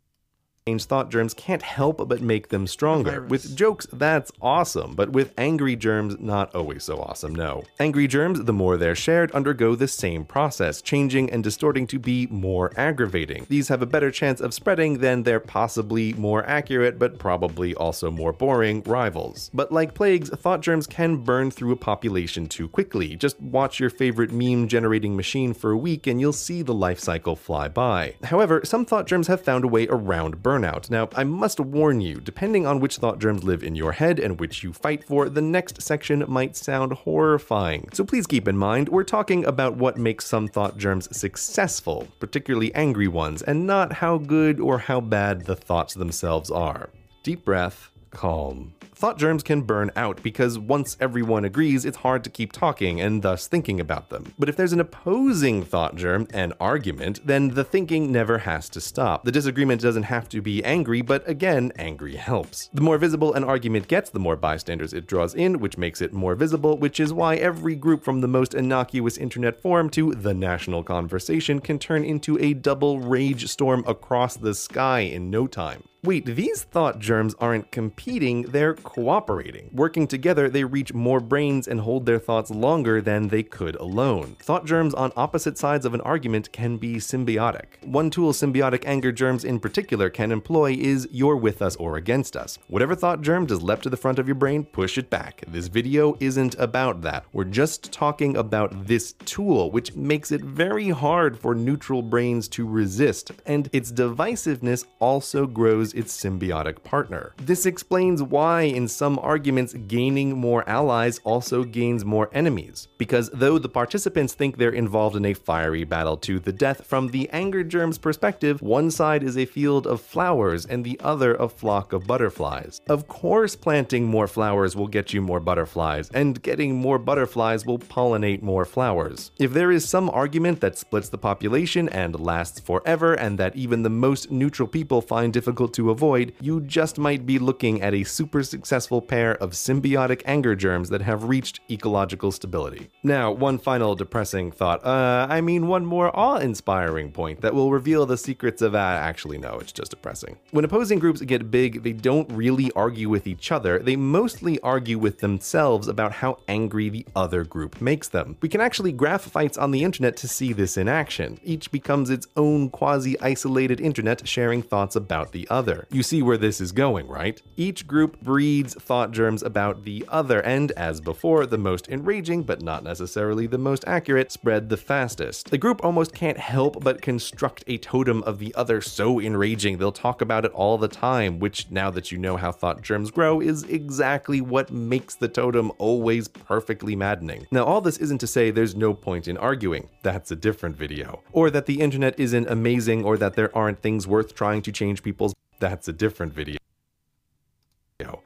thought 0.77 1.09
germs 1.09 1.33
can't 1.33 1.61
help 1.61 2.07
but 2.07 2.21
make 2.21 2.49
them 2.49 2.67
stronger. 2.67 3.23
With 3.23 3.55
jokes, 3.55 3.87
that's 3.91 4.31
awesome, 4.41 4.95
but 4.95 5.11
with 5.11 5.33
angry 5.37 5.75
germs, 5.75 6.17
not 6.19 6.53
always 6.53 6.83
so 6.83 6.99
awesome, 6.99 7.33
no. 7.33 7.63
Angry 7.79 8.07
germs, 8.07 8.43
the 8.43 8.53
more 8.53 8.77
they're 8.77 8.95
shared, 8.95 9.31
undergo 9.31 9.75
the 9.75 9.87
same 9.87 10.25
process, 10.25 10.81
changing 10.81 11.29
and 11.31 11.43
distorting 11.43 11.87
to 11.87 11.99
be 11.99 12.27
more 12.27 12.71
aggravating. 12.77 13.45
These 13.49 13.69
have 13.69 13.81
a 13.81 13.87
better 13.87 14.11
chance 14.11 14.41
of 14.41 14.53
spreading 14.53 14.99
than 14.99 15.23
their 15.23 15.39
possibly 15.39 16.13
more 16.13 16.45
accurate, 16.45 16.99
but 16.99 17.17
probably 17.17 17.73
also 17.75 18.11
more 18.11 18.33
boring 18.33 18.83
rivals. 18.83 19.49
But 19.53 19.71
like 19.71 19.93
plagues, 19.93 20.29
thought 20.29 20.61
germs 20.61 20.87
can 20.87 21.17
burn 21.17 21.51
through 21.51 21.71
a 21.71 21.77
population 21.77 22.47
too 22.47 22.67
quickly. 22.67 23.15
Just 23.15 23.39
watch 23.41 23.79
your 23.79 23.89
favorite 23.89 24.31
meme 24.31 24.67
generating 24.67 25.15
machine 25.15 25.53
for 25.53 25.71
a 25.71 25.77
week 25.77 26.07
and 26.07 26.19
you'll 26.19 26.33
see 26.33 26.61
the 26.61 26.73
life 26.73 26.99
cycle 26.99 27.35
fly 27.35 27.67
by. 27.67 28.15
However, 28.23 28.61
some 28.63 28.85
thought 28.85 29.07
germs 29.07 29.27
have 29.27 29.41
found 29.41 29.63
a 29.63 29.67
way 29.67 29.87
around 29.87 30.43
burnout. 30.59 30.89
Now, 30.89 31.09
I 31.15 31.23
must 31.23 31.59
warn 31.59 32.01
you, 32.01 32.19
depending 32.19 32.65
on 32.65 32.79
which 32.79 32.97
thought 32.97 33.19
germs 33.19 33.43
live 33.43 33.63
in 33.63 33.75
your 33.75 33.93
head 33.93 34.19
and 34.19 34.39
which 34.39 34.63
you 34.63 34.73
fight 34.73 35.03
for, 35.03 35.29
the 35.29 35.41
next 35.41 35.81
section 35.81 36.23
might 36.27 36.55
sound 36.55 36.93
horrifying. 36.93 37.89
So 37.93 38.03
please 38.03 38.27
keep 38.27 38.47
in 38.47 38.57
mind, 38.57 38.89
we're 38.89 39.03
talking 39.03 39.45
about 39.45 39.75
what 39.75 39.97
makes 39.97 40.25
some 40.25 40.47
thought 40.47 40.77
germs 40.77 41.15
successful, 41.15 42.07
particularly 42.19 42.73
angry 42.75 43.07
ones, 43.07 43.41
and 43.41 43.65
not 43.65 43.93
how 43.93 44.17
good 44.17 44.59
or 44.59 44.79
how 44.79 45.01
bad 45.01 45.45
the 45.45 45.55
thoughts 45.55 45.93
themselves 45.93 46.51
are. 46.51 46.89
Deep 47.23 47.45
breath, 47.45 47.91
calm, 48.11 48.73
thought 48.99 49.17
germs 49.17 49.43
can 49.43 49.61
burn 49.61 49.89
out 49.95 50.21
because 50.21 50.59
once 50.59 50.97
everyone 50.99 51.45
agrees, 51.45 51.85
it's 51.85 51.97
hard 51.97 52.21
to 52.21 52.29
keep 52.29 52.51
talking 52.51 52.99
and 52.99 53.21
thus 53.21 53.47
thinking 53.47 53.79
about 53.79 54.09
them. 54.09 54.33
But 54.37 54.49
if 54.49 54.57
there's 54.57 54.73
an 54.73 54.81
opposing 54.81 55.63
thought 55.63 55.95
germ, 55.95 56.27
an 56.33 56.51
argument, 56.59 57.25
then 57.25 57.53
the 57.53 57.63
thinking 57.63 58.11
never 58.11 58.39
has 58.39 58.67
to 58.71 58.81
stop. 58.81 59.23
The 59.23 59.31
disagreement 59.31 59.81
doesn't 59.81 60.03
have 60.03 60.27
to 60.29 60.41
be 60.41 60.61
angry, 60.65 61.01
but 61.01 61.27
again, 61.29 61.71
angry 61.77 62.17
helps. 62.17 62.69
The 62.73 62.81
more 62.81 62.97
visible 62.97 63.33
an 63.33 63.45
argument 63.45 63.87
gets, 63.87 64.09
the 64.09 64.19
more 64.19 64.35
bystanders 64.35 64.91
it 64.91 65.07
draws 65.07 65.33
in, 65.33 65.59
which 65.59 65.77
makes 65.77 66.01
it 66.01 66.11
more 66.11 66.35
visible, 66.35 66.77
which 66.77 66.99
is 66.99 67.13
why 67.13 67.37
every 67.37 67.75
group 67.75 68.03
from 68.03 68.19
the 68.19 68.27
most 68.27 68.53
innocuous 68.53 69.17
internet 69.17 69.61
forum 69.61 69.89
to 69.91 70.13
the 70.13 70.33
national 70.33 70.83
conversation 70.83 71.61
can 71.61 71.79
turn 71.79 72.03
into 72.03 72.37
a 72.39 72.53
double 72.53 72.99
rage 72.99 73.47
storm 73.47 73.81
across 73.87 74.35
the 74.35 74.53
sky 74.53 74.99
in 74.99 75.29
no 75.29 75.47
time. 75.47 75.83
Wait, 76.01 76.25
these 76.25 76.63
thought 76.63 76.97
germs 76.99 77.35
aren't 77.41 77.71
competing, 77.71 78.43
they're 78.43 78.73
cooperating. 78.73 79.69
Working 79.73 80.07
together, 80.07 80.47
they 80.47 80.63
reach 80.63 80.93
more 80.93 81.19
brains 81.19 81.67
and 81.67 81.81
hold 81.81 82.05
their 82.05 82.19
thoughts 82.19 82.49
longer 82.49 83.01
than 83.01 83.27
they 83.27 83.43
could 83.43 83.75
alone. 83.75 84.37
Thought 84.39 84.65
germs 84.65 84.93
on 84.93 85.11
opposite 85.17 85.57
sides 85.57 85.85
of 85.85 85.93
an 85.93 85.99
argument 86.01 86.53
can 86.53 86.77
be 86.77 86.95
symbiotic. 86.95 87.83
One 87.83 88.09
tool 88.09 88.31
symbiotic 88.31 88.85
anger 88.85 89.11
germs 89.11 89.43
in 89.43 89.59
particular 89.59 90.09
can 90.09 90.31
employ 90.31 90.77
is 90.79 91.05
you're 91.11 91.35
with 91.35 91.61
us 91.61 91.75
or 91.75 91.97
against 91.97 92.37
us. 92.37 92.57
Whatever 92.69 92.95
thought 92.95 93.21
germ 93.21 93.45
does 93.45 93.61
left 93.61 93.83
to 93.83 93.89
the 93.89 93.97
front 93.97 94.19
of 94.19 94.27
your 94.27 94.35
brain, 94.35 94.63
push 94.63 94.97
it 94.97 95.09
back. 95.09 95.43
This 95.49 95.67
video 95.67 96.15
isn't 96.21 96.55
about 96.59 97.01
that. 97.01 97.25
We're 97.33 97.43
just 97.43 97.91
talking 97.91 98.37
about 98.37 98.87
this 98.87 99.15
tool, 99.25 99.69
which 99.69 99.95
makes 99.95 100.31
it 100.31 100.45
very 100.45 100.91
hard 100.91 101.37
for 101.37 101.53
neutral 101.53 102.01
brains 102.01 102.47
to 102.49 102.65
resist, 102.65 103.33
and 103.45 103.69
its 103.73 103.91
divisiveness 103.91 104.85
also 104.99 105.45
grows 105.45 105.88
its 105.93 106.15
symbiotic 106.15 106.83
partner. 106.83 107.33
This 107.37 107.65
explains 107.65 108.21
why, 108.21 108.61
in 108.61 108.87
some 108.87 109.19
arguments, 109.19 109.73
gaining 109.73 110.37
more 110.37 110.67
allies 110.69 111.19
also 111.23 111.63
gains 111.63 112.05
more 112.05 112.29
enemies. 112.33 112.87
Because 112.97 113.29
though 113.31 113.57
the 113.57 113.69
participants 113.69 114.33
think 114.33 114.57
they're 114.57 114.69
involved 114.69 115.15
in 115.15 115.25
a 115.25 115.33
fiery 115.33 115.83
battle 115.83 116.17
to 116.17 116.39
the 116.39 116.53
death, 116.53 116.85
from 116.85 117.09
the 117.09 117.29
anger 117.29 117.63
germ's 117.63 117.97
perspective, 117.97 118.61
one 118.61 118.91
side 118.91 119.23
is 119.23 119.37
a 119.37 119.45
field 119.45 119.87
of 119.87 120.01
flowers 120.01 120.65
and 120.65 120.83
the 120.83 120.99
other 120.99 121.35
a 121.35 121.47
flock 121.47 121.93
of 121.93 122.07
butterflies. 122.07 122.81
Of 122.87 123.07
course, 123.07 123.55
planting 123.55 124.05
more 124.05 124.27
flowers 124.27 124.75
will 124.75 124.87
get 124.87 125.13
you 125.13 125.21
more 125.21 125.39
butterflies, 125.39 126.09
and 126.09 126.41
getting 126.41 126.75
more 126.75 126.99
butterflies 126.99 127.65
will 127.65 127.79
pollinate 127.79 128.41
more 128.41 128.65
flowers. 128.65 129.31
If 129.39 129.53
there 129.53 129.71
is 129.71 129.87
some 129.87 130.09
argument 130.09 130.61
that 130.61 130.77
splits 130.77 131.09
the 131.09 131.17
population 131.17 131.87
and 131.89 132.19
lasts 132.19 132.59
forever, 132.59 133.13
and 133.13 133.37
that 133.39 133.55
even 133.55 133.83
the 133.83 133.89
most 133.89 134.31
neutral 134.31 134.67
people 134.67 135.01
find 135.01 135.31
difficult 135.31 135.73
to 135.75 135.78
avoid, 135.87 136.33
you 136.41 136.59
just 136.61 136.97
might 136.97 137.25
be 137.25 137.39
looking 137.39 137.81
at 137.81 137.93
a 137.93 138.03
super 138.03 138.43
successful 138.43 139.01
pair 139.01 139.37
of 139.37 139.51
symbiotic 139.51 140.21
anger 140.25 140.55
germs 140.55 140.89
that 140.89 141.01
have 141.01 141.23
reached 141.25 141.61
ecological 141.71 142.31
stability. 142.31 142.89
Now, 143.03 143.31
one 143.31 143.57
final 143.57 143.95
depressing 143.95 144.51
thought, 144.51 144.83
uh, 144.85 145.27
I 145.29 145.41
mean, 145.41 145.67
one 145.67 145.85
more 145.85 146.11
awe 146.13 146.37
inspiring 146.37 147.11
point 147.11 147.41
that 147.41 147.53
will 147.53 147.71
reveal 147.71 148.05
the 148.05 148.17
secrets 148.17 148.61
of, 148.61 148.75
uh, 148.75 148.77
actually, 148.79 149.37
no, 149.37 149.59
it's 149.59 149.71
just 149.71 149.91
depressing. 149.91 150.37
When 150.51 150.65
opposing 150.65 150.99
groups 150.99 151.21
get 151.21 151.51
big, 151.51 151.83
they 151.83 151.93
don't 151.93 152.29
really 152.31 152.71
argue 152.75 153.07
with 153.07 153.27
each 153.27 153.51
other, 153.51 153.79
they 153.79 153.95
mostly 153.95 154.59
argue 154.61 154.97
with 154.97 155.19
themselves 155.19 155.87
about 155.87 156.11
how 156.11 156.39
angry 156.47 156.89
the 156.89 157.05
other 157.15 157.43
group 157.43 157.79
makes 157.79 158.09
them. 158.09 158.35
We 158.41 158.49
can 158.49 158.61
actually 158.61 158.91
graph 158.91 159.21
fights 159.21 159.57
on 159.57 159.71
the 159.71 159.83
internet 159.83 160.17
to 160.17 160.27
see 160.27 160.51
this 160.53 160.77
in 160.77 160.87
action. 160.87 161.39
Each 161.43 161.71
becomes 161.71 162.09
its 162.09 162.27
own 162.35 162.69
quasi 162.69 163.19
isolated 163.21 163.79
internet 163.79 164.27
sharing 164.27 164.61
thoughts 164.61 164.95
about 164.95 165.31
the 165.31 165.47
other. 165.49 165.68
You 165.91 166.03
see 166.03 166.21
where 166.21 166.37
this 166.37 166.59
is 166.59 166.71
going, 166.71 167.07
right? 167.07 167.41
Each 167.55 167.85
group 167.85 168.19
breeds 168.21 168.73
thought 168.73 169.11
germs 169.11 169.43
about 169.43 169.83
the 169.83 170.05
other, 170.07 170.41
and 170.41 170.71
as 170.71 171.01
before, 171.01 171.45
the 171.45 171.57
most 171.57 171.87
enraging, 171.89 172.43
but 172.43 172.61
not 172.61 172.83
necessarily 172.83 173.45
the 173.47 173.57
most 173.57 173.83
accurate, 173.85 174.31
spread 174.31 174.69
the 174.69 174.77
fastest. 174.77 175.51
The 175.51 175.57
group 175.57 175.83
almost 175.83 176.13
can't 176.13 176.37
help 176.37 176.83
but 176.83 177.01
construct 177.01 177.63
a 177.67 177.77
totem 177.77 178.23
of 178.23 178.39
the 178.39 178.53
other 178.55 178.81
so 178.81 179.19
enraging 179.19 179.77
they'll 179.77 179.91
talk 179.91 180.21
about 180.21 180.45
it 180.45 180.51
all 180.53 180.77
the 180.77 180.87
time, 180.87 181.39
which, 181.39 181.69
now 181.69 181.89
that 181.91 182.11
you 182.11 182.17
know 182.17 182.37
how 182.37 182.51
thought 182.51 182.81
germs 182.81 183.11
grow, 183.11 183.39
is 183.39 183.63
exactly 183.63 184.41
what 184.41 184.71
makes 184.71 185.15
the 185.15 185.27
totem 185.27 185.71
always 185.77 186.27
perfectly 186.27 186.95
maddening. 186.95 187.45
Now, 187.51 187.65
all 187.65 187.81
this 187.81 187.97
isn't 187.97 188.19
to 188.19 188.27
say 188.27 188.49
there's 188.49 188.75
no 188.75 188.93
point 188.93 189.27
in 189.27 189.37
arguing, 189.37 189.89
that's 190.03 190.31
a 190.31 190.35
different 190.35 190.77
video, 190.77 191.21
or 191.31 191.49
that 191.51 191.65
the 191.65 191.81
internet 191.81 192.19
isn't 192.19 192.49
amazing, 192.49 193.03
or 193.03 193.17
that 193.17 193.35
there 193.35 193.55
aren't 193.55 193.81
things 193.81 194.07
worth 194.07 194.33
trying 194.33 194.61
to 194.63 194.71
change 194.71 195.03
people's 195.03 195.33
that's 195.59 195.87
a 195.87 195.93
different 195.93 196.33
video. 196.33 196.58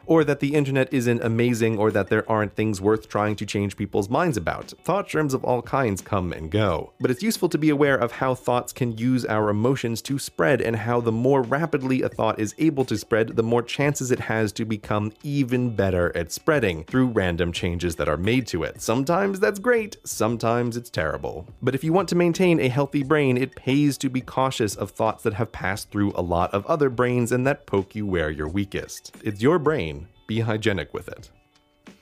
Or 0.05 0.23
that 0.23 0.39
the 0.39 0.53
internet 0.53 0.93
isn't 0.93 1.23
amazing, 1.23 1.77
or 1.79 1.89
that 1.91 2.09
there 2.09 2.29
aren't 2.29 2.55
things 2.55 2.81
worth 2.81 3.09
trying 3.09 3.35
to 3.37 3.45
change 3.45 3.77
people's 3.77 4.09
minds 4.09 4.37
about. 4.37 4.73
Thought 4.83 5.07
germs 5.07 5.33
of 5.33 5.43
all 5.43 5.61
kinds 5.61 6.01
come 6.01 6.33
and 6.33 6.51
go. 6.51 6.93
But 6.99 7.09
it's 7.09 7.23
useful 7.23 7.49
to 7.49 7.57
be 7.57 7.69
aware 7.69 7.95
of 7.95 8.11
how 8.11 8.35
thoughts 8.35 8.73
can 8.73 8.97
use 8.97 9.25
our 9.25 9.49
emotions 9.49 10.01
to 10.03 10.19
spread, 10.19 10.61
and 10.61 10.75
how 10.75 11.01
the 11.01 11.11
more 11.11 11.41
rapidly 11.41 12.01
a 12.01 12.09
thought 12.09 12.39
is 12.39 12.53
able 12.59 12.85
to 12.85 12.97
spread, 12.97 13.35
the 13.35 13.43
more 13.43 13.63
chances 13.63 14.11
it 14.11 14.19
has 14.19 14.51
to 14.53 14.65
become 14.65 15.11
even 15.23 15.75
better 15.75 16.15
at 16.15 16.31
spreading 16.31 16.83
through 16.83 17.07
random 17.07 17.51
changes 17.51 17.95
that 17.95 18.09
are 18.09 18.17
made 18.17 18.45
to 18.47 18.63
it. 18.63 18.81
Sometimes 18.81 19.39
that's 19.39 19.59
great, 19.59 19.97
sometimes 20.03 20.77
it's 20.77 20.89
terrible. 20.89 21.47
But 21.61 21.75
if 21.75 21.83
you 21.83 21.93
want 21.93 22.09
to 22.09 22.15
maintain 22.15 22.59
a 22.59 22.67
healthy 22.67 23.03
brain, 23.03 23.37
it 23.37 23.55
pays 23.55 23.97
to 23.99 24.09
be 24.09 24.21
cautious 24.21 24.75
of 24.75 24.91
thoughts 24.91 25.23
that 25.23 25.33
have 25.33 25.51
passed 25.51 25.89
through 25.89 26.11
a 26.15 26.21
lot 26.21 26.53
of 26.53 26.65
other 26.65 26.89
brains 26.89 27.31
and 27.31 27.47
that 27.47 27.65
poke 27.65 27.95
you 27.95 28.05
where 28.05 28.29
you're 28.29 28.47
weakest. 28.47 29.15
It's 29.23 29.41
your 29.41 29.59
brain, 29.63 30.07
be 30.27 30.39
hygienic 30.41 30.93
with 30.93 31.07
it. 31.07 31.29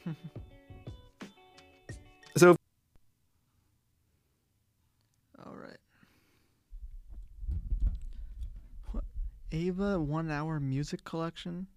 so, 2.38 2.55
All 5.45 5.55
right. 5.55 5.78
What? 8.91 9.03
AIVA 9.51 9.99
one 9.99 10.30
hour 10.32 10.59
music 10.59 11.03
collection? 11.03 11.68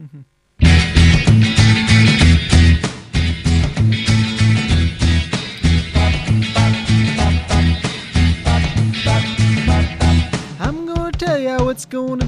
I'm 0.00 0.24
gonna 10.86 11.12
tell 11.12 11.38
ya 11.38 11.62
what's 11.62 11.84
going 11.84 12.19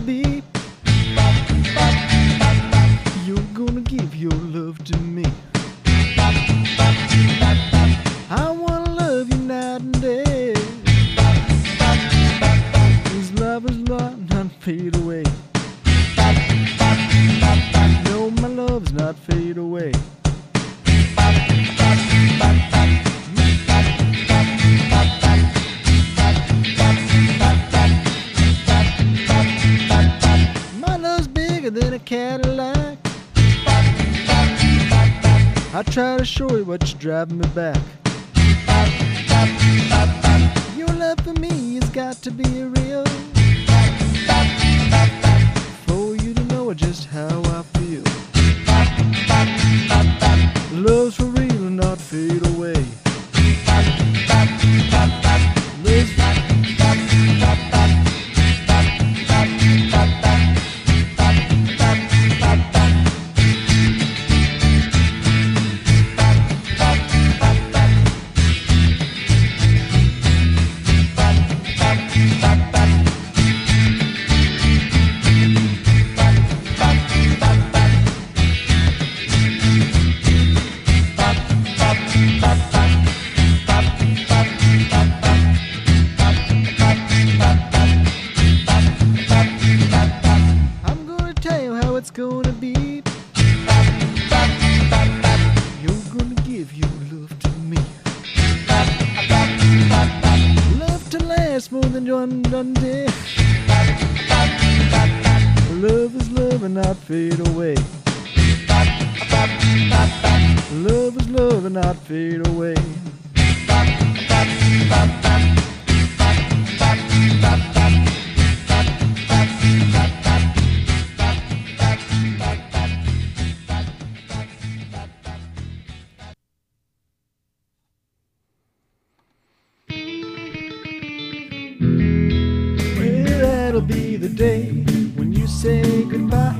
day 134.52 134.68
when 135.16 135.32
you 135.32 135.46
say 135.46 136.04
goodbye. 136.04 136.54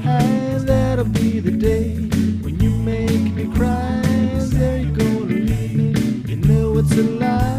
That'll 0.70 1.04
be 1.04 1.40
the 1.40 1.50
day 1.50 1.88
when 2.42 2.58
you 2.60 2.70
make 2.70 3.26
me 3.38 3.44
cry. 3.56 4.00
There 4.58 4.78
you're 4.82 4.96
gonna 4.96 5.40
leave 5.50 5.74
me. 5.76 5.90
You 6.30 6.36
know 6.36 6.78
it's 6.78 6.92
a 6.92 7.02
lie. 7.02 7.51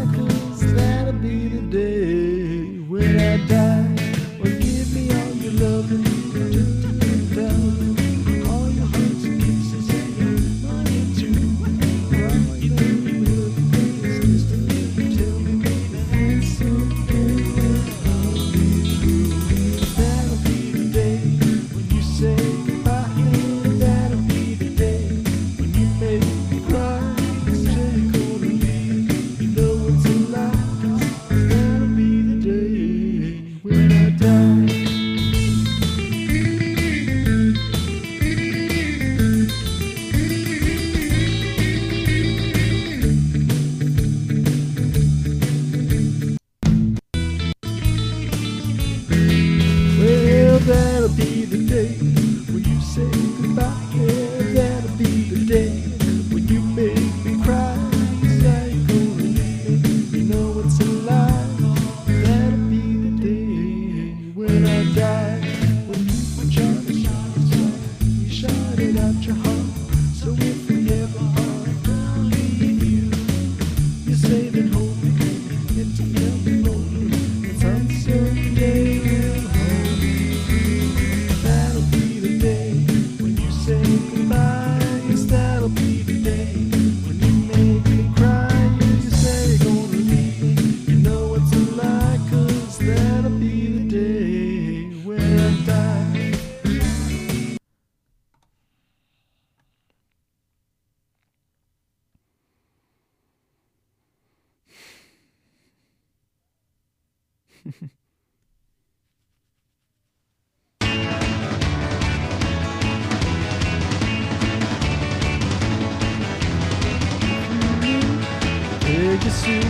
you. 119.42 119.60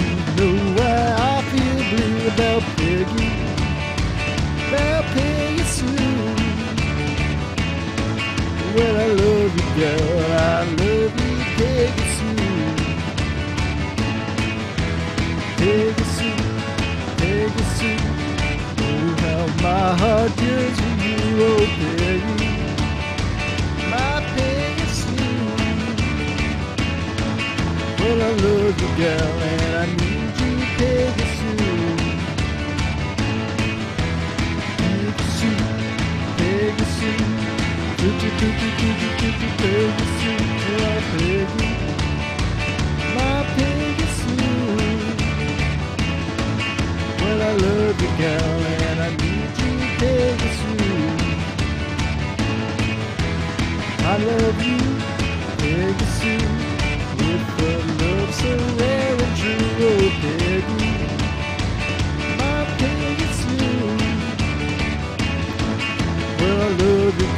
You 0.00 0.12
know 0.36 0.54
why 0.76 0.98
I 1.18 1.42
feel 1.50 1.80
blue 1.90 2.18
about 2.32 2.62
Peggy, 2.76 3.28
about 4.68 5.04
Peggy 5.14 5.64
Sue. 5.74 5.86
Well, 8.74 8.96
I 8.96 9.08
love 9.22 9.54
you, 9.58 9.68
girl. 9.78 10.32
I 10.32 10.64
love 10.80 11.14
you, 11.22 11.36
Peggy 11.56 12.06
Sue. 12.16 12.50
Peggy 15.60 16.04
Sue, 16.16 16.42
Peggy 17.18 17.64
Sue. 17.76 18.02
Oh, 18.82 19.16
how 19.22 19.44
my 19.62 19.84
heart 20.00 20.32
yearns 20.42 20.78
for 20.80 20.94
you, 21.04 21.44
oh, 21.44 21.66
Peggy. 21.78 21.99
girl 29.00 29.42
and 29.50 29.76
I 29.82 29.86
need 29.86 30.32
you 30.42 30.54
very 30.78 31.26
soon. 31.38 31.96
Very 34.80 35.12
soon, 35.38 35.78
very 36.36 36.86
soon. 36.98 37.30
Do 38.00 38.08
do 38.20 38.28
do 38.40 38.48
do 38.60 38.68
do 38.80 38.88
do 39.00 39.08
do 39.20 39.28
do 39.40 39.48
very 39.62 40.06
soon. 40.20 40.44
My 40.82 40.96
baby, 41.16 41.68
my 43.16 43.36
baby 43.56 44.06
soon. 44.20 45.16
Well, 47.20 47.40
I 47.48 47.52
love 47.64 48.02
you, 48.02 48.10
girl. 48.18 48.59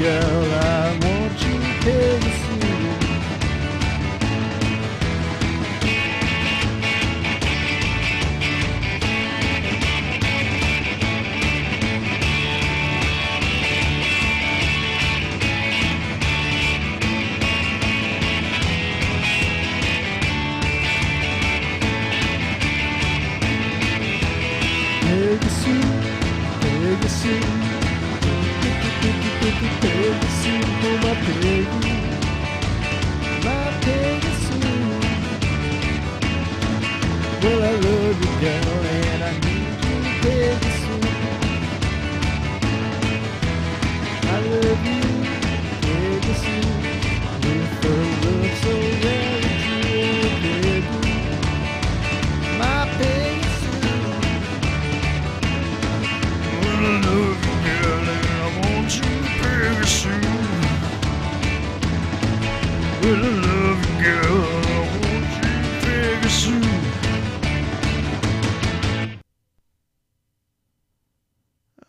Girl, 0.03 0.55
I 0.55 0.82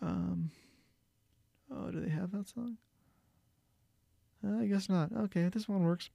Um. 0.02 0.50
Oh, 1.70 1.90
do 1.90 2.00
they 2.00 2.10
have 2.10 2.30
that 2.32 2.46
song? 2.46 2.76
Uh, 4.46 4.58
I 4.60 4.66
guess 4.66 4.90
not. 4.90 5.12
Okay, 5.16 5.48
this 5.48 5.66
one 5.66 5.82
works. 5.84 6.10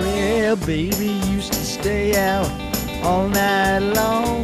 Well, 0.00 0.56
baby 0.66 1.12
used 1.32 1.54
to 1.54 1.64
stay 1.64 2.14
out 2.14 2.50
all 3.02 3.26
night 3.28 3.78
long. 3.78 4.41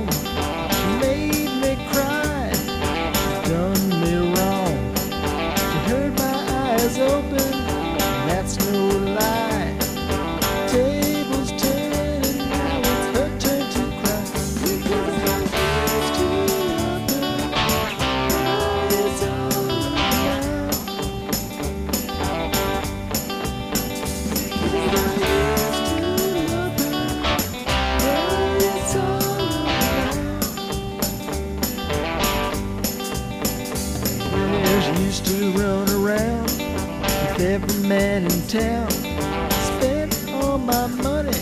Man 37.89 38.25
in 38.25 38.43
town. 38.47 38.91
Spent 38.91 40.31
all 40.31 40.59
my 40.59 40.87
money 40.89 41.33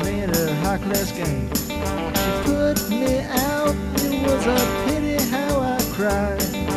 playing 0.00 0.30
a 0.30 0.54
high 0.62 0.78
class 0.78 1.12
game. 1.12 1.50
She 1.52 2.30
put 2.44 2.88
me 2.88 3.20
out, 3.20 3.76
it 3.96 4.22
was 4.26 4.46
a 4.46 4.86
pity 4.86 5.22
how 5.30 5.60
I 5.60 5.78
cried. 5.92 6.67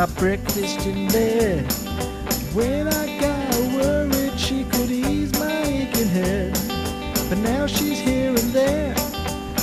My 0.00 0.06
breakfast 0.14 0.86
in 0.86 1.08
bed. 1.08 1.70
When 2.54 2.88
I 2.88 3.20
got 3.20 3.54
worried, 3.74 4.40
she 4.40 4.64
could 4.64 4.90
ease 4.90 5.30
my 5.38 5.60
aching 5.60 6.08
head. 6.08 6.58
But 7.28 7.36
now 7.36 7.66
she's 7.66 7.98
here 7.98 8.30
and 8.30 8.50
there, 8.60 8.94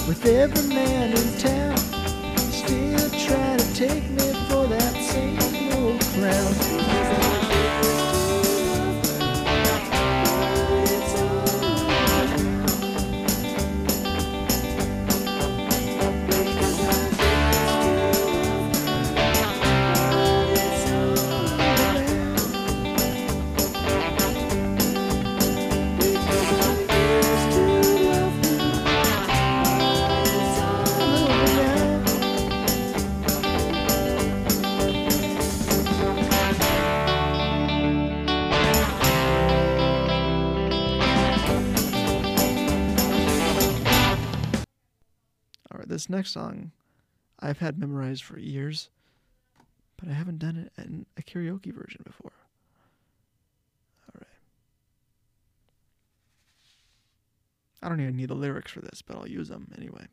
with 0.07 0.23
every 0.27 0.67
man 0.75 1.17
in 1.17 1.39
town. 1.39 1.77
Still 2.61 3.09
trying 3.25 3.57
to 3.57 3.73
take 3.73 4.07
me 4.11 4.36
next 46.09 46.31
song 46.31 46.71
I've 47.39 47.59
had 47.59 47.77
memorized 47.77 48.23
for 48.23 48.39
years, 48.39 48.89
but 49.97 50.09
I 50.09 50.13
haven't 50.13 50.39
done 50.39 50.57
it 50.57 50.71
in 50.81 51.05
a 51.17 51.21
karaoke 51.21 51.73
version 51.73 52.01
before. 52.03 52.33
All 54.09 54.19
right. 54.19 54.27
I 57.83 57.89
don't 57.89 58.01
even 58.01 58.15
need 58.15 58.29
the 58.29 58.35
lyrics 58.35 58.71
for 58.71 58.81
this, 58.81 59.01
but 59.01 59.17
I'll 59.17 59.27
use 59.27 59.49
them 59.49 59.71
anyway. 59.77 60.07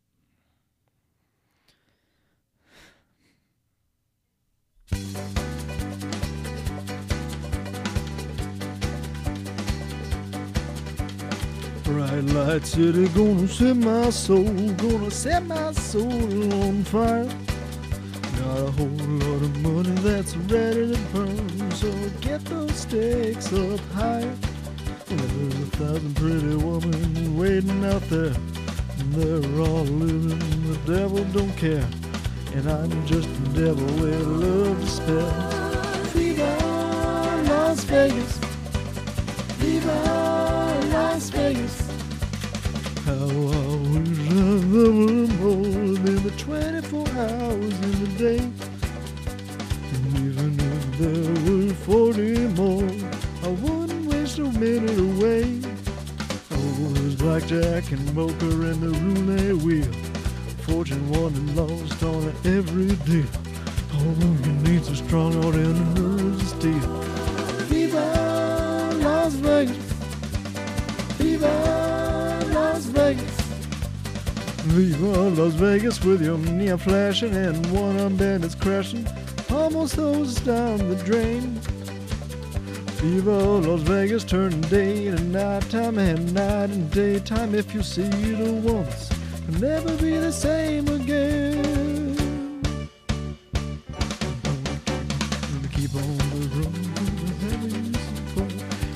Bright 11.84 12.24
light 12.32 12.64
city 12.64 13.08
gonna 13.08 13.46
set 13.46 13.76
my 13.76 14.08
soul, 14.08 14.72
gonna 14.72 15.10
set 15.10 15.44
my 15.44 15.70
soul 15.72 16.64
on 16.64 16.82
fire. 16.84 17.28
Got 18.38 18.58
a 18.58 18.70
whole 18.70 18.88
lot 18.88 19.42
of 19.42 19.56
money 19.58 19.90
that's 20.00 20.34
ready 20.48 20.94
to 20.94 20.98
burn, 21.12 21.70
so 21.72 21.92
get 22.22 22.42
those 22.46 22.74
stakes 22.74 23.52
up 23.52 23.80
higher. 23.92 24.34
There's 25.08 25.54
a 25.60 25.66
thousand 25.76 26.16
pretty 26.16 26.56
women 26.56 27.36
waiting 27.36 27.84
out 27.84 28.02
there, 28.08 28.32
and 28.98 29.12
they're 29.12 29.60
all 29.60 29.84
living 29.84 30.38
the 30.66 30.78
devil 30.90 31.22
don't 31.34 31.54
care. 31.58 31.86
And 32.54 32.66
I'm 32.66 33.06
just 33.06 33.28
the 33.44 33.66
devil 33.66 33.86
with 34.00 34.26
love 34.26 34.80
to 34.80 34.86
spare. 34.86 35.32
Viva 36.14 37.44
Las 37.46 37.84
Vegas! 37.84 38.38
Viva 39.58 40.53
there 44.74 44.90
were 44.90 45.28
more 45.38 45.94
than 46.02 46.20
the 46.24 46.34
24 46.36 47.08
hours 47.08 47.74
in 47.86 47.94
the 48.02 48.10
day. 48.18 48.38
And 49.92 50.04
even 50.26 50.58
if 50.58 50.98
there 50.98 51.34
were 51.46 51.74
40 51.74 52.38
more, 52.58 52.90
I 53.44 53.48
wouldn't 53.62 54.06
waste 54.06 54.38
a 54.38 54.50
minute 54.58 54.98
away. 54.98 55.60
Oh, 56.50 56.88
there's 56.94 57.14
blackjack 57.14 57.92
and 57.92 58.04
poker 58.16 58.66
and 58.70 58.80
the 58.82 58.90
roulette 58.98 59.62
wheel. 59.62 59.92
Fortune 60.66 61.08
won 61.08 61.32
and 61.34 61.54
lost 61.54 62.02
on 62.02 62.34
every 62.44 62.96
deal. 63.06 63.30
Oh, 63.92 64.38
you 64.44 64.52
need 64.66 64.82
a 64.82 64.96
strong 64.96 65.40
heart 65.40 65.54
and 65.54 65.98
a 65.98 66.00
nerves 66.00 66.42
of 66.42 66.48
steel. 66.58 67.02
Viva 67.70 68.90
Las 69.04 69.34
Vegas! 69.34 69.92
Viva 71.18 71.54
Las 72.52 72.86
Vegas! 72.86 73.33
Viva 74.66 75.28
Las 75.28 75.52
Vegas 75.54 76.02
with 76.02 76.24
your 76.24 76.38
neon 76.38 76.78
flashing 76.78 77.36
and 77.36 77.70
one 77.70 78.00
on 78.00 78.16
bandits 78.16 78.54
crashing. 78.54 79.06
Almost 79.50 79.96
hoses 79.96 80.36
down 80.36 80.78
the 80.88 80.96
drain. 81.04 81.60
Viva 82.96 83.30
Las 83.30 83.82
Vegas 83.82 84.24
turning 84.24 84.62
day 84.62 85.10
to 85.10 85.20
nighttime 85.24 85.98
and 85.98 86.32
night 86.32 86.70
and 86.70 86.90
daytime. 86.90 87.54
If 87.54 87.74
you 87.74 87.82
see 87.82 88.04
it 88.04 88.64
once, 88.64 89.10
it'll 89.48 89.60
never 89.60 89.94
be 89.98 90.16
the 90.16 90.32
same 90.32 90.88
again. 90.88 92.14
Keep 95.72 95.94
on 95.94 96.16
the 96.16 96.48
road. 96.56 96.84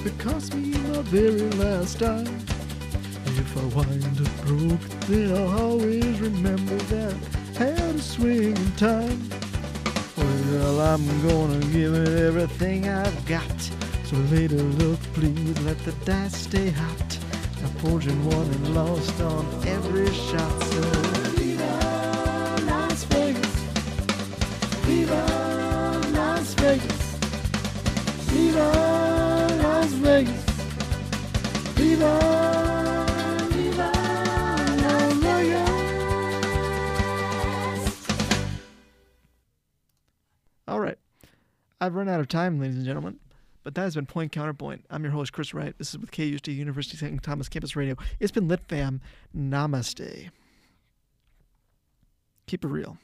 It 0.06 0.18
cost 0.18 0.54
me 0.54 0.78
my 0.78 1.02
very 1.02 1.50
last 1.50 1.98
dime. 1.98 2.37
Wind 3.78 4.20
up 4.20 4.44
broke, 4.44 4.80
then 5.06 5.36
I'll 5.36 5.60
always 5.60 6.18
remember 6.18 6.74
that 6.90 7.14
a 7.60 7.98
swing 8.00 8.56
in 8.56 8.72
time. 8.72 9.30
Well, 10.16 10.80
I'm 10.80 11.06
gonna 11.22 11.64
give 11.66 11.94
it 11.94 12.08
everything 12.26 12.88
I've 12.88 13.24
got. 13.26 13.60
So 14.04 14.16
later, 14.32 14.56
look, 14.56 14.98
please 15.14 15.60
let 15.60 15.78
the 15.84 15.92
dice 16.04 16.36
stay 16.36 16.70
hot. 16.70 17.18
Now 17.62 17.68
fortune 17.78 18.24
won 18.24 18.46
and 18.46 18.74
lost 18.74 19.20
on 19.20 19.46
every 19.64 20.12
shot. 20.12 20.62
So 20.72 20.80
Viva 21.38 22.56
Las 22.66 23.04
Vegas! 23.04 23.54
Viva 24.86 25.24
Las 26.14 26.54
Vegas! 26.54 27.00
Viva 28.32 28.72
Las 29.62 29.92
Vegas! 29.92 30.44
Viva 31.76 32.57
I've 41.80 41.94
run 41.94 42.08
out 42.08 42.20
of 42.20 42.28
time, 42.28 42.60
ladies 42.60 42.76
and 42.76 42.84
gentlemen. 42.84 43.18
But 43.62 43.74
that 43.74 43.82
has 43.82 43.94
been 43.94 44.06
Point 44.06 44.32
Counterpoint. 44.32 44.84
I'm 44.90 45.02
your 45.04 45.12
host, 45.12 45.32
Chris 45.32 45.52
Wright. 45.52 45.76
This 45.78 45.90
is 45.90 45.98
with 45.98 46.10
KU 46.10 46.38
University 46.46 46.96
St. 46.96 47.22
Thomas 47.22 47.48
Campus 47.48 47.76
Radio. 47.76 47.96
It's 48.18 48.32
been 48.32 48.48
Lit 48.48 48.60
Fam. 48.66 49.00
Namaste. 49.36 50.30
Keep 52.46 52.64
it 52.64 52.68
real. 52.68 52.96